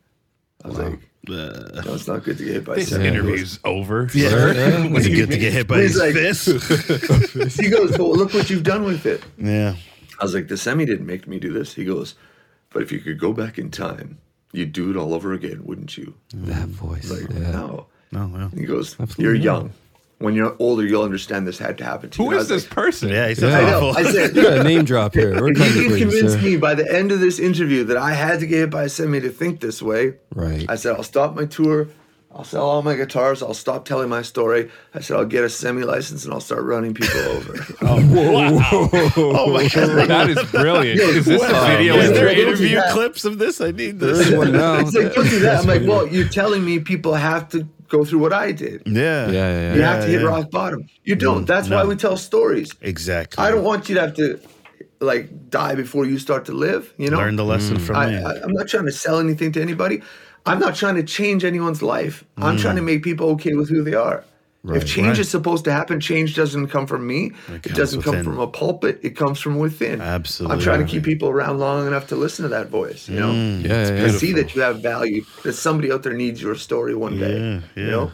I 0.65 0.69
was 0.69 0.79
like, 0.79 0.99
Uh, 1.29 1.83
"No, 1.85 1.95
it's 1.95 2.09
not 2.09 2.25
good 2.25 2.39
to 2.39 2.45
get 2.45 2.55
hit 2.55 2.65
by 2.65 2.73
a 2.73 2.77
This 2.77 2.89
semi." 2.89 3.07
interview's 3.07 3.59
over. 3.65 4.09
yeah. 4.15 4.29
sir. 4.31 4.89
Was 4.91 5.07
it 5.07 5.15
good 5.15 5.31
to 5.31 5.39
get 5.39 5.53
hit 5.53 5.67
by 5.69 5.83
He's 5.83 5.93
his 5.93 6.01
like- 6.03 6.15
fist? 6.15 7.57
He 7.61 7.69
goes, 7.69 7.97
"Well, 7.99 8.15
look 8.17 8.33
what 8.35 8.49
you've 8.51 8.63
done 8.65 8.85
with 8.85 9.07
it." 9.07 9.23
yeah. 9.39 9.75
I 10.19 10.25
was 10.25 10.35
like, 10.35 10.49
"The 10.49 10.57
semi 10.57 10.85
didn't 10.87 11.07
make 11.07 11.29
me 11.29 11.39
do 11.39 11.53
this." 11.53 11.75
He 11.75 11.85
goes, 11.85 12.15
"But 12.73 12.83
if 12.83 12.91
you 12.91 13.01
could 13.01 13.19
go 13.21 13.33
back 13.33 13.59
in 13.59 13.71
time, 13.71 14.19
you'd 14.57 14.73
do 14.73 14.90
it 14.90 14.97
all 14.97 15.14
over 15.14 15.33
again, 15.33 15.62
wouldn't 15.64 15.97
you?" 15.97 16.14
That 16.35 16.69
mm-hmm. 16.69 16.71
voice. 16.73 17.11
Like, 17.11 17.31
yeah. 17.31 17.51
no. 17.53 17.87
Oh, 18.14 18.29
well. 18.29 18.51
He 18.55 18.64
goes, 18.64 18.97
Absolutely 18.99 19.25
"You're 19.25 19.35
not. 19.35 19.42
young. 19.45 19.73
When 20.19 20.35
you're 20.35 20.57
older, 20.59 20.83
you'll 20.83 21.03
understand 21.03 21.47
this 21.47 21.59
had 21.59 21.77
to 21.79 21.85
happen 21.85 22.09
to 22.11 22.23
you." 22.23 22.25
Who 22.31 22.31
And 22.37 22.40
I 22.40 22.42
this 22.49 22.64
like, 22.64 22.71
person? 22.75 23.09
Yeah, 23.11 23.29
he's 23.29 23.42
Yeah. 23.42 23.59
I 23.59 23.71
know. 23.71 23.90
I 23.90 24.03
said, 24.05 24.35
You 24.35 24.42
got 24.42 24.59
a 24.59 24.64
name 24.64 24.85
drop 24.85 25.12
here. 25.12 25.38
We're 25.38 25.51
If 25.51 25.59
he 25.59 25.62
coming 25.64 25.75
can 25.75 25.90
you, 25.92 25.99
convince 25.99 26.33
sir. 26.33 26.40
me 26.40 26.57
by 26.57 26.75
the 26.75 26.90
end 26.90 27.12
of 27.12 27.21
this 27.21 27.38
interview 27.38 27.85
that 27.85 27.99
I 27.99 28.12
had 28.12 28.40
to 28.40 28.47
get 28.47 28.59
hit 28.59 28.71
by 28.71 28.85
a 28.85 28.88
semi 28.88 29.21
to 29.21 29.29
think 29.29 29.61
this 29.61 29.83
way, 29.83 30.14
Right. 30.35 30.64
I 30.71 30.77
said, 30.77 30.97
I'll 30.97 31.03
stop 31.03 31.35
my 31.35 31.45
tour. 31.45 31.88
I'll 32.37 32.44
sell 32.44 32.68
all 32.68 32.83
my 32.83 32.94
guitars. 32.96 33.42
I'll 33.42 33.55
stop 33.55 33.87
telling 33.87 34.11
my 34.11 34.20
story. 34.20 34.70
I 34.94 35.01
said, 35.01 35.16
I'll 35.16 35.25
get 35.25 35.42
a 35.42 35.49
semi 35.49 35.83
license 35.85 36.25
and 36.27 36.35
I'll 36.35 36.40
start 36.40 36.64
running 36.64 36.92
people 36.92 37.18
over. 37.20 37.64
oh, 37.83 39.12
oh 39.16 39.53
my 39.53 39.68
god. 39.68 40.09
That 40.09 40.29
is 40.31 40.42
brilliant. 40.51 41.01
Is 41.16 41.25
this 41.25 41.42
a 41.42 41.66
video 41.66 41.96
Is 41.96 42.11
Is 42.11 42.12
there 42.12 42.31
Yeah. 42.31 42.46
interview 42.46 42.68
Yeah. 42.68 42.92
clips 42.92 43.25
of 43.25 43.38
this? 43.38 43.61
I 43.61 43.70
need 43.70 43.99
this. 44.01 44.31
one 44.33 44.53
now. 44.53 44.81
it's 44.81 44.94
like, 44.94 45.14
don't 45.14 45.29
do 45.31 45.38
that. 45.40 45.61
I'm 45.61 45.66
like, 45.66 45.83
well, 45.83 46.07
you're 46.07 46.29
telling 46.29 46.64
me 46.64 46.79
people 46.79 47.14
have 47.14 47.49
to 47.51 47.66
go 47.88 48.05
through 48.05 48.18
what 48.18 48.33
I 48.33 48.53
did. 48.53 48.83
Yeah. 48.87 49.29
Yeah, 49.29 49.33
yeah, 49.33 49.75
You 49.75 49.81
yeah. 49.81 49.92
have 49.92 50.05
to 50.05 50.09
hit 50.11 50.20
yeah. 50.20 50.27
rock 50.29 50.51
bottom. 50.51 50.88
You 51.05 51.14
don't. 51.16 51.44
Mm, 51.44 51.46
That's 51.46 51.70
why 51.70 51.85
we 51.85 51.96
tell 51.96 52.16
stories. 52.16 52.70
Exactly. 52.83 53.42
I 53.42 53.51
don't 53.51 53.64
want 53.64 53.88
you 53.88 53.94
to 53.94 54.01
have 54.03 54.14
to 54.16 54.38
like 55.01 55.51
die 55.51 55.75
before 55.75 56.05
you 56.07 56.18
start 56.18 56.44
to 56.46 56.53
live. 56.53 56.92
You 56.99 57.11
know, 57.11 57.18
learn 57.18 57.37
the 57.37 57.44
lesson 57.44 57.79
from 57.79 57.96
I. 57.96 58.16
I, 58.22 58.42
I'm 58.42 58.53
not 58.53 58.68
trying 58.68 58.87
to 58.87 58.92
sell 58.92 59.18
anything 59.20 59.53
to 59.53 59.62
anybody. 59.62 60.03
I'm 60.47 60.59
not 60.59 60.75
trying 60.75 60.95
to 60.97 61.03
change 61.03 61.45
anyone's 61.45 61.83
life. 61.83 62.25
I'm 62.39 62.57
trying 62.57 62.77
to 62.77 62.83
make 62.83 63.03
people 63.03 63.29
okay 63.31 63.55
with 63.55 63.69
who 63.69 63.83
they 63.83 63.95
are. 63.95 64.25
Right, 64.63 64.79
if 64.79 64.89
change 64.89 65.07
right. 65.09 65.19
is 65.21 65.29
supposed 65.29 65.65
to 65.67 65.73
happen, 65.73 66.01
change 66.01 66.35
doesn't 66.35 66.69
come 66.69 66.89
from 66.89 67.07
me. 67.07 67.31
It, 67.49 67.63
comes 67.63 67.77
doesn't 67.77 68.03
come 68.03 68.25
from 68.25 68.41
a 68.41 68.49
pulpit. 68.49 68.99
It 69.01 69.11
comes 69.11 69.39
from 69.39 69.59
within. 69.59 70.01
Absolutely. 70.01 70.57
I'm 70.57 70.61
trying 70.61 70.81
to 70.85 70.91
keep 70.91 71.05
people 71.05 71.29
around 71.29 71.59
long 71.59 71.87
enough 71.87 72.09
to 72.09 72.17
listen 72.17 72.43
to 72.43 72.49
that 72.49 72.69
voice. 72.69 73.09
You 73.09 73.21
know, 73.21 73.33
Yeah, 73.33 73.59
yeah, 73.61 73.91
to 73.91 74.07
yeah. 74.07 74.19
see 74.19 74.33
that 74.33 74.57
you 74.57 74.63
have 74.63 74.81
value. 74.83 75.25
That 75.45 75.53
somebody 75.53 75.93
out 75.93 76.03
there 76.03 76.15
needs 76.15 76.43
your 76.43 76.57
story 76.57 76.97
one 76.97 77.17
day. 77.17 77.39
Yeah, 77.39 77.61
You 77.77 77.85
yeah. 77.85 77.91
know. 77.91 78.13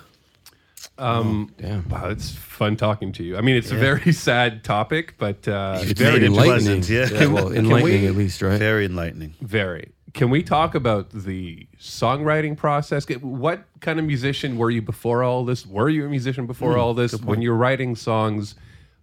Um, 0.99 1.55
Damn. 1.57 1.89
Wow, 1.89 2.11
it's 2.11 2.33
fun 2.33 2.77
talking 2.77 3.13
to 3.13 3.25
you. 3.25 3.39
I 3.39 3.41
mean, 3.41 3.57
it's 3.57 3.71
a 3.71 3.77
very 3.77 4.13
sad 4.29 4.63
topic, 4.63 5.15
but 5.17 5.49
uh, 5.49 5.79
It's 5.81 5.99
very 5.99 6.21
made 6.21 6.23
it 6.23 6.27
interesting. 6.27 6.45
enlightening. 6.45 6.83
pleasant, 6.83 7.13
yeah. 7.13 7.27
well, 7.29 7.53
enlightening 7.53 8.05
at 8.07 8.15
least, 8.15 8.43
right? 8.43 8.59
Very 8.59 8.85
enlightening. 8.85 9.35
Very. 9.41 9.93
Can 10.15 10.29
we 10.29 10.43
talk 10.43 10.75
about 10.75 11.11
the 11.11 11.67
songwriting 11.79 12.57
process? 12.57 13.07
What 13.21 13.65
kind 13.81 13.99
of 13.99 14.05
musician 14.05 14.59
were 14.59 14.71
you 14.71 14.83
before 14.83 15.23
all 15.23 15.45
this? 15.45 15.67
Were 15.67 15.89
you 15.89 16.05
a 16.05 16.09
musician 16.09 16.47
before 16.47 16.77
all 16.77 16.95
this? 16.95 17.15
When 17.21 17.41
you're 17.41 17.57
writing 17.57 17.97
songs, 17.97 18.55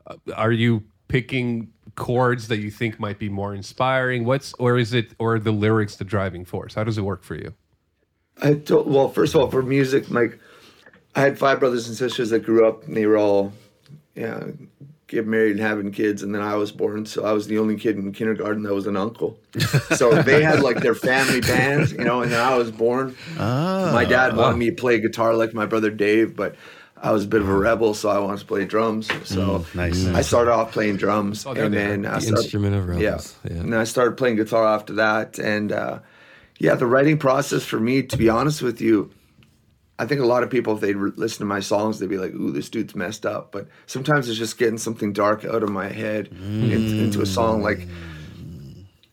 uh, 0.05 0.15
are 0.35 0.51
you 0.51 0.83
picking 1.07 1.71
chords 1.95 2.47
that 2.47 2.57
you 2.57 2.69
think 2.69 2.99
might 2.99 3.17
be 3.17 3.27
more 3.27 3.55
inspiring? 3.55 4.23
What's 4.23 4.53
or 4.53 4.77
is 4.77 4.93
it 4.93 5.13
or 5.17 5.39
the 5.39 5.51
lyrics 5.51 5.95
the 5.95 6.05
driving 6.05 6.45
force? 6.45 6.75
How 6.75 6.83
does 6.83 6.97
it 6.97 7.01
work 7.01 7.23
for 7.23 7.35
you? 7.35 7.53
I 8.41 8.53
to, 8.53 8.81
well, 8.81 9.09
first 9.09 9.33
of 9.33 9.41
all, 9.41 9.49
for 9.49 9.63
music, 9.63 10.09
like 10.11 10.39
I 11.15 11.21
had 11.21 11.39
five 11.39 11.59
brothers 11.59 11.87
and 11.87 11.97
sisters 11.97 12.29
that 12.29 12.43
grew 12.43 12.67
up, 12.67 12.85
and 12.85 12.95
they 12.95 13.07
were 13.07 13.17
all, 13.17 13.51
yeah, 14.15 14.43
get 15.09 15.27
married 15.27 15.51
and 15.51 15.59
having 15.59 15.91
kids, 15.91 16.23
and 16.23 16.33
then 16.33 16.41
I 16.41 16.55
was 16.55 16.71
born, 16.71 17.05
so 17.05 17.25
I 17.25 17.33
was 17.33 17.47
the 17.47 17.57
only 17.59 17.75
kid 17.75 17.97
in 17.97 18.13
kindergarten 18.13 18.63
that 18.63 18.73
was 18.73 18.87
an 18.87 18.95
uncle. 18.95 19.37
so 19.97 20.21
they 20.21 20.41
had 20.41 20.61
like 20.61 20.79
their 20.79 20.95
family 20.95 21.41
bands, 21.41 21.91
you 21.91 22.03
know, 22.05 22.21
and 22.21 22.31
then 22.31 22.39
I 22.39 22.55
was 22.55 22.71
born. 22.71 23.15
my 23.37 24.05
dad 24.07 24.37
wanted 24.37 24.57
me 24.57 24.69
to 24.69 24.75
play 24.75 24.99
guitar 25.01 25.33
like 25.35 25.53
my 25.53 25.65
brother 25.65 25.89
Dave, 25.89 26.35
but 26.35 26.55
I 27.01 27.11
was 27.11 27.23
a 27.23 27.27
bit 27.27 27.41
of 27.41 27.49
a 27.49 27.57
rebel, 27.57 27.93
so 27.93 28.09
I 28.09 28.19
wanted 28.19 28.39
to 28.41 28.45
play 28.45 28.65
drums. 28.65 29.09
So 29.27 29.65
nice. 29.73 30.05
I 30.07 30.21
started 30.21 30.51
off 30.51 30.71
playing 30.73 30.97
drums, 30.97 31.45
Oh, 31.45 31.53
there 31.53 31.65
and 31.65 31.73
they 31.73 31.83
are. 31.85 31.89
then 31.89 32.05
I 32.05 32.15
The 32.15 32.21
started, 32.21 32.43
instrument 32.43 32.75
of 32.75 32.87
rebels. 32.87 33.35
yeah. 33.45 33.53
Yeah. 33.53 33.59
And 33.61 33.73
I 33.75 33.85
started 33.85 34.15
playing 34.17 34.35
guitar 34.35 34.65
after 34.65 34.93
that. 34.93 35.39
And 35.39 35.71
uh, 35.71 35.99
yeah, 36.59 36.75
the 36.75 36.85
writing 36.85 37.17
process 37.17 37.63
for 37.63 37.79
me, 37.79 38.03
to 38.03 38.17
be 38.17 38.27
honest 38.29 38.61
with 38.61 38.79
you, 38.81 39.09
I 39.99 40.05
think 40.05 40.21
a 40.21 40.25
lot 40.25 40.43
of 40.43 40.49
people, 40.49 40.73
if 40.73 40.79
they'd 40.79 40.95
re- 40.95 41.11
listen 41.17 41.39
to 41.39 41.45
my 41.45 41.59
songs, 41.59 41.99
they'd 41.99 42.09
be 42.09 42.17
like, 42.17 42.33
ooh, 42.33 42.51
this 42.51 42.69
dude's 42.69 42.95
messed 42.95 43.25
up. 43.25 43.51
But 43.51 43.67
sometimes 43.85 44.29
it's 44.29 44.37
just 44.39 44.57
getting 44.57 44.77
something 44.77 45.13
dark 45.13 45.43
out 45.45 45.61
of 45.61 45.69
my 45.69 45.89
head 45.89 46.29
in- 46.31 46.71
into 46.71 47.21
a 47.21 47.25
song. 47.25 47.61
Like, 47.61 47.87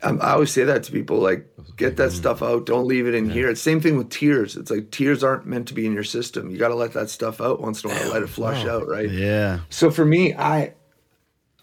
um, 0.02 0.20
I 0.22 0.30
always 0.32 0.52
say 0.52 0.62
that 0.64 0.84
to 0.84 0.92
people, 0.92 1.18
like, 1.18 1.48
get 1.76 1.96
that 1.96 2.12
stuff 2.12 2.40
out. 2.42 2.66
Don't 2.66 2.86
leave 2.86 3.06
it 3.06 3.14
in 3.14 3.28
here. 3.28 3.48
It's 3.50 3.60
same 3.60 3.80
thing 3.80 3.98
with 3.98 4.10
tears. 4.10 4.56
It's 4.56 4.70
like 4.70 4.90
tears 4.90 5.24
aren't 5.24 5.44
meant 5.46 5.68
to 5.68 5.74
be 5.74 5.84
in 5.86 5.92
your 5.92 6.04
system. 6.04 6.50
You 6.50 6.56
got 6.58 6.68
to 6.68 6.74
let 6.74 6.92
that 6.92 7.10
stuff 7.10 7.40
out 7.40 7.60
once 7.60 7.82
in 7.82 7.90
a 7.90 7.94
while, 7.94 8.12
let 8.12 8.22
it 8.22 8.28
flush 8.28 8.64
out, 8.64 8.86
right? 8.88 9.10
Yeah. 9.10 9.60
So 9.68 9.90
for 9.90 10.04
me, 10.04 10.34
I 10.34 10.74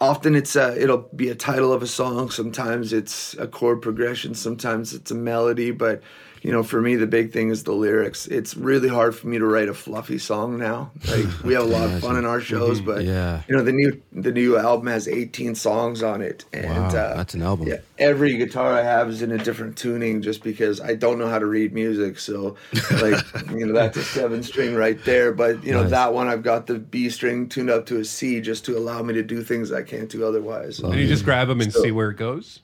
often 0.01 0.35
it's 0.35 0.55
a, 0.57 0.79
it'll 0.79 1.09
be 1.15 1.29
a 1.29 1.35
title 1.35 1.71
of 1.71 1.81
a 1.81 1.87
song. 1.87 2.29
Sometimes 2.29 2.91
it's 2.91 3.35
a 3.35 3.47
chord 3.47 3.81
progression. 3.81 4.35
Sometimes 4.35 4.93
it's 4.93 5.11
a 5.11 5.15
melody. 5.15 5.71
But 5.71 6.03
you 6.43 6.51
know, 6.51 6.61
for 6.61 6.81
me, 6.81 6.95
the 6.95 7.07
big 7.07 7.31
thing 7.31 7.49
is 7.49 7.63
the 7.63 7.71
lyrics. 7.71 8.27
It's 8.27 8.55
really 8.55 8.89
hard 8.89 9.15
for 9.15 9.27
me 9.27 9.39
to 9.39 9.45
write 9.45 9.69
a 9.69 9.73
fluffy 9.73 10.17
song 10.17 10.57
now. 10.59 10.91
Like 11.09 11.25
we 11.43 11.53
have 11.53 11.63
a 11.63 11.65
lot 11.67 11.89
of 11.89 12.01
fun 12.01 12.17
in 12.17 12.25
our 12.25 12.41
shows, 12.41 12.81
but 12.81 13.03
Yeah. 13.05 13.41
you 13.47 13.55
know, 13.55 13.63
the 13.63 13.71
new 13.71 14.01
the 14.11 14.31
new 14.31 14.57
album 14.57 14.87
has 14.87 15.07
18 15.07 15.55
songs 15.55 16.03
on 16.03 16.21
it, 16.21 16.43
and 16.53 16.65
Wow, 16.65 16.87
uh, 16.87 17.15
that's 17.15 17.33
an 17.33 17.41
album. 17.41 17.67
Yeah, 17.69 17.77
every 17.97 18.35
guitar 18.37 18.73
I 18.73 18.83
have 18.83 19.09
is 19.09 19.21
in 19.21 19.31
a 19.31 19.37
different 19.37 19.77
tuning, 19.77 20.21
just 20.21 20.43
because 20.43 20.79
I 20.81 20.95
don't 20.95 21.17
know 21.17 21.29
how 21.29 21.39
to 21.39 21.45
read 21.45 21.73
music. 21.73 22.19
So, 22.19 22.55
like, 23.01 23.23
you 23.51 23.65
know, 23.65 23.73
that's 23.73 23.95
a 23.97 24.03
seven 24.03 24.43
string 24.43 24.75
right 24.75 25.03
there. 25.05 25.31
But 25.31 25.63
you 25.63 25.71
know, 25.71 25.81
Nice. 25.83 25.91
that 25.91 26.13
one 26.13 26.27
I've 26.27 26.43
got 26.43 26.67
the 26.67 26.77
B 26.77 27.09
string 27.09 27.47
tuned 27.49 27.69
up 27.69 27.85
to 27.87 27.99
a 27.99 28.05
C, 28.05 28.41
just 28.41 28.65
to 28.65 28.77
allow 28.77 29.01
me 29.01 29.13
to 29.13 29.23
do 29.23 29.41
things 29.43 29.71
I 29.71 29.81
can't 29.83 30.09
do 30.09 30.25
otherwise. 30.27 30.79
And 30.79 30.93
you 30.95 31.07
just 31.07 31.23
grab 31.23 31.47
them 31.47 31.61
and 31.61 31.73
see 31.73 31.91
where 31.91 32.09
it 32.09 32.17
goes 32.17 32.59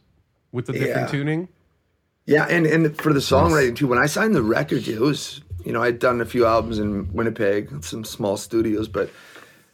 with 0.51 0.65
the 0.65 0.73
different 0.73 1.07
Yeah. 1.07 1.17
tuning. 1.19 1.47
Yeah, 2.29 2.45
and 2.47 2.67
and 2.67 2.95
for 2.95 3.11
the 3.11 3.19
songwriting 3.19 3.75
too. 3.75 3.87
When 3.87 3.97
I 3.97 4.05
signed 4.05 4.35
the 4.35 4.43
record 4.43 4.83
deal, 4.83 4.97
it 5.01 5.05
was 5.05 5.41
you 5.65 5.71
know 5.73 5.81
I'd 5.81 5.97
done 5.97 6.21
a 6.21 6.25
few 6.25 6.45
albums 6.45 6.77
in 6.77 7.11
Winnipeg, 7.11 7.83
some 7.83 8.03
small 8.05 8.37
studios, 8.37 8.87
but 8.87 9.09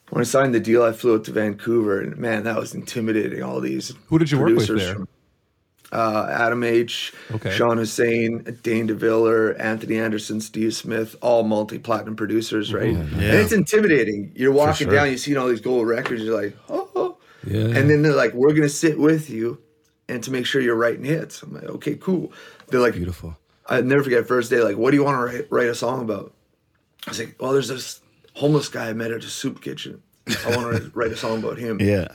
when 0.09 0.21
I 0.21 0.23
signed 0.23 0.55
the 0.55 0.61
deal, 0.61 0.81
I 0.81 0.93
flew 0.93 1.15
out 1.15 1.25
to 1.25 1.33
Vancouver, 1.33 1.99
and 1.99 2.15
man, 2.15 2.43
that 2.45 2.55
was 2.57 2.73
intimidating. 2.73 3.43
All 3.43 3.59
these 3.59 3.93
Who 4.07 4.17
did 4.19 4.31
you 4.31 4.39
work 4.39 4.55
with 4.55 4.67
there? 4.67 4.93
from, 4.93 5.07
uh, 5.91 6.27
Adam 6.29 6.63
H, 6.63 7.11
Okay. 7.33 7.51
Sean 7.51 7.77
Hosein, 7.77 8.61
Dane 8.63 8.87
DeViller, 8.87 9.59
Anthony 9.59 9.97
Anderson, 9.97 10.39
Steve 10.39 10.73
Smith, 10.73 11.15
all 11.21 11.43
multi-platinum 11.43 12.15
producers, 12.15 12.73
right? 12.73 12.93
Yeah, 12.93 12.99
And 12.99 13.21
it's 13.21 13.51
intimidating. 13.51 14.31
You're 14.33 14.53
walking 14.53 14.87
sure. 14.87 14.95
down, 14.95 15.11
you 15.11 15.17
see 15.17 15.35
all 15.35 15.47
these 15.49 15.59
gold 15.61 15.87
records, 15.87 16.23
you're 16.23 16.41
like, 16.41 16.55
oh, 16.69 16.89
oh. 16.95 17.17
Yeah. 17.45 17.65
And 17.77 17.89
then 17.89 18.01
they're 18.01 18.15
like, 18.15 18.33
we're 18.33 18.53
gonna 18.53 18.69
sit 18.69 18.97
with 18.97 19.29
you 19.29 19.59
and 20.07 20.23
to 20.23 20.31
make 20.31 20.45
sure 20.45 20.61
you're 20.61 20.75
writing 20.75 21.05
hits. 21.05 21.41
I'm 21.41 21.53
like, 21.53 21.63
okay, 21.63 21.95
cool. 21.95 22.31
They're 22.67 22.79
like, 22.79 22.93
Beautiful. 22.93 23.37
I 23.67 23.81
never 23.81 24.03
forget 24.03 24.27
first 24.27 24.49
day, 24.49 24.61
like, 24.61 24.77
what 24.77 24.91
do 24.91 24.97
you 24.97 25.03
want 25.03 25.17
to 25.17 25.37
write, 25.37 25.47
write 25.49 25.69
a 25.69 25.75
song 25.75 26.01
about? 26.01 26.33
I 27.07 27.11
was 27.11 27.19
like, 27.19 27.35
well, 27.39 27.51
there's 27.51 27.67
this 27.67 28.01
homeless 28.33 28.69
guy 28.69 28.89
I 28.89 28.93
met 28.93 29.11
at 29.11 29.23
a 29.23 29.29
soup 29.29 29.61
kitchen. 29.61 30.01
I 30.45 30.55
want 30.55 30.75
to 30.77 30.91
write 30.93 31.11
a 31.11 31.17
song 31.17 31.39
about 31.39 31.57
him. 31.57 31.79
Yeah. 31.79 32.07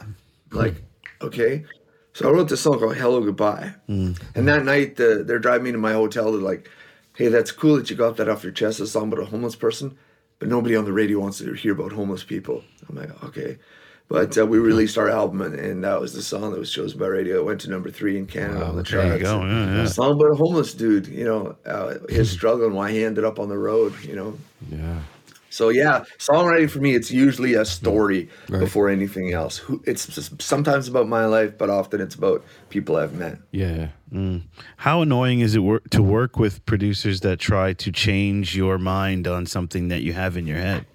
Like, 0.53 0.83
okay. 1.21 1.65
So 2.13 2.29
I 2.29 2.33
wrote 2.33 2.49
this 2.49 2.61
song 2.61 2.79
called 2.79 2.97
Hello 2.97 3.21
Goodbye. 3.21 3.75
Mm. 3.89 4.21
And 4.35 4.49
that 4.49 4.65
night, 4.65 4.97
the, 4.97 5.25
they're 5.25 5.39
driving 5.39 5.65
me 5.65 5.73
to 5.73 5.79
my 5.79 5.93
hotel. 5.93 6.33
They're 6.33 6.41
like, 6.41 6.69
hey, 7.17 7.29
that's 7.29 7.53
cool 7.53 7.77
that 7.77 7.91
you 7.91 7.97
got 7.97 8.17
that 8.17 8.29
off 8.29 8.43
your 8.43 8.53
chest, 8.53 8.81
a 8.81 8.87
song 8.87 9.13
about 9.13 9.23
a 9.23 9.27
homeless 9.27 9.57
person, 9.57 9.97
but 10.39 10.49
nobody 10.49 10.77
on 10.77 10.85
the 10.85 10.93
radio 10.93 11.21
wants 11.21 11.39
to 11.39 11.53
hear 11.53 11.73
about 11.73 11.93
homeless 11.93 12.25
people. 12.25 12.63
I'm 12.89 12.97
like, 12.97 13.25
okay. 13.25 13.59
But 14.11 14.37
uh, 14.37 14.45
we 14.45 14.59
released 14.59 14.99
our 14.99 15.09
album, 15.09 15.41
and, 15.41 15.55
and 15.55 15.85
that 15.85 16.01
was 16.01 16.13
the 16.15 16.21
song 16.23 16.51
that 16.51 16.59
was 16.59 16.73
chosen 16.73 16.99
by 16.99 17.07
radio. 17.07 17.39
It 17.39 17.45
went 17.45 17.61
to 17.61 17.71
number 17.71 17.91
three 17.93 18.19
in 18.19 18.27
Canada 18.27 18.67
on 18.67 18.75
the 18.77 18.83
There 18.83 19.05
you 19.05 19.09
charts. 19.11 19.23
go. 19.23 19.41
Yeah, 19.47 19.77
yeah. 19.77 19.83
A 19.83 19.87
song 19.87 20.13
about 20.15 20.33
a 20.33 20.35
homeless 20.35 20.75
dude, 20.75 21.07
you 21.07 21.25
know, 21.25 21.55
uh, 21.65 21.95
his 22.09 22.29
struggle 22.39 22.67
and 22.67 22.75
why 22.75 22.91
he 22.91 23.05
ended 23.05 23.25
up 23.25 23.39
on 23.39 23.49
the 23.49 23.57
road, 23.57 23.95
you 24.05 24.17
know. 24.17 24.37
Yeah. 24.69 24.99
So 25.53 25.69
yeah, 25.69 26.05
songwriting 26.19 26.71
for 26.71 26.79
me, 26.81 26.95
it's 26.95 27.11
usually 27.11 27.55
a 27.55 27.65
story 27.65 28.29
Right. 28.49 28.61
before 28.61 28.89
anything 28.89 29.33
else. 29.33 29.61
It's 29.85 30.31
sometimes 30.39 30.87
about 30.87 31.09
my 31.09 31.27
life, 31.27 31.59
but 31.59 31.69
often 31.71 32.01
it's 32.01 32.15
about 32.15 32.45
people 32.69 32.95
I've 32.97 33.15
met. 33.15 33.39
Yeah. 33.51 33.89
How 34.77 35.03
annoying 35.03 35.41
is 35.41 35.55
it 35.57 35.61
work, 35.61 35.89
to 35.91 36.03
work 36.03 36.37
with 36.37 36.65
producers 36.67 37.21
that 37.21 37.39
try 37.41 37.73
to 37.75 37.91
change 37.93 38.57
your 38.57 38.79
mind 38.79 39.27
on 39.27 39.45
something 39.47 39.89
that 39.89 40.03
you 40.03 40.13
have 40.13 40.37
in 40.37 40.47
your 40.47 40.59
head? 40.59 40.87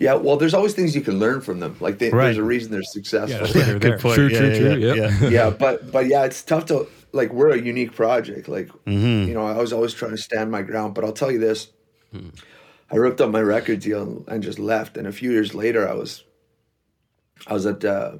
Yeah, 0.00 0.14
well, 0.14 0.36
there's 0.38 0.54
always 0.54 0.72
things 0.74 0.94
you 0.96 1.02
can 1.02 1.18
learn 1.18 1.42
from 1.42 1.60
them. 1.60 1.76
Like 1.78 1.98
they, 1.98 2.08
Right. 2.10 2.24
there's 2.24 2.38
a 2.38 2.42
reason 2.42 2.72
they're 2.72 2.82
successful. 2.82 3.30
Yeah, 3.46 3.52
that's 3.52 3.52
they're 3.52 3.78
there. 3.78 3.98
point. 3.98 4.14
True, 4.16 4.28
Yeah, 4.28 4.38
true, 4.38 4.48
yeah, 4.48 4.54
true. 4.58 4.78
yeah, 4.78 4.94
Yep. 4.94 5.20
yeah. 5.20 5.28
yeah, 5.28 5.50
but 5.50 5.92
but 5.92 6.06
yeah, 6.06 6.24
it's 6.24 6.42
tough 6.42 6.64
to 6.66 6.88
like. 7.12 7.32
We're 7.32 7.50
a 7.50 7.60
unique 7.60 7.94
project. 7.94 8.48
Like 8.48 8.68
Mm-hmm. 8.86 9.28
you 9.28 9.34
know, 9.34 9.46
I 9.46 9.56
was 9.58 9.72
always 9.72 9.92
trying 9.94 10.12
to 10.12 10.16
stand 10.18 10.50
my 10.50 10.62
ground. 10.62 10.94
But 10.94 11.04
I'll 11.04 11.12
tell 11.12 11.30
you 11.30 11.38
this: 11.38 11.68
I 12.90 12.96
ripped 12.96 13.20
up 13.20 13.30
my 13.30 13.42
record 13.42 13.80
deal 13.80 14.02
and, 14.02 14.24
and 14.28 14.42
just 14.42 14.58
left. 14.58 14.96
And 14.96 15.06
a 15.06 15.12
few 15.12 15.30
years 15.30 15.54
later, 15.54 15.86
I 15.88 15.92
was 15.94 16.24
I 17.46 17.52
was 17.52 17.66
at 17.66 17.84
uh, 17.84 18.12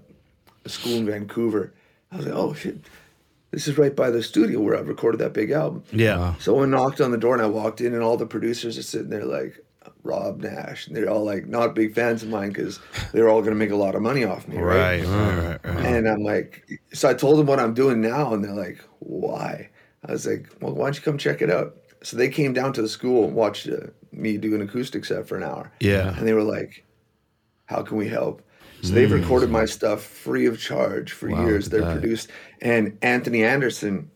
a 0.65 0.69
school 0.69 0.97
in 0.97 1.07
Vancouver. 1.07 1.73
I 2.13 2.17
was 2.19 2.27
like, 2.27 2.35
oh 2.35 2.53
shit, 2.55 2.77
this 3.53 3.69
is 3.69 3.79
right 3.79 3.95
by 3.97 4.11
the 4.11 4.23
studio 4.23 4.61
where 4.61 4.77
I 4.77 4.81
recorded 4.81 5.19
that 5.21 5.33
big 5.33 5.51
album. 5.51 5.85
Yeah. 5.93 6.35
Someone 6.41 6.71
knocked 6.71 7.01
on 7.01 7.11
the 7.11 7.17
door 7.19 7.35
and 7.35 7.43
I 7.43 7.47
walked 7.47 7.81
in, 7.81 7.95
and 7.95 8.03
all 8.03 8.17
the 8.19 8.27
producers 8.27 8.77
are 8.77 8.83
sitting 8.83 9.09
there 9.11 9.25
like 9.25 9.65
Robb 10.03 10.41
Nash, 10.43 10.87
and 10.87 10.97
they're 10.97 11.11
all 11.11 11.25
like 11.25 11.47
not 11.47 11.75
big 11.75 11.95
fans 11.95 12.23
of 12.23 12.29
mine 12.29 12.49
because 12.51 12.81
they're 13.13 13.29
all 13.29 13.41
going 13.41 13.53
to 13.53 13.59
make 13.59 13.71
a 13.71 13.77
lot 13.77 13.95
of 13.95 14.03
money 14.03 14.25
off 14.25 14.49
me, 14.49 14.57
Right, 14.59 15.05
right, 15.05 15.37
right, 15.37 15.75
right. 15.75 15.87
And 15.87 16.09
I'm 16.09 16.23
like, 16.23 16.81
so 16.93 17.09
I 17.09 17.15
told 17.15 17.39
them 17.39 17.47
what 17.47 17.61
I'm 17.61 17.75
doing 17.75 18.01
now, 18.01 18.33
and 18.35 18.43
they're 18.45 18.53
like, 18.55 18.85
why? 19.01 19.69
I 20.07 20.13
was 20.13 20.27
like, 20.27 20.49
well, 20.61 20.73
why 20.75 20.87
don't 20.87 20.97
you 20.97 21.03
come 21.03 21.19
check 21.19 21.43
it 21.43 21.51
out? 21.51 21.77
So 22.03 22.17
they 22.17 22.29
came 22.31 22.53
down 22.55 22.73
to 22.75 22.83
the 22.83 22.89
school 22.89 23.25
and 23.25 23.35
watched 23.35 23.69
uh, 23.69 23.89
me 24.13 24.39
do 24.39 24.55
an 24.55 24.63
acoustic 24.63 25.05
set 25.05 25.29
for 25.29 25.37
an 25.37 25.43
hour. 25.43 25.71
Yeah. 25.81 26.17
And 26.17 26.27
they 26.27 26.33
were 26.33 26.43
like, 26.43 26.85
how 27.67 27.83
can 27.83 27.99
we 27.99 28.09
help? 28.09 28.43
So 28.83 28.95
they've 28.95 29.13
recorded 29.13 29.51
my 29.51 29.67
stuff 29.67 30.03
free 30.03 30.47
of 30.47 30.59
charge 30.59 31.13
for 31.13 31.29
Wow, 31.29 31.45
years. 31.45 31.69
They're 31.69 31.83
that. 31.83 32.01
produced. 32.01 32.31
And 32.63 32.97
Anthony 33.03 33.45
Anderson, 33.45 34.11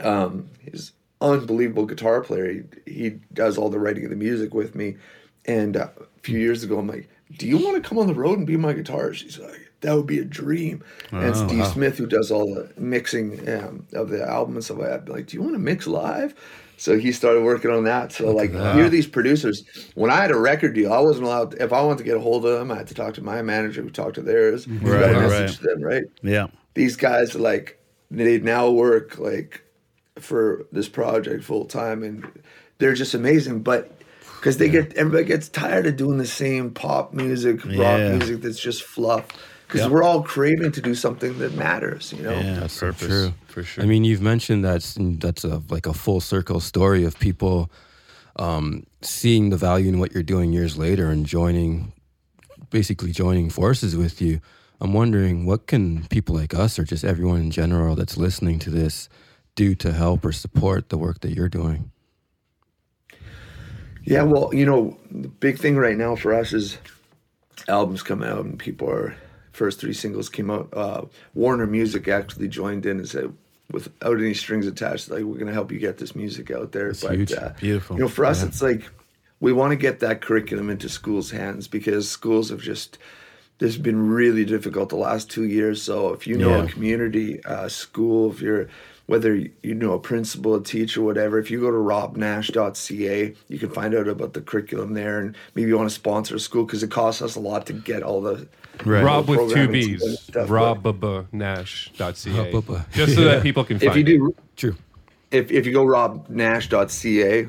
um, 0.00 0.48
he's 0.60 0.92
unbelievable 1.22 1.86
guitar 1.86 2.20
player. 2.20 2.52
He, 2.86 2.92
he 2.92 3.10
does 3.32 3.56
all 3.56 3.68
the 3.68 3.78
writing 3.78 4.04
of 4.04 4.10
the 4.10 4.16
music 4.16 4.54
with 4.54 4.74
me. 4.74 4.96
And 5.44 5.76
uh, 5.76 5.88
a 5.98 6.20
few 6.22 6.38
years 6.38 6.62
ago, 6.62 6.78
I'm 6.78 6.86
like, 6.86 7.08
"Do 7.38 7.48
you 7.48 7.58
want 7.58 7.82
to 7.82 7.88
come 7.88 7.98
on 7.98 8.06
the 8.06 8.14
road 8.14 8.38
and 8.38 8.46
be 8.46 8.56
my 8.56 8.74
guitarist?" 8.74 9.22
He's 9.22 9.38
like, 9.38 9.72
"That 9.80 9.94
would 9.94 10.06
be 10.06 10.18
a 10.18 10.24
dream." 10.24 10.84
and 11.10 11.34
Steve 11.34 11.66
Smith, 11.66 11.98
who 11.98 12.06
does 12.06 12.30
all 12.30 12.54
the 12.54 12.72
mixing 12.78 13.48
um, 13.48 13.86
of 13.92 14.08
the 14.08 14.22
album 14.22 14.54
and 14.54 14.64
stuff 14.64 14.78
like 14.78 14.88
that, 14.88 15.08
like, 15.08 15.26
"Do 15.26 15.36
you 15.36 15.42
want 15.42 15.54
to 15.54 15.58
mix 15.58 15.86
live?" 15.86 16.34
So 16.76 16.98
he 16.98 17.12
started 17.12 17.44
working 17.44 17.70
on 17.70 17.84
that. 17.84 18.12
So 18.12 18.32
like, 18.32 18.52
you're 18.52 18.88
these 18.88 19.06
producers. 19.06 19.64
When 19.94 20.10
I 20.10 20.16
had 20.16 20.32
a 20.32 20.38
record 20.38 20.74
deal, 20.74 20.92
I 20.92 20.98
wasn't 20.98 21.26
allowed. 21.26 21.54
if 21.60 21.72
I 21.72 21.80
wanted 21.80 21.98
to 21.98 22.04
get 22.04 22.16
a 22.16 22.20
hold 22.20 22.44
of 22.44 22.58
them, 22.58 22.72
I 22.72 22.76
had 22.76 22.88
to 22.88 22.94
talk 22.94 23.14
to 23.14 23.22
my 23.22 23.40
manager, 23.40 23.82
who 23.82 23.90
talked 23.90 24.16
to 24.16 24.22
theirs. 24.22 24.66
Right, 24.66 25.10
a 25.10 25.12
right. 25.12 25.28
message 25.28 25.58
to 25.58 25.64
them, 25.64 25.82
right? 25.82 26.04
Yeah. 26.22 26.48
these 26.74 26.96
guys 26.96 27.34
like 27.34 27.78
they 28.10 28.38
now 28.38 28.70
work 28.70 29.18
like 29.18 29.62
for 30.22 30.66
this 30.72 30.88
project 30.88 31.44
full 31.44 31.64
time 31.64 32.02
and 32.02 32.30
they're 32.78 32.94
just 32.94 33.14
amazing 33.14 33.60
but 33.62 33.92
because 34.38 34.56
they 34.58 34.68
get 34.68 34.92
everybody 34.94 35.24
gets 35.24 35.48
tired 35.48 35.86
of 35.86 35.96
doing 35.96 36.18
the 36.18 36.26
same 36.26 36.70
pop 36.70 37.12
music 37.12 37.64
rock 37.64 37.74
Yeah. 37.98 38.16
music 38.16 38.40
that's 38.42 38.60
just 38.60 38.82
fluff 38.82 39.26
because 39.66 39.82
Yep. 39.82 39.90
we're 39.90 40.02
all 40.02 40.22
craving 40.22 40.72
to 40.72 40.80
do 40.82 40.94
something 40.94 41.38
that 41.38 41.54
matters 41.54 42.12
you 42.16 42.22
know 42.22 42.32
Yeah. 42.38 42.60
That's 42.60 42.74
so 42.74 42.86
purpose, 42.86 43.06
true. 43.08 43.32
For 43.46 43.62
sure. 43.62 43.84
I 43.84 43.86
mean, 43.86 44.04
you've 44.04 44.22
mentioned 44.22 44.64
that's 44.64 44.96
that's 44.98 45.44
a 45.44 45.62
like 45.68 45.86
a 45.86 45.92
full 45.92 46.20
circle 46.20 46.58
story 46.60 47.04
of 47.04 47.18
people 47.18 47.70
um, 48.36 48.84
seeing 49.02 49.50
the 49.50 49.58
value 49.58 49.88
in 49.90 49.98
what 49.98 50.12
you're 50.14 50.22
doing 50.22 50.54
years 50.54 50.78
later 50.78 51.10
and 51.10 51.26
joining, 51.26 51.92
basically 52.70 53.12
joining 53.12 53.50
forces 53.50 53.94
with 53.94 54.22
you. 54.22 54.40
I'm 54.80 54.94
wondering 54.94 55.44
what 55.44 55.66
can 55.66 56.06
people 56.08 56.34
like 56.34 56.54
us 56.54 56.78
or 56.78 56.84
just 56.84 57.04
everyone 57.04 57.40
in 57.40 57.50
general 57.50 57.94
that's 57.94 58.16
listening 58.16 58.58
to 58.60 58.70
this 58.70 59.10
do 59.54 59.74
to 59.76 59.92
help 59.92 60.24
or 60.24 60.32
support 60.32 60.88
the 60.88 60.98
work 60.98 61.20
that 61.20 61.32
you're 61.32 61.48
doing? 61.48 61.90
Yeah, 64.04 64.22
well, 64.22 64.52
you 64.52 64.66
know, 64.66 64.98
the 65.10 65.28
big 65.28 65.58
thing 65.58 65.76
right 65.76 65.96
now 65.96 66.16
for 66.16 66.34
us 66.34 66.52
is 66.52 66.78
albums 67.68 68.02
come 68.02 68.22
out 68.22 68.44
and 68.44 68.58
people 68.58 68.90
are 68.90 69.14
first 69.52 69.78
three 69.80 69.92
singles 69.92 70.28
came 70.28 70.50
out. 70.50 70.68
Uh, 70.72 71.02
Warner 71.34 71.66
Music 71.66 72.08
actually 72.08 72.48
joined 72.48 72.84
in 72.84 72.98
and 72.98 73.08
said, 73.08 73.32
without 73.70 74.18
any 74.18 74.34
strings 74.34 74.66
attached, 74.66 75.10
like 75.10 75.22
we're 75.22 75.38
gonna 75.38 75.52
help 75.52 75.70
you 75.70 75.78
get 75.78 75.98
this 75.98 76.16
music 76.16 76.50
out 76.50 76.72
there. 76.72 76.88
That's 76.92 77.02
but. 77.02 77.32
Uh, 77.32 77.52
Beautiful. 77.60 77.96
You 77.96 78.02
know, 78.02 78.08
for 78.08 78.24
us, 78.24 78.42
it's 78.42 78.60
like 78.60 78.90
we 79.40 79.52
want 79.52 79.70
to 79.70 79.76
get 79.76 80.00
that 80.00 80.20
curriculum 80.20 80.68
into 80.68 80.88
schools' 80.88 81.30
hands 81.30 81.68
because 81.68 82.10
schools 82.10 82.50
have 82.50 82.60
just 82.60 82.98
this 83.58 83.74
has 83.74 83.82
been 83.82 84.08
really 84.10 84.44
difficult 84.44 84.88
the 84.88 84.96
last 84.96 85.30
two 85.30 85.44
years. 85.44 85.80
So 85.80 86.12
if 86.12 86.26
you 86.26 86.36
know 86.36 86.56
Yeah. 86.56 86.64
a 86.64 86.68
community 86.68 87.42
uh, 87.44 87.68
school, 87.68 88.32
if 88.32 88.40
you're 88.40 88.68
whether 89.12 89.34
you 89.62 89.74
know 89.74 89.92
a 89.92 89.98
principal, 89.98 90.54
a 90.54 90.62
teacher, 90.64 91.02
whatever, 91.02 91.38
if 91.38 91.50
you 91.50 91.60
go 91.60 91.70
to 91.70 91.76
robnash.ca, 91.76 93.34
you 93.48 93.58
can 93.58 93.68
find 93.68 93.94
out 93.94 94.08
about 94.08 94.32
the 94.32 94.40
curriculum 94.40 94.94
there, 94.94 95.18
and 95.20 95.36
maybe 95.54 95.68
you 95.68 95.76
want 95.76 95.86
to 95.90 95.94
sponsor 95.94 96.36
a 96.36 96.40
school 96.40 96.64
because 96.64 96.82
it 96.82 96.90
costs 96.90 97.20
us 97.20 97.36
a 97.36 97.40
lot 97.40 97.66
to 97.66 97.74
get 97.74 98.02
all 98.02 98.22
the 98.22 98.48
Right. 98.86 99.04
Rob 99.04 99.28
with 99.28 99.38
two 99.38 99.46
programming 99.48 99.90
and 99.90 99.98
B's. 99.98 100.20
stuff, 100.20 100.48
but- 100.48 100.98
Robbnash.ca. 101.28 102.52
Robba. 102.52 102.90
Just 102.92 103.14
so 103.14 103.24
that 103.24 103.42
people 103.42 103.64
can 103.64 103.78
find 103.78 103.98
If 103.98 104.08
you 104.08 104.28
it. 104.28 104.36
True. 104.56 104.76
if 105.30 105.50
if 105.52 105.66
you 105.66 105.72
go 105.74 105.84
robnash.ca, 105.84 107.44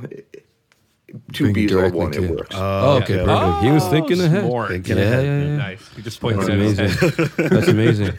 two 1.31 1.43
Bring 1.45 1.47
you 1.47 1.53
B's 1.53 1.71
or 1.71 1.75
directly 1.79 1.97
one, 1.99 2.13
it 2.13 2.23
it. 2.23 2.29
works. 2.29 2.55
Oh, 2.59 2.97
okay, 3.01 3.15
Yeah. 3.15 3.25
perfect. 3.25 3.63
he 3.63 3.71
was 3.71 3.83
oh, 3.85 3.89
thinking 3.89 4.19
ahead. 4.19 4.43
smart. 4.45 4.69
Thinking 4.69 4.97
Yeah, 4.97 5.03
ahead. 5.03 5.25
yeah, 5.25 5.43
yeah. 5.47 5.55
Nice. 5.55 5.89
He 5.95 6.01
just 6.01 6.19
pointed 6.19 6.39
That's 6.41 6.49
at 6.49 6.59
his 6.59 6.79
amazing. 6.79 7.29
That's 7.49 7.67
amazing. 7.69 8.13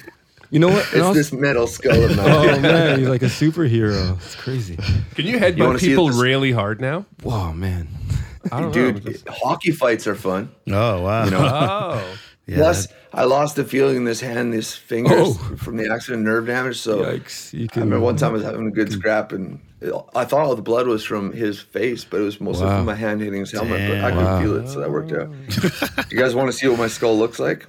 You 0.55 0.61
know 0.61 0.69
what? 0.69 0.85
It's 0.93 1.03
also- 1.03 1.15
this 1.15 1.33
metal 1.33 1.67
skull 1.67 2.05
of 2.05 2.17
mine. 2.17 2.27
oh 2.31 2.61
man, 2.61 2.99
he's 3.01 3.09
like 3.09 3.23
a 3.23 3.27
superhero. 3.27 4.17
It's 4.17 4.37
crazy. 4.37 4.77
Can 5.17 5.27
you 5.27 5.33
You 5.33 5.39
headbutt 5.41 5.67
wanna 5.67 5.79
people 5.81 6.07
this? 6.07 6.17
really 6.17 6.53
hard 6.53 6.81
now? 6.81 7.07
Wow, 7.25 7.53
man. 7.53 7.89
I 8.53 8.61
don't 8.61 8.75
know. 8.77 8.93
Dude, 8.93 9.23
hockey 9.29 9.73
fights 9.73 10.07
are 10.07 10.15
fun. 10.15 10.51
Oh 10.69 11.03
wow. 11.03 11.25
You 11.25 11.31
know, 11.33 11.39
Oh. 11.45 12.17
yeah, 12.47 12.57
Plus, 12.57 12.87
I 13.13 13.25
lost 13.25 13.57
the 13.57 13.65
feeling 13.65 13.97
in 13.97 14.05
this 14.05 14.21
hand, 14.21 14.53
this 14.53 14.75
fingers 14.77 15.13
Oh. 15.19 15.33
from 15.57 15.77
the 15.77 15.91
accident, 15.93 16.23
nerve 16.23 16.47
damage. 16.47 16.79
So 16.79 17.01
Yikes! 17.05 17.53
You 17.53 17.65
I 17.65 17.67
can. 17.73 17.83
remember 17.83 18.05
one 18.05 18.17
time 18.17 18.31
I 18.31 18.35
was 18.35 18.45
having 18.45 18.69
a 18.69 18.71
good 18.71 18.93
scrap, 18.93 19.33
and 19.33 19.59
it- 19.81 19.93
I 20.15 20.25
thought 20.25 20.43
all 20.47 20.55
the 20.55 20.63
blood 20.63 20.87
was 20.87 21.03
from 21.03 21.33
his 21.33 21.59
face, 21.59 22.05
but 22.05 22.21
it 22.21 22.25
was 22.25 22.41
mostly 22.41 22.67
Wow. 22.67 22.77
from 22.77 22.87
my 22.87 22.95
hand 22.95 23.23
hitting 23.23 23.41
his 23.41 23.51
helmet. 23.51 23.89
But 23.91 24.05
I 24.05 24.11
Damn. 24.11 24.19
could 24.39 24.45
feel 24.45 24.57
it, 24.59 24.69
so 24.69 24.79
that 24.79 24.91
worked 24.93 25.11
out. 25.13 25.31
Oh. 25.33 26.05
you 26.13 26.17
guys 26.19 26.35
want 26.37 26.49
to 26.49 26.57
see 26.57 26.69
what 26.69 26.79
my 26.79 26.87
skull 26.87 27.19
looks 27.19 27.41
like? 27.41 27.67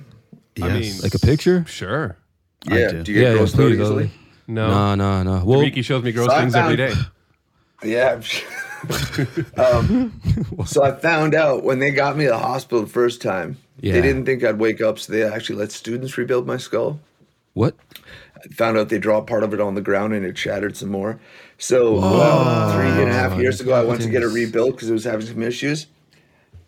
I 0.62 0.70
mean, 0.80 0.94
like 1.02 1.16
a 1.16 1.20
picture. 1.20 1.66
Sure. 1.68 2.18
I 2.70 2.78
Yeah. 2.80 2.92
do. 2.92 3.04
Do 3.04 3.12
you 3.12 3.20
get 3.22 3.34
yeah, 3.36 3.38
grossed 3.42 3.54
out 3.54 3.56
please, 3.58 3.80
easily? 3.80 4.12
No. 4.48 4.68
No, 4.68 4.96
no, 4.96 5.24
no. 5.24 5.46
Well, 5.46 5.60
Ricky 5.62 5.82
shows 5.82 6.04
me 6.04 6.12
gross 6.12 6.28
So 6.30 6.38
things 6.38 6.56
every 6.56 6.78
found- 6.78 6.94
day. 6.96 7.02
Yeah. 7.84 8.22
Um, 9.58 10.22
so 10.66 10.84
I 10.84 10.92
found 10.92 11.34
out 11.34 11.64
when 11.64 11.80
they 11.80 11.90
got 11.92 12.18
me 12.18 12.26
to 12.26 12.32
the 12.32 12.38
hospital 12.38 12.82
the 12.82 12.88
first 12.90 13.22
time, 13.22 13.58
Yeah. 13.82 13.94
they 13.94 14.02
didn't 14.02 14.26
think 14.26 14.44
I'd 14.44 14.60
wake 14.60 14.80
up, 14.82 15.00
so 15.00 15.12
they 15.12 15.24
actually 15.24 15.58
let 15.58 15.72
students 15.72 16.18
rebuild 16.18 16.46
my 16.46 16.58
skull. 16.58 17.00
what? 17.54 17.74
I 18.38 18.48
found 18.54 18.78
out 18.78 18.90
they 18.90 19.00
draw 19.00 19.22
part 19.22 19.44
of 19.44 19.54
it 19.54 19.60
on 19.62 19.74
the 19.76 19.82
ground 19.82 20.14
and 20.14 20.24
it 20.26 20.38
shattered 20.38 20.78
some 20.78 20.90
more. 20.90 21.20
So 21.58 21.98
about 21.98 22.76
three 22.76 22.90
and 23.04 23.10
a 23.10 23.14
half 23.14 23.40
years 23.40 23.60
ago, 23.62 23.74
I 23.74 23.84
went 23.84 24.02
to 24.02 24.10
get 24.10 24.22
it 24.22 24.28
rebuilt 24.28 24.76
because 24.76 24.90
it 24.90 24.94
was 24.94 25.04
having 25.06 25.26
some 25.26 25.42
issues. 25.42 25.88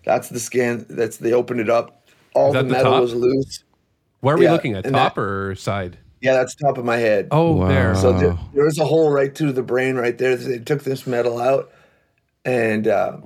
That's 0.06 0.30
the 0.30 0.40
scan. 0.40 0.86
That's 0.90 1.18
they 1.18 1.34
opened 1.34 1.60
it 1.60 1.70
up. 1.70 2.08
All 2.34 2.52
the 2.54 2.60
that 2.64 2.68
the 2.70 2.72
metal 2.74 2.94
top? 2.94 3.02
was 3.02 3.14
loose. 3.14 3.64
Where 4.22 4.36
are 4.36 4.38
we 4.38 4.46
Yeah, 4.46 4.52
looking 4.54 4.74
at? 4.76 4.84
Top 4.86 5.16
that- 5.16 5.22
or 5.22 5.56
side? 5.56 5.98
Yeah, 6.22 6.34
that's 6.34 6.56
top 6.56 6.78
of 6.80 6.86
my 6.86 6.98
head. 6.98 7.28
Oh, 7.32 7.54
Wow. 7.58 7.68
there. 7.68 7.96
So 7.96 8.12
there, 8.18 8.38
there 8.54 8.66
was 8.66 8.80
a 8.80 8.86
hole 8.86 9.12
right 9.12 9.34
through 9.38 9.52
the 9.54 9.62
brain 9.62 9.96
right 9.98 10.18
there. 10.18 10.36
They 10.36 10.58
took 10.58 10.84
this 10.84 11.06
metal 11.06 11.38
out, 11.40 11.70
and 12.44 12.88
uh, 12.88 13.18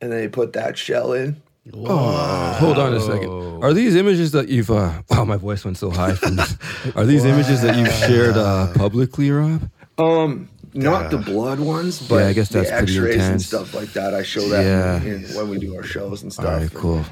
and 0.00 0.12
then 0.12 0.18
they 0.20 0.28
put 0.28 0.52
that 0.52 0.76
shell 0.76 1.12
in. 1.14 1.40
Oh, 1.72 2.52
hold 2.58 2.76
on 2.78 2.92
a 2.92 3.00
second. 3.00 3.62
Are 3.62 3.72
these 3.72 3.94
images 3.96 4.32
that 4.32 4.48
you've? 4.48 4.70
Uh, 4.70 5.00
wow, 5.10 5.24
my 5.24 5.36
voice 5.38 5.64
went 5.64 5.78
so 5.78 5.90
high. 5.90 6.14
From 6.14 6.36
this. 6.36 6.56
Are 6.96 7.06
these 7.06 7.24
images 7.24 7.62
that 7.62 7.76
you've 7.76 7.92
shared 7.92 8.36
uh, 8.36 8.72
publicly, 8.74 9.30
Robb? 9.30 9.70
Um, 9.96 10.48
not 10.74 11.10
the 11.10 11.18
blood 11.18 11.60
ones, 11.60 12.06
but 12.06 12.16
Yeah, 12.16 12.26
I 12.26 12.32
guess 12.34 12.48
that's 12.48 12.68
the 12.70 12.76
pretty 12.78 12.92
X-rays 12.96 13.14
and 13.14 13.22
intense. 13.24 13.46
stuff 13.46 13.74
like 13.74 13.92
that. 13.92 14.12
I 14.12 14.22
show 14.24 14.46
that 14.48 14.62
Yeah. 14.64 15.00
in, 15.02 15.24
in- 15.24 15.36
when 15.36 15.48
we 15.48 15.58
do 15.58 15.74
our 15.76 15.84
shows 15.84 16.22
and 16.22 16.32
stuff. 16.32 16.46
All 16.46 16.52
right, 16.58 16.74
cool. 16.74 17.04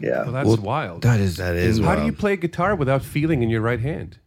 Yeah. 0.00 0.22
Well, 0.24 0.32
that's 0.32 0.46
Well, 0.48 0.56
wild. 0.56 1.02
That 1.02 1.20
is 1.20 1.36
That 1.36 1.56
is 1.56 1.78
How 1.78 1.94
do 1.94 2.00
you 2.02 2.06
wild. 2.08 2.18
play 2.18 2.36
guitar 2.36 2.74
without 2.74 3.02
feeling 3.04 3.42
in 3.42 3.50
your 3.50 3.60
right 3.60 3.80
hand? 3.80 4.18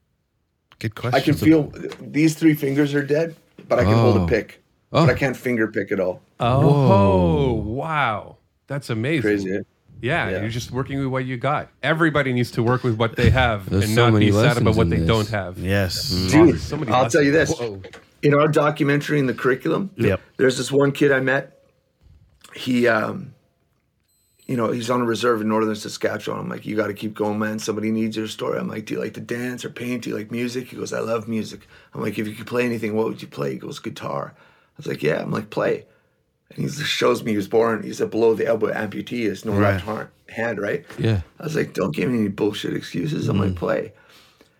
Good 0.79 0.95
question. 0.95 1.19
I 1.19 1.23
can 1.23 1.33
feel 1.33 1.71
these 2.01 2.35
three 2.35 2.53
fingers 2.53 2.93
are 2.93 3.03
dead, 3.03 3.35
but 3.67 3.79
I 3.79 3.83
can 3.83 3.93
hold 3.95 4.17
Oh. 4.17 4.23
a 4.25 4.27
pick. 4.27 4.61
Oh. 4.91 5.05
But 5.05 5.15
I 5.15 5.17
can't 5.17 5.35
finger 5.35 5.67
pick 5.67 5.91
at 5.91 5.99
all. 5.99 6.21
Oh, 6.39 7.53
wow. 7.53 8.37
That's 8.67 8.89
amazing. 8.89 9.21
Crazy. 9.21 9.51
eh? 9.55 9.59
Yeah, 10.01 10.29
Yeah. 10.29 10.41
you're 10.41 10.49
just 10.49 10.71
working 10.71 10.99
with 10.99 11.07
what 11.07 11.25
you 11.25 11.37
got. 11.37 11.69
Everybody 11.81 12.33
needs 12.33 12.51
to 12.51 12.61
work 12.63 12.83
with 12.83 12.95
what 12.97 13.15
they 13.15 13.29
have 13.29 13.69
There's 13.69 13.85
and 13.85 13.93
so 13.95 14.05
not 14.05 14.13
many 14.13 14.25
be 14.27 14.31
sad 14.33 14.37
lessons 14.41 14.61
about 14.61 14.75
what 14.75 14.83
in 14.83 14.89
they 14.89 14.97
this. 14.97 15.07
don't 15.07 15.29
have. 15.29 15.57
Yes. 15.57 16.09
Dude, 16.29 16.59
so 16.59 16.75
many 16.77 16.91
I'll 16.91 17.09
tell 17.09 17.21
you 17.23 17.31
this. 17.31 17.57
Whoa. 17.57 17.81
In 18.21 18.33
our 18.33 18.47
documentary 18.49 19.19
in 19.19 19.25
the 19.27 19.33
curriculum, 19.33 19.89
Yep. 19.97 20.19
there's 20.37 20.57
this 20.57 20.71
one 20.71 20.91
kid 20.91 21.11
I 21.13 21.21
met. 21.21 21.57
He, 22.53 22.87
um, 22.87 23.33
you 24.53 24.57
know, 24.57 24.71
he's 24.71 24.91
on 24.91 25.01
a 25.01 25.05
reserve 25.05 25.41
in 25.41 25.47
northern 25.47 25.73
Saskatchewan. 25.73 26.39
I'm 26.39 26.47
like, 26.47 26.63
you 26.63 26.75
got 26.75 26.85
to 26.85 26.93
keep 26.93 27.15
going, 27.15 27.39
man. 27.39 27.57
Somebody 27.57 27.89
needs 27.89 28.15
your 28.15 28.27
story. 28.27 28.59
I'm 28.59 28.67
like, 28.67 28.85
do 28.85 28.93
you 28.93 28.99
like 28.99 29.15
to 29.15 29.19
dance 29.19 29.65
or 29.65 29.71
paint? 29.71 30.03
Do 30.03 30.11
you 30.11 30.15
like 30.15 30.29
music? 30.29 30.67
He 30.67 30.75
goes, 30.75 30.93
I 30.93 30.99
love 30.99 31.27
music. 31.27 31.67
I'm 31.91 32.01
like, 32.01 32.19
if 32.19 32.27
you 32.27 32.35
could 32.35 32.45
play 32.45 32.63
anything, 32.63 32.95
what 32.95 33.07
would 33.07 33.19
you 33.19 33.27
play? 33.27 33.53
He 33.53 33.57
goes, 33.57 33.79
guitar. 33.79 34.35
I 34.37 34.41
was 34.77 34.85
like, 34.85 35.01
yeah. 35.01 35.23
I'm 35.23 35.31
like, 35.31 35.49
play. 35.49 35.87
And 36.51 36.59
he 36.59 36.69
shows 36.69 37.23
me 37.23 37.31
he 37.31 37.37
was 37.37 37.47
born. 37.47 37.81
He's 37.81 37.99
a 37.99 38.05
below 38.05 38.35
the 38.35 38.45
elbow 38.45 38.71
amputee. 38.71 39.27
Has 39.27 39.43
no 39.43 39.53
Right. 39.53 39.83
left 39.83 40.11
hand, 40.29 40.61
right? 40.61 40.85
Yeah. 40.99 41.21
I 41.39 41.43
was 41.45 41.55
like, 41.55 41.73
don't 41.73 41.95
give 41.95 42.11
me 42.11 42.19
any 42.19 42.27
bullshit 42.27 42.75
excuses. 42.75 43.29
I'm 43.29 43.39
like, 43.39 43.53
mm. 43.53 43.55
play. 43.55 43.93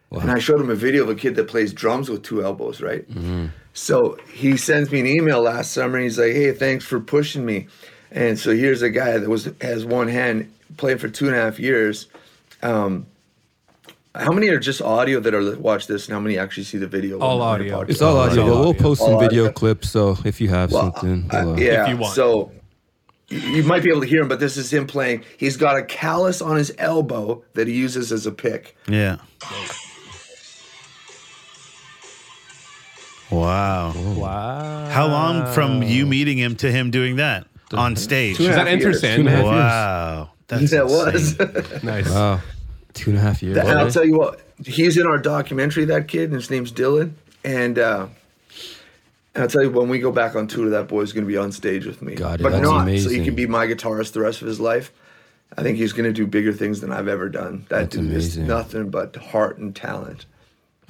Wow. 0.09 0.21
And 0.21 0.31
I 0.31 0.39
showed 0.39 0.59
him 0.59 0.71
a 0.71 0.75
video 0.75 1.03
of 1.03 1.09
a 1.09 1.15
kid 1.15 1.35
that 1.35 1.47
plays 1.47 1.71
drums 1.71 2.09
with 2.09 2.23
two 2.23 2.43
elbows, 2.43 2.81
right? 2.81 3.07
Mm-hmm. 3.11 3.45
So 3.73 4.17
he 4.33 4.57
sends 4.57 4.91
me 4.91 5.01
an 5.01 5.05
email 5.05 5.41
last 5.41 5.71
summer 5.71 5.97
and 5.97 6.03
he's 6.05 6.17
like, 6.17 6.33
hey, 6.33 6.51
thanks 6.51 6.83
for 6.83 6.99
pushing 6.99 7.45
me. 7.45 7.67
And 8.13 8.37
so 8.37 8.51
here's 8.55 8.81
a 8.83 8.89
guy 8.89 9.17
that 9.17 9.27
was 9.29 9.49
has 9.61 9.85
one 9.85 10.07
hand 10.07 10.51
playing 10.77 10.99
for 10.99 11.09
two 11.09 11.27
and 11.27 11.35
a 11.35 11.39
half 11.39 11.59
years. 11.59 12.07
Um, 12.61 13.07
how 14.15 14.31
many 14.31 14.49
are 14.49 14.59
just 14.59 14.81
audio 14.81 15.19
that 15.19 15.33
are 15.33 15.55
watch 15.57 15.87
this 15.87 16.05
and 16.05 16.13
how 16.13 16.19
many 16.19 16.37
actually 16.37 16.65
see 16.65 16.77
the 16.77 16.87
video? 16.87 17.19
All 17.19 17.41
audio. 17.41 17.81
It's 17.81 18.01
all 18.01 18.17
audio. 18.17 18.27
it's 18.27 18.35
but 18.35 18.41
all 18.53 18.59
we'll 18.59 18.69
audio. 18.69 18.81
post 18.81 19.01
some 19.01 19.13
All 19.15 19.19
video 19.19 19.45
audio. 19.45 19.53
clips. 19.53 19.89
So 19.89 20.15
if 20.23 20.39
you 20.39 20.49
have 20.49 20.71
Well, 20.71 20.93
something, 20.93 21.27
we'll, 21.31 21.53
uh, 21.53 21.55
yeah. 21.57 21.83
If 21.83 21.89
you 21.89 21.97
want. 21.97 22.13
So 22.15 22.51
you 23.29 23.63
might 23.63 23.81
be 23.81 23.89
able 23.89 24.01
to 24.01 24.07
hear 24.07 24.21
him, 24.21 24.27
but 24.27 24.39
this 24.39 24.57
is 24.57 24.71
him 24.71 24.85
playing. 24.85 25.23
He's 25.37 25.57
got 25.57 25.75
a 25.77 25.81
callus 25.83 26.39
on 26.41 26.55
his 26.57 26.71
elbow 26.77 27.43
that 27.55 27.67
he 27.67 27.73
uses 27.73 28.11
as 28.11 28.27
a 28.27 28.31
pick. 28.31 28.77
Yeah. 28.87 29.17
Wow. 33.31 33.93
Wow. 34.15 34.89
How 34.89 35.07
long 35.07 35.51
from 35.53 35.81
you 35.81 36.05
meeting 36.05 36.37
him 36.37 36.55
to 36.57 36.71
him 36.71 36.91
doing 36.91 37.15
that 37.15 37.47
on 37.73 37.95
stage? 37.95 38.37
Two 38.37 38.43
Is 38.43 38.49
and 38.49 38.55
a 38.55 38.57
that 38.57 38.67
half 38.67 38.73
Enter 38.73 38.89
years. 38.89 39.01
Two 39.01 39.07
and 39.07 39.27
a 39.27 39.31
Sandman? 39.31 39.45
Wow. 39.45 40.29
That's 40.47 40.71
That 40.71 40.85
was. 40.87 41.39
insane. 41.39 41.79
Nice. 41.83 42.09
Wow. 42.09 42.41
Two 42.93 43.09
and 43.11 43.19
a 43.19 43.21
half 43.21 43.41
years. 43.41 43.57
And 43.57 43.69
I'll 43.79 43.89
tell 43.91 44.05
you 44.05 44.17
what, 44.17 44.39
he's 44.65 44.97
in 44.97 45.07
our 45.07 45.17
documentary, 45.17 45.85
that 45.85 46.07
kid, 46.07 46.25
and 46.25 46.33
his 46.35 46.49
name's 46.51 46.71
Dylan. 46.71 47.13
And 47.43 47.79
uh, 47.79 48.07
and 49.35 49.41
I'll 49.43 49.49
tell 49.49 49.63
you, 49.63 49.71
when 49.71 49.89
we 49.89 49.97
go 49.99 50.11
back 50.11 50.35
on 50.35 50.47
tour, 50.47 50.69
that 50.69 50.87
boy's 50.87 51.11
going 51.11 51.25
to 51.25 51.27
be 51.27 51.37
on 51.37 51.51
stage 51.51 51.85
with 51.87 52.01
me. 52.03 52.13
God, 52.15 52.41
but 52.43 52.51
that's 52.51 52.61
not 52.63 52.69
so 52.77 52.83
amazing. 52.83 53.19
he 53.19 53.25
can 53.25 53.33
be 53.35 53.47
my 53.47 53.65
guitarist 53.65 54.13
the 54.13 54.19
rest 54.21 54.41
of 54.41 54.47
his 54.47 54.59
life. 54.59 54.91
I 55.57 55.63
think 55.63 55.77
he's 55.77 55.91
going 55.93 56.05
to 56.05 56.13
do 56.13 56.27
bigger 56.27 56.53
things 56.53 56.81
than 56.81 56.91
I've 56.91 57.07
ever 57.07 57.29
done. 57.29 57.65
That 57.69 57.77
That's 57.79 57.95
dude 57.95 58.05
amazing. 58.11 58.43
is 58.43 58.47
nothing 58.47 58.89
but 58.91 59.15
heart 59.15 59.57
and 59.57 59.75
talent. 59.75 60.25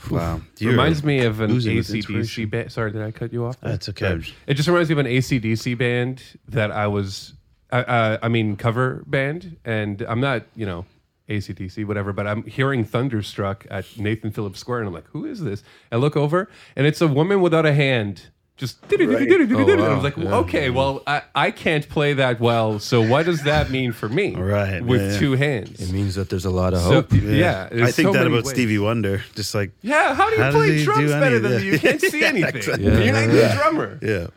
Wow. 0.10 0.42
You're 0.60 0.72
reminds 0.72 1.04
me 1.04 1.20
of 1.20 1.40
an 1.40 1.52
ACDC 1.52 2.50
band. 2.50 2.72
Sorry, 2.72 2.92
did 2.92 3.02
I 3.02 3.12
cut 3.12 3.32
you 3.34 3.46
off? 3.46 3.60
there? 3.60 3.72
That's 3.72 3.90
okay. 3.90 4.22
It 4.48 4.56
just 4.56 4.68
reminds 4.68 4.90
me 4.90 4.94
of 4.94 5.00
an 5.00 5.06
ACDC 5.06 5.78
band 5.78 6.22
that 6.48 6.72
I 6.72 6.88
was, 6.88 7.34
uh, 7.72 7.76
uh, 7.76 8.18
I 8.22 8.28
mean, 8.28 8.56
cover 8.56 9.04
band. 9.08 9.58
And 9.64 10.02
I'm 10.04 10.20
not, 10.20 10.44
you 10.56 10.66
know, 10.66 10.86
ACDC, 11.30 11.86
whatever, 11.86 12.12
but 12.12 12.28
I'm 12.28 12.44
hearing 12.44 12.84
Thunderstruck 12.84 13.66
at 13.70 13.98
Nathan 13.98 14.32
Phillips 14.32 14.60
Square. 14.60 14.80
And 14.80 14.88
I'm 14.88 14.94
like, 14.94 15.08
who 15.08 15.26
is 15.26 15.42
this? 15.42 15.64
I 15.92 15.96
look 15.96 16.18
over 16.18 16.50
and 16.76 16.86
it's 16.86 17.02
a 17.02 17.08
woman 17.08 17.42
without 17.42 17.66
a 17.66 17.74
hand. 17.74 18.30
Just 18.56 18.78
Right. 18.92 19.00
and 19.02 19.82
I 19.82 19.96
was 19.96 20.04
like, 20.04 20.16
Yeah. 20.16 20.36
okay, 20.36 20.70
well, 20.70 21.02
I, 21.08 21.24
I 21.34 21.50
can't 21.52 21.90
play 21.90 22.14
that 22.14 22.40
well. 22.40 22.78
So 22.80 23.02
what 23.02 23.26
does 23.26 23.44
that 23.44 23.72
mean 23.72 23.92
for 23.94 24.08
me? 24.08 24.36
Right, 24.54 24.80
With 24.86 25.14
yeah. 25.14 25.18
two 25.20 25.32
hands. 25.34 25.80
It 25.82 25.92
means 25.92 26.14
that 26.16 26.30
there's 26.30 26.46
a 26.46 26.52
lot 26.52 26.74
of 26.74 26.82
So, 26.82 26.92
hope. 27.02 27.12
yeah. 27.14 27.68
I 27.72 27.92
think 27.92 28.08
so 28.08 28.14
that 28.14 28.28
about 28.28 28.44
ways. 28.46 28.50
Stevie 28.52 28.78
Wonder. 28.78 29.24
Just 29.36 29.56
like, 29.56 29.72
Yeah, 29.82 30.14
how 30.14 30.30
do 30.30 30.36
you 30.36 30.44
How 30.44 30.52
play 30.52 30.84
drums 30.84 31.12
better 31.12 31.40
than 31.40 31.52
that? 31.54 31.62
me? 31.62 31.68
You 31.72 31.80
can't 31.80 32.00
see 32.00 32.24
anything. 32.34 32.56
exactly. 32.56 32.84
You're 32.86 32.94
not 33.14 33.24
even 33.24 33.36
Yeah. 33.36 33.54
a 33.54 33.56
drummer. 33.58 34.00
yeah. 34.04 34.28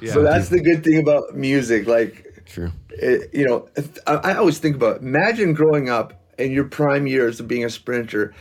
Yeah. 0.00 0.12
So 0.12 0.22
that's 0.22 0.48
the 0.50 0.60
good 0.60 0.84
thing 0.84 0.98
about 0.98 1.34
music. 1.36 1.86
Like, 1.86 2.42
True. 2.46 2.72
it, 2.90 3.30
you 3.32 3.46
know, 3.46 3.68
I, 4.06 4.14
I 4.16 4.34
always 4.36 4.58
think 4.58 4.76
about 4.76 5.00
imagine 5.00 5.54
growing 5.54 5.88
up 5.88 6.20
in 6.38 6.50
your 6.52 6.64
prime 6.64 7.06
years 7.06 7.40
of 7.40 7.48
being 7.48 7.64
a 7.64 7.70
sprinter. 7.70 8.34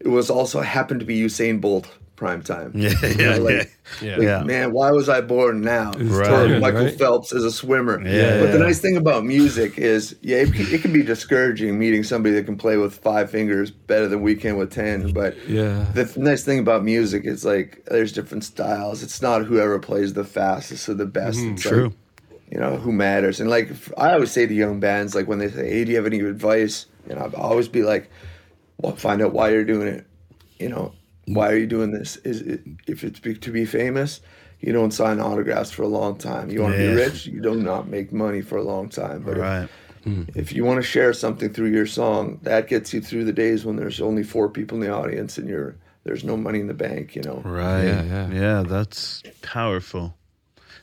It 0.00 0.08
was 0.08 0.30
also 0.30 0.60
happened 0.60 1.00
to 1.00 1.06
be 1.06 1.20
Usain 1.20 1.60
Bolt 1.60 1.88
prime 2.18 2.42
time. 2.42 2.72
Yeah, 2.74 2.90
You 3.02 3.08
yeah, 3.16 3.36
know, 3.36 3.42
like, 3.44 3.78
Yeah. 4.02 4.16
like, 4.16 4.22
Yeah. 4.22 4.42
man, 4.42 4.72
why 4.72 4.90
was 4.90 5.08
I 5.08 5.20
born 5.20 5.60
now? 5.60 5.92
Right. 5.92 6.60
Michael 6.60 6.84
Right. 6.86 6.98
Phelps 6.98 7.32
as 7.32 7.44
a 7.44 7.50
swimmer. 7.52 8.04
Yeah, 8.04 8.40
but 8.40 8.50
the 8.52 8.58
nice 8.58 8.80
thing 8.80 8.96
about 8.96 9.24
music 9.24 9.78
is, 9.78 10.16
yeah, 10.20 10.38
it 10.38 10.52
can, 10.52 10.66
it 10.66 10.82
can 10.82 10.92
be 10.92 11.02
discouraging 11.04 11.78
meeting 11.78 12.02
somebody 12.02 12.34
that 12.34 12.44
can 12.44 12.56
play 12.56 12.76
with 12.76 12.92
five 12.94 13.30
fingers 13.30 13.70
better 13.70 14.08
than 14.08 14.20
we 14.20 14.34
can 14.34 14.56
with 14.56 14.72
ten. 14.72 15.12
But 15.12 15.36
Yeah. 15.48 15.86
the 15.94 16.12
nice 16.16 16.42
thing 16.42 16.58
about 16.58 16.84
music 16.84 17.22
is 17.24 17.44
like 17.44 17.84
there's 17.86 18.12
different 18.12 18.42
styles. 18.44 19.02
It's 19.04 19.22
not 19.22 19.44
whoever 19.44 19.78
plays 19.78 20.12
the 20.14 20.24
fastest 20.24 20.88
or 20.88 20.94
the 20.94 21.06
best. 21.06 21.38
Mm-hmm. 21.38 21.52
it's 21.54 21.62
True. 21.62 21.84
Like, 21.84 21.92
you 22.50 22.58
know 22.58 22.76
who 22.78 22.90
matters. 22.92 23.38
And 23.40 23.48
like 23.48 23.70
I 23.96 24.12
always 24.14 24.32
say 24.32 24.44
to 24.46 24.52
young 24.54 24.80
bands, 24.80 25.14
like 25.14 25.28
when 25.28 25.38
they 25.38 25.48
say, 25.50 25.68
"Hey, 25.70 25.84
do 25.84 25.90
you 25.92 25.96
have 25.98 26.06
any 26.06 26.18
advice?" 26.20 26.86
You 27.08 27.14
know, 27.14 27.30
I'll 27.36 27.42
always 27.52 27.68
be 27.68 27.82
like, 27.84 28.10
"Well, 28.78 28.96
find 28.96 29.22
out 29.22 29.32
why 29.32 29.50
you're 29.50 29.64
doing 29.64 29.86
it. 29.86 30.04
You 30.58 30.68
know, 30.70 30.92
why 31.28 31.50
are 31.52 31.56
you 31.56 31.66
doing 31.66 31.92
this? 31.92 32.16
Is 32.24 32.40
it 32.42 32.60
if 32.86 33.04
it's 33.04 33.20
be, 33.20 33.34
to 33.34 33.50
be 33.52 33.64
famous?" 33.64 34.20
You 34.60 34.72
don't 34.72 34.90
sign 34.92 35.20
autographs 35.20 35.70
for 35.70 35.82
a 35.84 35.88
long 35.88 36.16
time. 36.18 36.50
You 36.50 36.62
want 36.62 36.74
to 36.74 36.82
Yeah. 36.82 36.90
be 36.90 36.96
rich. 36.96 37.26
You 37.26 37.40
do 37.40 37.54
not 37.54 37.88
make 37.88 38.12
money 38.12 38.40
for 38.40 38.56
a 38.58 38.62
long 38.64 38.88
time. 38.88 39.22
But 39.22 39.36
if- 39.36 39.38
Right. 39.38 39.68
if 40.34 40.52
you 40.52 40.64
want 40.64 40.78
to 40.78 40.82
share 40.82 41.12
something 41.12 41.50
through 41.52 41.68
your 41.70 41.86
song, 41.86 42.40
that 42.42 42.66
gets 42.66 42.92
you 42.92 43.00
through 43.00 43.24
the 43.24 43.32
days 43.32 43.64
when 43.64 43.76
there's 43.76 44.00
only 44.00 44.24
four 44.24 44.48
people 44.48 44.76
in 44.78 44.82
the 44.82 44.90
audience 44.92 45.38
and 45.38 45.48
you're 45.48 45.76
there's 46.04 46.24
no 46.24 46.36
money 46.36 46.58
in 46.58 46.66
the 46.66 46.74
bank. 46.74 47.14
You 47.14 47.22
know. 47.22 47.40
Right. 47.44 47.84
Yeah, 47.84 48.02
Yeah, 48.04 48.30
yeah. 48.32 48.62
that's 48.66 49.22
powerful. 49.42 50.16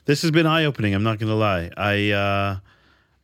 This 0.06 0.22
has 0.22 0.30
been 0.30 0.46
eye 0.46 0.64
opening. 0.64 0.94
I'm 0.94 1.02
not 1.02 1.18
going 1.18 1.28
to 1.30 1.34
lie. 1.34 1.70
I 1.76 2.10
uh, 2.12 2.56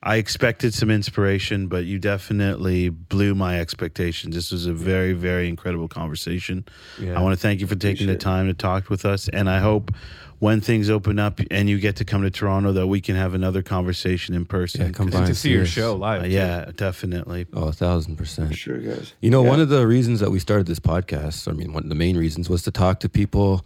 I 0.05 0.17
expected 0.17 0.75
some 0.75 0.91
inspiration, 0.91 1.69
but 1.69 1.85
you 1.85 1.99
definitely 1.99 2.89
blew 2.89 3.35
my 3.37 3.61
expectations. 3.61 4.35
This 4.35 4.51
was 4.51 4.67
a 4.67 4.73
very, 4.73 5.13
very 5.13 5.49
incredible 5.49 5.87
conversation. 5.87 6.65
Yeah. 7.01 7.17
I 7.19 7.23
want 7.23 7.35
to 7.35 7.41
thank 7.41 7.61
you 7.61 7.67
for 7.69 7.77
taking 7.77 8.09
the 8.09 8.17
time 8.17 8.49
to 8.49 8.55
talk 8.55 8.91
with 8.91 9.05
us, 9.05 9.29
and 9.29 9.49
I 9.49 9.61
hope 9.61 9.93
when 10.41 10.61
things 10.61 10.91
open 10.91 11.21
up 11.21 11.39
and 11.53 11.71
you 11.71 11.79
get 11.79 11.95
to 11.97 12.05
come 12.05 12.23
to 12.23 12.31
Toronto, 12.31 12.73
that 12.73 12.89
we 12.89 13.01
can 13.01 13.15
have 13.15 13.33
another 13.33 13.63
conversation 13.63 14.35
in 14.35 14.45
person. 14.45 14.81
Yeah, 14.81 14.91
come 14.91 15.07
'Cause, 15.07 15.15
by 15.15 15.21
to 15.21 15.27
and 15.29 15.37
see 15.37 15.51
your 15.53 15.67
show 15.67 15.95
live. 15.95 16.23
uh, 16.23 16.25
too. 16.25 16.31
yeah, 16.33 16.71
definitely. 16.75 17.47
Oh, 17.53 17.69
a 17.69 17.73
thousand 17.73 18.17
percent. 18.17 18.57
Sure, 18.57 18.79
guys. 18.79 19.15
You 19.21 19.31
know, 19.31 19.45
Yeah. 19.45 19.51
one 19.51 19.61
of 19.61 19.69
the 19.69 19.87
reasons 19.87 20.19
that 20.19 20.33
we 20.33 20.41
started 20.41 20.67
this 20.67 20.81
podcast, 20.81 21.47
I 21.47 21.53
mean, 21.53 21.73
one 21.73 21.85
of 21.85 21.89
the 21.91 21.95
main 21.95 22.17
reasons 22.17 22.51
was 22.51 22.63
to 22.63 22.73
talk 22.73 22.99
to 23.01 23.09
people 23.09 23.65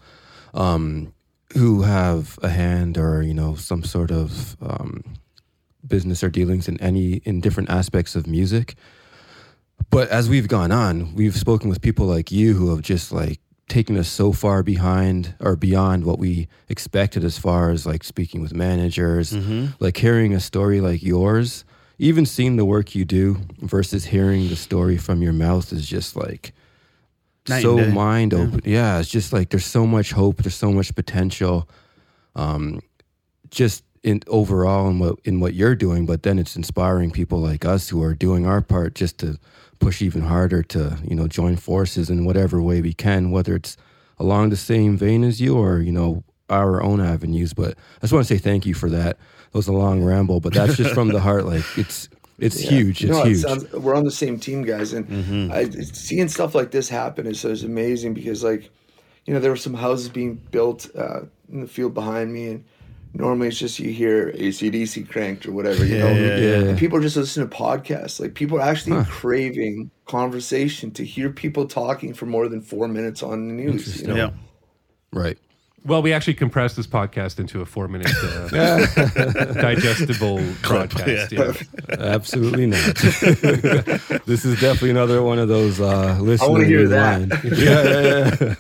um, 0.53 1.15
who 1.55 1.81
have 1.83 2.39
a 2.43 2.51
hand 2.51 2.99
or, 2.99 3.23
you 3.23 3.33
know, 3.33 3.55
some 3.55 3.83
sort 3.83 4.11
of 4.11 4.59
um, 4.61 5.03
business 5.89 6.23
or 6.23 6.31
dealings 6.31 6.69
in 6.69 6.81
any, 6.81 7.15
in 7.25 7.41
different 7.41 7.71
aspects 7.71 8.15
of 8.17 8.27
music. 8.27 8.75
But 9.91 10.09
as 10.09 10.29
we've 10.29 10.49
gone 10.49 10.73
on, 10.73 11.15
we've 11.15 11.37
spoken 11.37 11.69
with 11.69 11.81
people 11.81 12.07
like 12.07 12.33
you 12.33 12.55
who 12.55 12.71
have 12.71 12.83
just 12.83 13.13
like 13.13 13.41
taken 13.69 13.97
us 13.97 14.09
so 14.09 14.33
far 14.33 14.63
behind 14.63 15.35
or 15.41 15.57
beyond 15.57 16.05
what 16.05 16.19
we 16.19 16.49
expected 16.69 17.25
as 17.25 17.37
far 17.39 17.71
as 17.71 17.85
like 17.85 18.05
speaking 18.05 18.41
with 18.41 18.55
managers, 18.55 19.33
like 19.81 19.97
hearing 19.97 20.35
a 20.35 20.41
story 20.41 20.81
like 20.81 21.03
yours, 21.03 21.65
even 21.99 22.25
seeing 22.27 22.57
the 22.57 22.65
work 22.65 22.95
you 22.95 23.05
do 23.05 23.39
versus 23.59 24.05
hearing 24.07 24.49
the 24.49 24.57
story 24.57 24.97
from 24.97 25.23
your 25.23 25.33
mouth 25.33 25.73
is 25.73 25.87
just 25.87 26.17
like 26.17 26.53
Night 27.49 27.63
so 27.63 27.77
mind 27.91 28.35
open. 28.35 28.61
Yeah. 28.65 28.99
it's 28.99 29.09
just 29.09 29.33
like 29.33 29.51
there's 29.51 29.67
so 29.67 29.87
much 29.87 30.13
hope, 30.13 30.43
there's 30.43 30.55
so 30.55 30.73
much 30.73 30.95
potential. 30.95 31.69
Um, 32.35 32.81
just 33.51 33.85
in 34.07 34.21
overall 34.29 34.89
in 34.89 34.99
what 35.01 35.19
in 35.25 35.41
what 35.41 35.53
you're 35.55 35.75
doing, 35.75 36.07
but 36.07 36.23
then 36.23 36.39
it's 36.39 36.55
inspiring 36.57 37.11
people 37.11 37.41
like 37.41 37.65
us 37.65 37.89
who 37.91 38.03
are 38.03 38.15
doing 38.15 38.47
our 38.47 38.63
part 38.63 38.95
just 38.95 39.19
to 39.19 39.39
push 39.81 40.01
even 40.01 40.23
harder 40.23 40.63
to 40.63 40.97
you 41.05 41.15
know 41.17 41.27
join 41.27 41.57
forces 41.57 42.09
in 42.09 42.25
whatever 42.25 42.63
way 42.63 42.81
we 42.81 42.95
can, 42.95 43.31
whether 43.33 43.57
it's 43.57 43.77
along 44.19 44.51
the 44.51 44.57
same 44.57 44.97
vein 44.97 45.25
as 45.25 45.41
you 45.41 45.59
or 45.59 45.81
you 45.81 45.93
know 45.93 46.23
our 46.49 46.83
own 46.83 47.01
avenues. 47.01 47.53
But 47.53 47.73
I 47.99 48.01
just 48.03 48.13
want 48.13 48.27
to 48.27 48.33
say 48.35 48.39
thank 48.39 48.65
you 48.65 48.75
for 48.75 48.89
that. 48.91 49.19
It 49.49 49.55
was 49.55 49.67
a 49.69 49.73
long 49.73 50.03
ramble, 50.05 50.39
but 50.41 50.55
that's 50.55 50.77
just 50.77 50.95
from 50.95 51.09
the 51.09 51.21
heart. 51.21 51.45
Like 51.55 51.65
it's 51.77 52.09
it's 52.39 52.63
Yeah. 52.63 52.71
huge. 52.71 53.05
It's 53.05 53.17
it 53.19 53.27
huge. 53.27 53.41
sounds- 53.41 53.73
we're 53.73 53.97
on 53.97 54.05
the 54.05 54.11
same 54.11 54.39
team, 54.39 54.63
guys, 54.63 54.93
and 54.93 55.53
I, 55.53 55.69
seeing 55.71 56.29
stuff 56.29 56.55
like 56.55 56.71
this 56.71 56.89
happen 56.89 57.27
is, 57.27 57.45
is 57.45 57.65
amazing 57.65 58.13
because, 58.15 58.45
like, 58.45 58.71
you 59.25 59.33
know, 59.35 59.41
there 59.41 59.51
were 59.51 59.57
some 59.57 59.73
houses 59.75 60.11
being 60.11 60.35
built 60.53 60.89
uh, 60.95 61.21
in 61.51 61.63
the 61.63 61.67
field 61.67 61.95
behind 61.95 62.33
me, 62.35 62.49
and 62.49 62.65
normally 63.19 63.49
it's 63.49 63.59
just 63.59 63.79
you 63.79 63.91
hear 63.93 64.33
ACDC 64.33 65.09
cranked 65.09 65.47
or 65.47 65.53
whatever, 65.53 65.85
you 65.85 65.99
know, 65.99 66.09
Yeah, 66.13 66.37
yeah, 66.37 66.37
yeah. 66.37 66.69
and 66.69 66.79
people 66.79 67.01
just 67.01 67.17
listen 67.17 67.49
to 67.49 67.57
podcasts. 67.57 68.21
Like, 68.21 68.35
people 68.35 68.59
are 68.59 68.63
actually 68.69 69.05
craving 69.07 69.91
conversation 70.07 70.91
to 70.93 71.05
hear 71.05 71.31
people 71.31 71.67
talking 71.67 72.15
for 72.15 72.27
more 72.27 72.49
than 72.49 72.61
four 72.61 72.89
minutes 72.89 73.23
on 73.23 73.49
the 73.49 73.55
news. 73.55 74.01
You 74.01 74.09
know, 74.09 74.17
Yeah. 74.17 74.31
right. 75.13 75.39
Well, 75.85 76.03
we 76.03 76.13
actually 76.13 76.35
compressed 76.35 76.75
this 76.75 76.89
podcast 76.89 77.39
into 77.39 77.61
a 77.61 77.65
four-minute 77.65 78.11
uh, 78.21 78.49
digestible 79.55 80.39
podcast. 80.63 81.31
Yeah. 81.31 81.97
Absolutely 82.05 82.67
not. 82.67 82.97
this 84.27 84.45
is 84.45 84.61
definitely 84.61 84.91
another 84.91 85.23
one 85.23 85.39
of 85.39 85.47
those 85.47 85.81
uh, 85.81 86.19
listening. 86.21 86.51
wanna 86.53 86.65
hear 86.65 86.89
rewind. 86.89 87.33
yeah, 87.45 87.83
yeah, 87.85 88.37
yeah. 88.41 88.55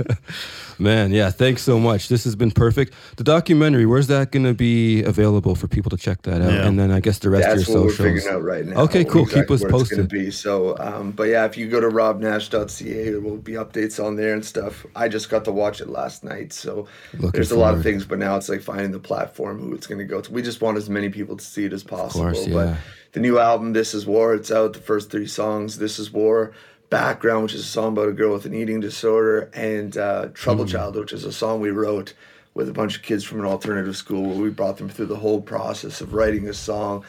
Man, 0.79 1.13
yeah. 1.13 1.31
Thanks 1.31 1.63
so 1.63 1.79
much. 1.79 2.09
This 2.09 2.25
has 2.25 2.37
been 2.37 2.51
perfect. 2.51 2.95
The 3.17 3.25
documentary. 3.25 3.87
Where's 3.87 4.07
that 4.09 4.33
going 4.33 4.45
to 4.45 4.55
be 4.55 5.03
available 5.03 5.55
for 5.55 5.69
people 5.69 5.91
to 5.91 5.97
check 5.97 6.23
that 6.23 6.43
out? 6.43 6.53
Yeah. 6.53 6.67
And 6.67 6.79
then 6.79 6.91
I 6.91 7.01
guess 7.01 7.19
the 7.19 7.31
rest 7.31 7.49
That's 7.49 7.63
of 7.63 7.69
what 7.69 7.75
your 7.75 7.85
we're 7.87 7.93
figuring 7.93 8.29
out 8.29 8.43
right 8.43 8.65
now. 8.67 8.83
Okay, 8.83 9.05
cool. 9.05 9.23
exactly 9.23 9.43
Keep 9.43 9.51
us 9.51 9.71
posted. 9.71 10.09
be. 10.09 10.31
So, 10.31 10.77
um, 10.79 11.13
but 11.13 11.25
yeah, 11.25 11.45
if 11.45 11.57
you 11.57 11.69
go 11.69 11.81
to 11.81 11.89
robnash.ca, 11.89 13.11
there 13.11 13.21
will 13.21 13.39
be 13.39 13.53
updates 13.53 14.03
on 14.05 14.17
there 14.17 14.35
and 14.35 14.45
stuff. 14.45 14.87
I 14.95 15.09
just 15.09 15.31
got 15.31 15.45
to 15.47 15.53
watch 15.53 15.81
it 15.81 15.89
last 15.89 16.25
night, 16.25 16.53
so 16.53 16.87
Looking 17.15 17.31
there's 17.31 17.51
a 17.51 17.59
lot 17.59 17.75
of 17.75 17.83
things. 17.83 18.05
But 18.05 18.19
now 18.19 18.37
it's 18.37 18.49
like 18.49 18.63
finding 18.63 18.93
the 18.93 18.99
platform 18.99 19.61
who 19.61 19.75
it's 19.75 19.87
going 19.87 19.99
to 19.99 20.05
go 20.05 20.21
to. 20.21 20.33
We 20.33 20.43
just 20.43 20.61
want 20.61 20.77
as 20.77 20.91
many 20.91 21.09
people 21.09 21.37
to 21.37 21.45
see 21.45 21.65
it 21.65 21.73
as 21.73 21.83
possible. 21.83 22.25
course, 22.25 22.47
yeah. 22.47 22.55
But 22.55 22.77
the 23.13 23.21
new 23.21 23.39
album, 23.39 23.73
This 23.73 23.95
Is 23.95 24.05
War, 24.05 24.35
it's 24.35 24.51
out. 24.51 24.75
The 24.75 24.79
first 24.79 25.11
three 25.11 25.27
songs, 25.27 25.79
This 25.79 25.99
Is 25.99 26.13
War. 26.13 26.53
Background, 26.91 27.43
which 27.45 27.55
is 27.55 27.61
a 27.63 27.65
song 27.65 27.93
about 27.93 28.09
a 28.09 28.13
girl 28.13 28.33
with 28.33 28.47
an 28.47 28.55
eating 28.55 28.81
disorder, 28.81 29.51
and 29.55 29.97
uh, 29.97 30.29
Trouble 30.35 30.65
Mm. 30.65 30.69
Child, 30.71 30.97
which 30.97 31.13
is 31.13 31.25
a 31.25 31.33
song 31.33 31.61
we 31.61 31.71
wrote 31.71 32.15
with 32.55 32.69
a 32.69 32.73
bunch 32.73 32.97
of 32.97 33.03
kids 33.03 33.25
from 33.25 33.41
an 33.41 33.47
alternative 33.47 33.97
school 33.97 34.23
where 34.31 34.39
we 34.39 34.51
brought 34.51 34.79
them 34.79 34.89
through 34.89 35.07
the 35.07 35.17
whole 35.17 35.41
process 35.43 36.01
of 36.01 36.15
writing 36.15 36.49
a 36.49 36.55
song, 36.55 37.05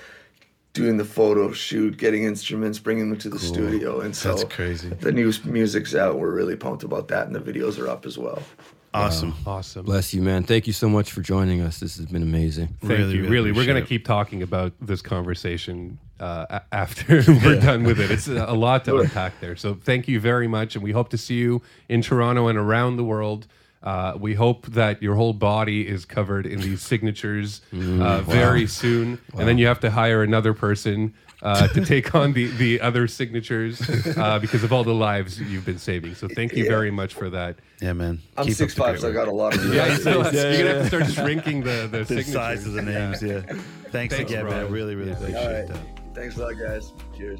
doing 0.73 0.97
the 0.97 1.05
photo 1.05 1.51
shoot, 1.51 1.97
getting 1.97 2.23
instruments, 2.23 2.79
bringing 2.79 3.09
them 3.09 3.17
to 3.19 3.29
the 3.29 3.39
studio. 3.39 3.99
And 4.01 4.15
so 4.15 4.29
That's 4.29 4.43
crazy. 4.53 4.89
the 4.89 5.11
new 5.11 5.31
music's 5.45 5.95
out. 5.95 6.19
We're 6.19 6.31
really 6.33 6.55
pumped 6.55 6.83
about 6.83 7.07
that, 7.09 7.27
and 7.27 7.35
the 7.35 7.39
videos 7.39 7.79
are 7.79 7.87
up 7.87 8.05
as 8.05 8.17
well. 8.17 8.41
Awesome. 8.93 9.35
Awesome. 9.45 9.85
Bless 9.85 10.13
you, 10.13 10.21
man. 10.23 10.43
Thank 10.43 10.65
you 10.65 10.73
so 10.73 10.89
much 10.89 11.11
for 11.11 11.21
joining 11.21 11.61
us. 11.61 11.79
This 11.79 11.97
has 11.97 12.07
been 12.07 12.23
amazing. 12.23 12.69
Thank 12.81 12.91
Really, 12.93 13.15
you. 13.15 13.21
really 13.23 13.29
Really, 13.29 13.51
we're 13.51 13.65
going 13.67 13.81
to 13.81 13.87
keep 13.87 14.05
talking 14.05 14.41
about 14.41 14.73
this 14.81 15.01
conversation 15.03 15.99
uh, 16.19 16.59
after 16.71 17.23
we're 17.45 17.59
done 17.59 17.83
with 17.83 17.99
it. 17.99 18.11
It's 18.11 18.27
a 18.27 18.53
lot 18.53 18.85
to 18.85 18.97
unpack 19.01 19.39
there. 19.39 19.55
So 19.55 19.73
thank 19.75 20.07
you 20.07 20.19
very 20.19 20.47
much, 20.47 20.75
and 20.75 20.83
we 20.83 20.91
hope 20.91 21.09
to 21.09 21.17
see 21.17 21.35
you 21.35 21.61
in 21.89 22.01
Toronto 22.01 22.47
and 22.47 22.57
around 22.57 22.97
the 22.97 23.03
world. 23.03 23.47
Uh, 23.83 24.17
we 24.19 24.33
hope 24.33 24.65
that 24.67 25.01
your 25.03 25.15
whole 25.15 25.33
body 25.33 25.87
is 25.87 26.03
covered 26.03 26.45
in 26.47 26.59
these 26.59 26.81
signatures 26.81 27.61
uh, 27.73 28.21
very 28.21 28.65
soon, 28.67 29.19
and 29.37 29.47
then 29.47 29.57
you 29.59 29.67
have 29.67 29.79
to 29.79 29.91
hire 29.91 30.23
another 30.23 30.53
person 30.53 31.13
uh, 31.43 31.67
to 31.67 31.85
take 31.85 32.15
on 32.15 32.33
the 32.33 32.47
the 32.57 32.81
other 32.81 33.07
signatures 33.07 33.79
uh, 34.17 34.39
because 34.39 34.63
of 34.63 34.73
all 34.73 34.83
the 34.83 34.93
lives 34.93 35.39
you've 35.39 35.63
been 35.63 35.77
saving. 35.77 36.15
So 36.15 36.27
thank 36.27 36.53
you 36.53 36.63
Yeah. 36.63 36.71
very 36.71 36.89
much 36.89 37.13
for 37.13 37.29
that. 37.29 37.57
Yeah, 37.79 37.93
man. 37.93 38.19
I'm 38.35 38.45
Keep 38.45 38.53
up 38.53 38.57
six 38.57 38.73
the 38.73 38.81
five, 38.81 38.99
so 38.99 39.09
I 39.09 39.13
got 39.13 39.27
a 39.27 39.31
lot 39.31 39.55
of 39.55 39.63
Yeah, 39.73 39.85
you 39.87 39.97
still 39.97 40.23
have, 40.23 40.33
yeah, 40.33 40.51
you're 40.53 40.57
gonna 40.67 40.81
have 40.83 40.89
to 40.89 41.05
start 41.05 41.11
shrinking 41.25 41.61
the 41.61 41.87
the, 41.89 41.99
the 41.99 42.05
signatures. 42.05 42.33
size 42.33 42.65
of 42.65 42.73
the 42.73 42.81
names. 42.81 43.21
Yeah. 43.21 43.41
Thanks, 43.91 44.15
Thanks, 44.15 44.19
again, 44.31 44.45
man. 44.47 44.63
Robb. 44.63 44.71
Really, 44.71 44.95
really 44.95 45.11
Yeah. 45.11 45.17
appreciate 45.17 45.45
All 45.45 45.53
right. 45.53 45.67
that. 45.67 45.96
Thanks 46.17 46.35
a 46.35 46.41
lot, 46.41 46.53
guys. 46.53 46.93
Cheers. 47.15 47.39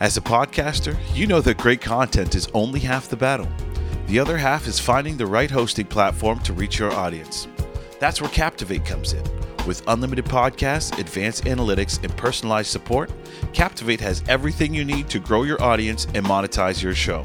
As 0.00 0.16
a 0.16 0.22
podcaster, 0.22 0.96
you 1.14 1.26
know 1.26 1.42
that 1.42 1.58
great 1.58 1.82
content 1.82 2.34
is 2.34 2.48
only 2.54 2.80
half 2.80 3.06
the 3.06 3.16
battle. 3.16 3.48
The 4.06 4.18
other 4.18 4.38
half 4.38 4.66
is 4.66 4.80
finding 4.80 5.18
the 5.18 5.26
right 5.26 5.50
hosting 5.50 5.84
platform 5.84 6.38
to 6.40 6.54
reach 6.54 6.78
your 6.78 6.90
audience. 6.90 7.48
That's 7.98 8.18
where 8.22 8.30
Captivate 8.30 8.86
comes 8.86 9.12
in. 9.12 9.22
With 9.70 9.84
unlimited 9.86 10.24
podcasts, 10.24 10.98
advanced 10.98 11.44
analytics, 11.44 12.02
and 12.02 12.16
personalized 12.16 12.72
support, 12.72 13.08
Captivate 13.52 14.00
has 14.00 14.24
everything 14.26 14.74
you 14.74 14.84
need 14.84 15.08
to 15.10 15.20
grow 15.20 15.44
your 15.44 15.62
audience 15.62 16.08
and 16.12 16.26
monetize 16.26 16.82
your 16.82 16.92
show. 16.92 17.22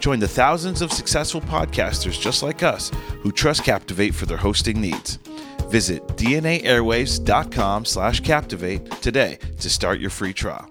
Join 0.00 0.18
the 0.18 0.26
thousands 0.26 0.82
of 0.82 0.92
successful 0.92 1.40
podcasters 1.40 2.20
just 2.20 2.42
like 2.42 2.64
us 2.64 2.90
who 3.20 3.30
trust 3.30 3.62
Captivate 3.62 4.16
for 4.16 4.26
their 4.26 4.36
hosting 4.36 4.80
needs. 4.80 5.20
Visit 5.68 6.04
dnaairwaves.com 6.16 7.84
slash 7.84 8.18
captivate 8.18 8.90
today 9.00 9.38
to 9.60 9.70
start 9.70 10.00
your 10.00 10.10
free 10.10 10.32
trial. 10.32 10.68